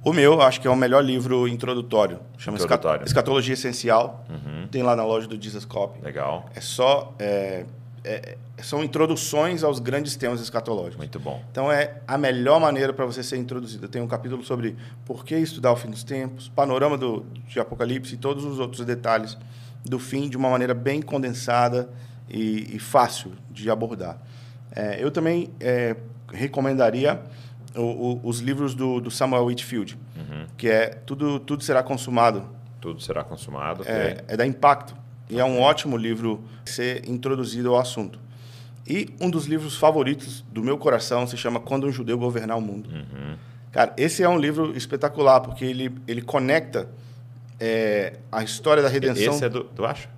[0.04, 2.20] O meu, acho que é o melhor livro introdutório.
[2.38, 3.02] Chama Introdutório.
[3.02, 3.06] Uhum.
[3.06, 4.26] Escatologia Essencial.
[4.72, 6.02] Tem lá na loja do Jesus Copy.
[6.02, 6.46] Legal.
[6.56, 7.14] É só...
[7.20, 7.66] é,
[8.04, 10.98] é, são introduções aos grandes temas escatológicos.
[10.98, 11.42] Muito bom.
[11.52, 13.88] Então é a melhor maneira para você ser introduzido.
[13.88, 14.76] Tem um capítulo sobre
[15.06, 18.86] por que estudar o fim dos tempos, panorama do, de Apocalipse e todos os outros
[18.86, 19.38] detalhes
[19.86, 21.90] do fim de uma maneira bem condensada
[22.30, 24.18] e, e fácil de abordar.
[24.76, 25.96] É, eu também é,
[26.32, 27.22] recomendaria
[27.76, 29.98] o- o- os livros do, do Samuel Whitfield,
[30.58, 32.48] que é tudo, tudo será consumado.
[32.82, 33.84] Tudo será consumado.
[33.86, 34.96] É, é da Impacto.
[35.30, 38.20] E é um ótimo livro ser introduzido ao assunto.
[38.88, 42.62] E um dos livros favoritos do meu coração se chama Quando um Judeu Governar o
[42.62, 42.90] Mundo.
[42.90, 43.36] Uhum.
[43.72, 46.90] Cara, esse é um livro espetacular, porque ele, ele conecta
[47.60, 49.34] é, a história da redenção...
[49.34, 50.10] Esse é do, do acho?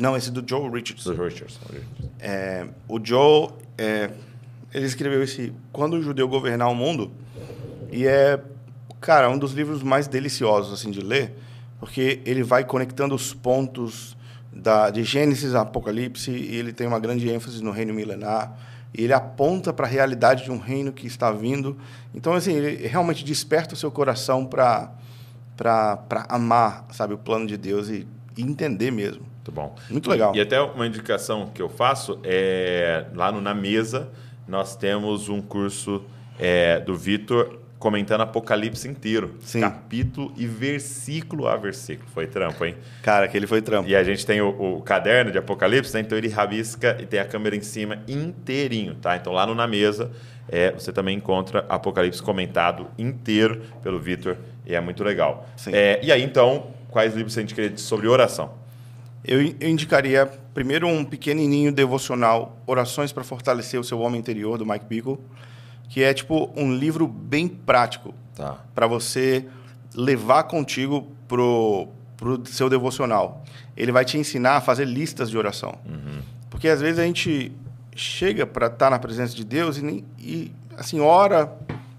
[0.00, 1.04] Não, esse é do Joe Richards.
[1.04, 1.60] Do Richards.
[2.18, 4.10] É, o Joe, é,
[4.72, 7.12] ele escreveu esse Quando um Judeu Governar o Mundo,
[7.92, 8.42] e é,
[8.98, 11.34] cara, um dos livros mais deliciosos assim de ler,
[11.78, 14.16] porque ele vai conectando os pontos
[14.50, 18.58] da, de Gênesis a Apocalipse, e ele tem uma grande ênfase no reino milenar,
[18.96, 21.76] e ele aponta para a realidade de um reino que está vindo.
[22.14, 24.92] Então, assim, ele realmente desperta o seu coração para
[25.56, 29.29] para amar, sabe, o plano de Deus e, e entender mesmo.
[29.50, 29.74] Muito bom.
[29.90, 30.34] Muito legal.
[30.34, 34.08] E, e até uma indicação que eu faço é lá no Na Mesa
[34.46, 36.02] nós temos um curso
[36.38, 39.36] é, do Vitor comentando Apocalipse inteiro.
[39.40, 39.60] Sim.
[39.60, 42.08] Capítulo e versículo a versículo.
[42.12, 42.76] Foi trampo, hein?
[43.02, 43.88] Cara, aquele foi trampo.
[43.88, 46.00] E a gente tem o, o caderno de Apocalipse, né?
[46.00, 49.16] então ele rabisca e tem a câmera em cima inteirinho, tá?
[49.16, 50.10] Então lá no Na Mesa
[50.48, 54.36] é, você também encontra Apocalipse comentado inteiro pelo Vitor
[54.66, 55.48] e é muito legal.
[55.56, 55.70] Sim.
[55.72, 58.52] É, e aí então, quais livros você indicaria sobre oração?
[59.24, 64.64] Eu, eu indicaria primeiro um pequenininho devocional, Orações para Fortalecer o Seu Homem Interior, do
[64.66, 65.18] Mike Bickle,
[65.88, 68.58] que é tipo um livro bem prático Tá.
[68.74, 69.44] para você
[69.94, 73.44] levar contigo pro, pro seu devocional.
[73.76, 75.74] Ele vai te ensinar a fazer listas de oração.
[76.48, 77.52] Porque às vezes a gente
[77.94, 81.52] chega para estar na presença de Deus e, nem- e, assim ora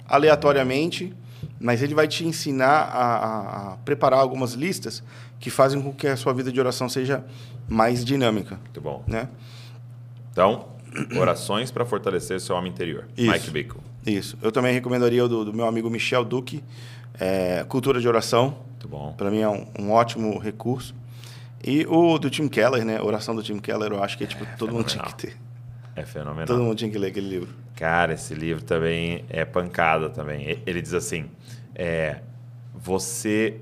[0.07, 1.13] aleatoriamente,
[1.59, 5.03] mas ele vai te ensinar a, a- a preparar algumas listas
[5.41, 7.25] que fazem com que a sua vida de oração seja
[7.67, 9.03] mais dinâmica, Muito bom.
[9.07, 9.27] né?
[10.31, 10.67] Então,
[11.17, 13.07] orações para fortalecer seu homem interior.
[13.17, 13.31] Isso.
[13.31, 13.81] Mike Bickle.
[14.05, 14.37] Isso.
[14.41, 16.63] Eu também recomendaria o do, do meu amigo Michel Duque,
[17.19, 18.55] é, Cultura de Oração.
[18.69, 19.13] Muito bom.
[19.13, 20.95] Para mim é um, um ótimo recurso.
[21.63, 23.01] E o do Tim Keller, né?
[23.01, 25.37] Oração do Tim Keller, eu acho que é, tipo, todo mundo tinha que ter.
[25.95, 26.47] É fenomenal.
[26.47, 27.49] Todo mundo tinha que ler aquele livro.
[27.75, 30.61] Cara, esse livro também é pancada também.
[30.65, 31.25] Ele diz assim:
[31.75, 32.21] é,
[32.73, 33.59] você,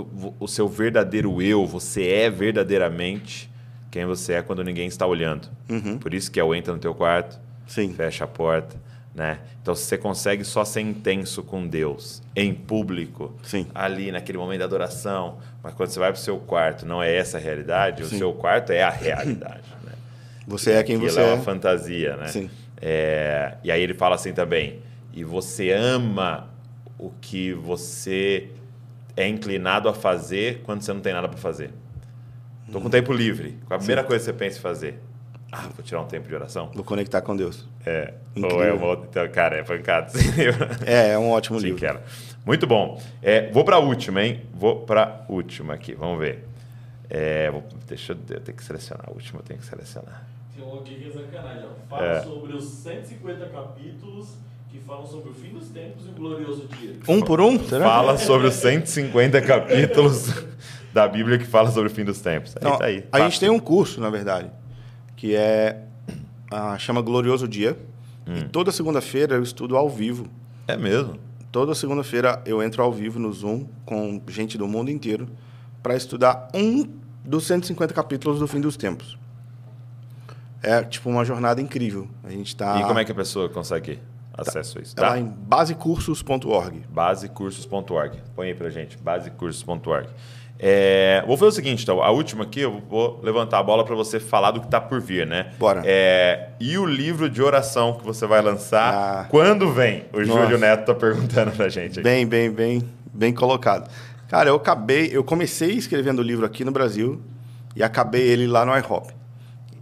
[0.00, 3.50] o, o seu verdadeiro eu, você é verdadeiramente
[3.90, 5.48] quem você é quando ninguém está olhando.
[6.00, 7.42] Por isso que é o entra no teu quarto, Uhum.
[7.66, 7.92] Sim.
[7.92, 8.76] fecha a porta,
[9.14, 9.40] né?
[9.60, 13.66] Então se você consegue só ser intenso com Deus em público, Sim.
[13.74, 17.14] ali naquele momento da adoração, mas quando você vai para o seu quarto, não é
[17.14, 18.02] essa a realidade.
[18.02, 18.18] O Sim.
[18.18, 19.92] seu quarto é a realidade, né?
[20.46, 21.34] Você é quem você é é.
[21.34, 22.28] uma fantasia, né?
[22.28, 22.48] Sim.
[22.80, 24.78] É, e aí ele fala assim também,
[25.12, 26.48] e você ama
[26.98, 28.48] o que você
[29.18, 31.70] é inclinado a fazer quando você não tem nada para fazer.
[32.70, 33.58] Tô com tempo livre.
[33.66, 35.00] Qual a primeira coisa que você pensa em fazer?
[35.50, 36.70] Ah, vou tirar um tempo de oração.
[36.74, 37.66] Vou conectar com Deus.
[37.86, 38.12] É.
[38.36, 38.58] Incrível.
[38.58, 39.06] Ou é uma outra.
[39.08, 40.12] Então, cara, é pancada.
[40.86, 41.80] É, é um ótimo Sim, livro.
[41.80, 42.00] quero.
[42.44, 43.00] Muito bom.
[43.22, 44.42] É, vou para a última, hein?
[44.52, 45.94] Vou para a última aqui.
[45.94, 46.44] Vamos ver.
[47.08, 49.06] É, vou- deixa eu, eu tenho que selecionar.
[49.08, 50.26] A última eu tenho que selecionar.
[50.54, 51.68] Tem um aqui que é sacanagem.
[51.88, 52.20] Fala É.
[52.22, 54.34] sobre os 150 capítulos
[54.78, 56.96] que falam sobre o fim dos tempos e o glorioso dia.
[57.08, 57.58] Um por um?
[57.64, 57.84] Será?
[57.84, 60.32] Fala sobre os 150 capítulos
[60.92, 62.54] da Bíblia que fala sobre o fim dos tempos.
[62.56, 63.04] Aí Então, tá aí.
[63.12, 64.50] a gente tem um curso, na verdade,
[65.16, 65.82] que é
[66.50, 67.76] ah, chama Glorioso Dia.
[68.26, 68.48] E Hum.
[68.52, 70.26] toda segunda-feira eu estudo ao vivo.
[70.66, 71.18] É mesmo.
[71.50, 75.26] Toda segunda-feira eu entro ao vivo no Zoom com gente do mundo inteiro
[75.82, 76.86] para estudar um
[77.24, 79.16] dos 150 capítulos do Fim dos Tempos.
[80.62, 82.06] É tipo uma jornada incrível.
[82.22, 83.98] A gente está E como é que a pessoa consegue
[84.40, 84.94] acesso a isso?
[84.96, 85.18] é lá Tá?
[85.18, 86.82] em basecursos.org.
[86.88, 88.18] Basecursos.org.
[88.34, 90.08] Põe aí pra gente, basecursos.org.
[90.60, 93.94] É, vou fazer o seguinte, então, a última aqui, eu vou levantar a bola para
[93.94, 95.52] você falar do que tá por vir, né?
[95.56, 95.82] Bora.
[95.84, 99.24] É, e o livro de oração que você vai lançar, Ah.
[99.30, 100.06] quando vem?
[100.12, 100.42] O Nossa.
[100.42, 101.92] Júlio Neto tá perguntando pra gente.
[102.00, 102.02] aqui.
[102.02, 102.82] Bem, bem, bem,
[103.14, 103.88] bem colocado.
[104.28, 107.22] Cara, eu acabei, eu comecei escrevendo o livro aqui no Brasil
[107.76, 109.14] e acabei ele lá no iHop.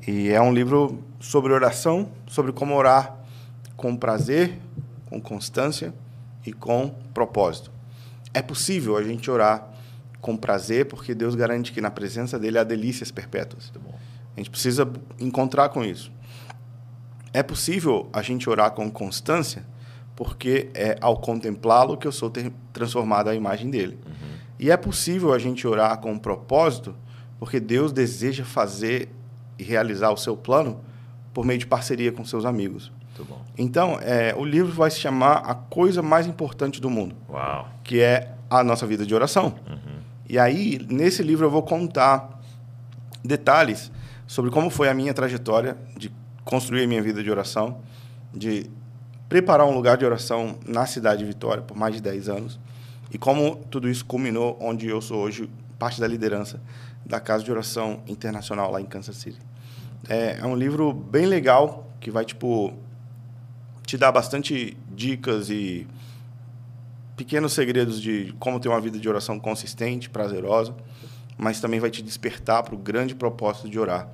[0.06, 3.16] E é um livro sobre oração, sobre como orar
[3.76, 4.58] com prazer,
[5.06, 5.94] com constância
[6.44, 7.70] e com propósito.
[8.32, 9.68] É possível a gente orar
[10.20, 13.72] com prazer, porque Deus garante que na presença dele há delícias perpétuas.
[14.34, 16.10] A gente precisa encontrar com isso.
[17.32, 19.64] É possível a gente orar com constância,
[20.14, 22.32] porque é ao contemplá-lo que eu sou
[22.72, 23.98] transformado à imagem dele.
[24.58, 26.94] E é possível a gente orar com um propósito,
[27.38, 29.10] porque Deus deseja fazer
[29.58, 30.80] e realizar o seu plano
[31.32, 32.90] por meio de parceria com seus amigos.
[33.16, 33.42] Muito bom.
[33.56, 37.68] Então, é, o livro vai se chamar A Coisa Mais Importante do Mundo Uau.
[37.82, 39.54] que é a nossa vida de oração.
[40.28, 42.40] E aí, nesse livro, eu vou contar
[43.24, 43.90] detalhes
[44.26, 46.12] sobre como foi a minha trajetória de
[46.44, 47.80] construir a minha vida de oração,
[48.34, 48.68] de
[49.28, 52.60] preparar um lugar de oração na cidade de Vitória por mais de 10 anos,
[53.10, 55.48] e como tudo isso culminou onde eu sou hoje,
[55.78, 56.60] parte da liderança
[57.04, 59.38] da Casa de Oração Internacional lá em Kansas City.
[60.08, 62.72] É, é um livro bem legal que vai, tipo,
[63.86, 65.86] te dar bastante dicas e
[67.16, 70.74] pequenos segredos de como ter uma vida de oração consistente, prazerosa,
[71.38, 74.10] mas também vai te despertar para o grande propósito de orar,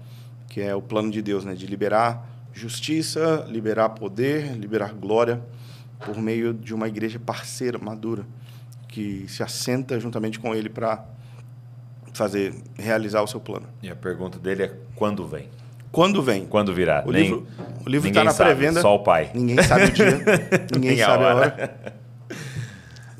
[0.48, 1.54] que é o plano de Deus, né?
[1.54, 5.42] de liberar justiça, liberar poder, liberar glória
[6.04, 8.26] por meio de uma igreja parceira, madura,
[8.88, 11.02] que se assenta juntamente com Ele para
[12.12, 13.66] fazer realizar o seu plano.
[13.82, 15.48] E a pergunta dele é quando vem?
[15.92, 16.46] Quando vem?
[16.46, 17.04] Quando virá?
[17.06, 17.46] O Nem- livro,
[17.84, 18.80] o livro está na pré-venda.
[18.80, 19.30] Só o pai.
[19.34, 20.06] Ninguém sabe o dia.
[20.74, 21.36] ninguém sabe a hora.
[21.36, 21.94] hora.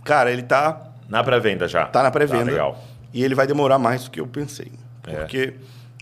[0.04, 1.84] Cara, ele tá Na pré-venda já.
[1.86, 2.46] Tá na pré-venda.
[2.46, 2.82] Tá, legal.
[3.12, 4.72] E ele vai demorar mais do que eu pensei.
[5.06, 5.16] É.
[5.16, 5.54] Porque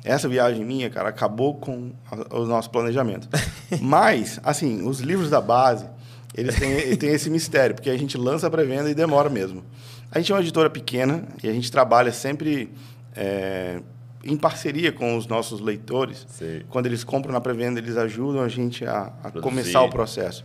[0.05, 1.91] essa viagem minha, cara, acabou com
[2.31, 3.29] o nosso planejamento.
[3.81, 5.87] Mas, assim, os livros da base,
[6.35, 9.65] Eles têm, têm esse mistério, porque a gente lança a pré-venda e demora mesmo.
[10.13, 12.73] A gente é uma editora pequena e a gente trabalha sempre
[13.17, 13.81] é,
[14.25, 16.27] em parceria com os nossos leitores.
[16.29, 16.63] Sim.
[16.69, 20.45] Quando eles compram na pré-venda, eles ajudam a gente a, a começar o processo.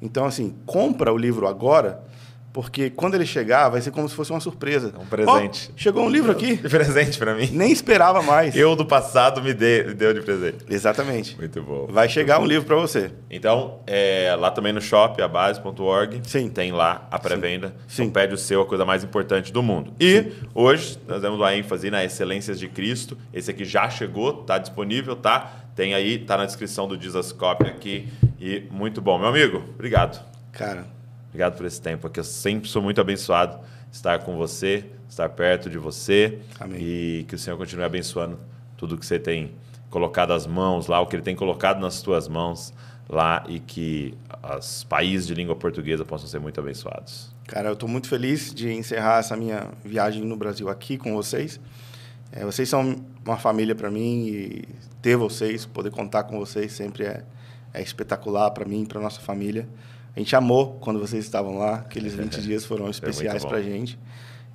[0.00, 2.02] Então, assim, compra o livro agora,
[2.52, 4.92] porque quando ele chegar, vai ser como se fosse uma surpresa.
[4.98, 5.70] Um presente.
[5.70, 6.56] Ó, chegou um livro aqui.
[6.56, 7.48] De presente pra mim.
[7.52, 8.56] Nem esperava mais.
[8.56, 10.64] Eu do passado me, dei- me deu de presente.
[10.68, 11.36] Exatamente.
[11.36, 11.86] Muito bom.
[11.88, 13.12] Vai chegar um livro para você.
[13.30, 16.48] Então, é, lá também no shop, abase.org, Sim.
[16.48, 17.74] tem lá a pré-venda.
[17.86, 18.02] Sim.
[18.04, 19.92] Então, pede o seu, a coisa mais importante do mundo.
[20.00, 23.16] E hoje nós demos uma ênfase na Excelências de Cristo.
[23.32, 25.52] Esse aqui já chegou, tá disponível, tá?
[25.76, 28.08] Tem aí, tá na descrição do Dizascope aqui.
[28.40, 29.18] E muito bom.
[29.18, 30.20] Meu amigo, obrigado.
[30.52, 30.84] Cara,
[31.30, 32.20] Obrigado por esse tempo aqui.
[32.20, 33.58] Eu sempre sou muito abençoado
[33.90, 36.38] estar com você, estar perto de você.
[36.58, 36.80] Amém.
[36.80, 38.38] E que o Senhor continue abençoando
[38.76, 39.52] tudo que você tem
[39.88, 42.72] colocado as mãos lá, o que Ele tem colocado nas tuas mãos
[43.08, 44.14] lá e que
[44.58, 47.34] os países de língua portuguesa possam ser muito abençoados.
[47.46, 51.60] Cara, eu estou muito feliz de encerrar essa minha viagem no Brasil aqui com vocês.
[52.30, 54.68] É, vocês são uma família para mim e
[55.02, 57.24] ter vocês, poder contar com vocês sempre é,
[57.74, 59.68] é espetacular para mim e para nossa família.
[60.14, 63.98] A gente amou quando vocês estavam lá, aqueles 20 dias foram especiais para a gente.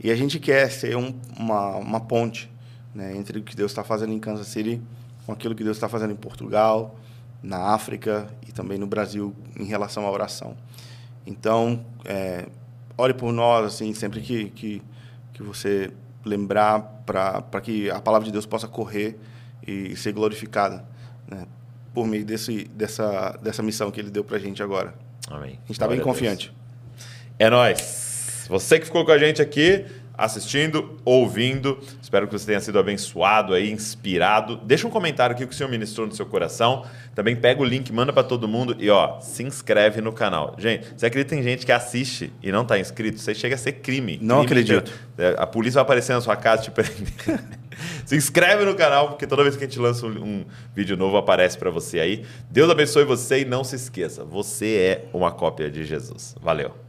[0.04, 2.52] E a gente quer ser um- uma, uma ponte
[2.94, 4.82] né, entre o que Deus está fazendo em Kansas City
[5.26, 6.96] com aquilo que Deus está fazendo em Portugal,
[7.42, 10.56] na África e também no Brasil em relação à oração.
[11.26, 12.46] Então, é,
[12.98, 14.82] ore por nós, assim, sempre que, que,
[15.34, 15.92] que você
[16.24, 19.18] lembrar para que a palavra de Deus possa correr
[19.66, 20.86] e ser glorificada
[21.28, 21.46] né,
[21.94, 24.94] por meio desse, dessa, dessa missão que Ele deu para a gente agora.
[25.30, 25.52] Amém.
[25.64, 26.54] A gente está bem confiante.
[27.40, 28.46] É nóis.
[28.48, 29.86] Você que ficou com a gente aqui,
[30.18, 31.80] assistindo, ouvindo.
[32.02, 34.58] Espero que você tenha sido abençoado aí, inspirado.
[34.58, 36.86] Deixa um comentário aqui que o Senhor ministrou no seu coração.
[37.14, 40.56] Também pega o link, manda para todo mundo e ó, se inscreve no canal.
[40.58, 43.18] Gente, você acredita tem gente que assiste e não tá inscrito?
[43.18, 44.20] Isso aí chega a ser crime.
[44.22, 44.94] Não Crime acredito.
[45.18, 47.14] é, A polícia vai aparecer na sua casa te prender.
[48.06, 50.46] Se inscreve no canal, porque toda vez que a gente lança um,
[50.76, 52.26] vídeo novo, aparece para você aí.
[52.50, 56.36] Deus abençoe você e não se esqueça, você é uma cópia de Jesus.
[56.42, 56.85] Valeu.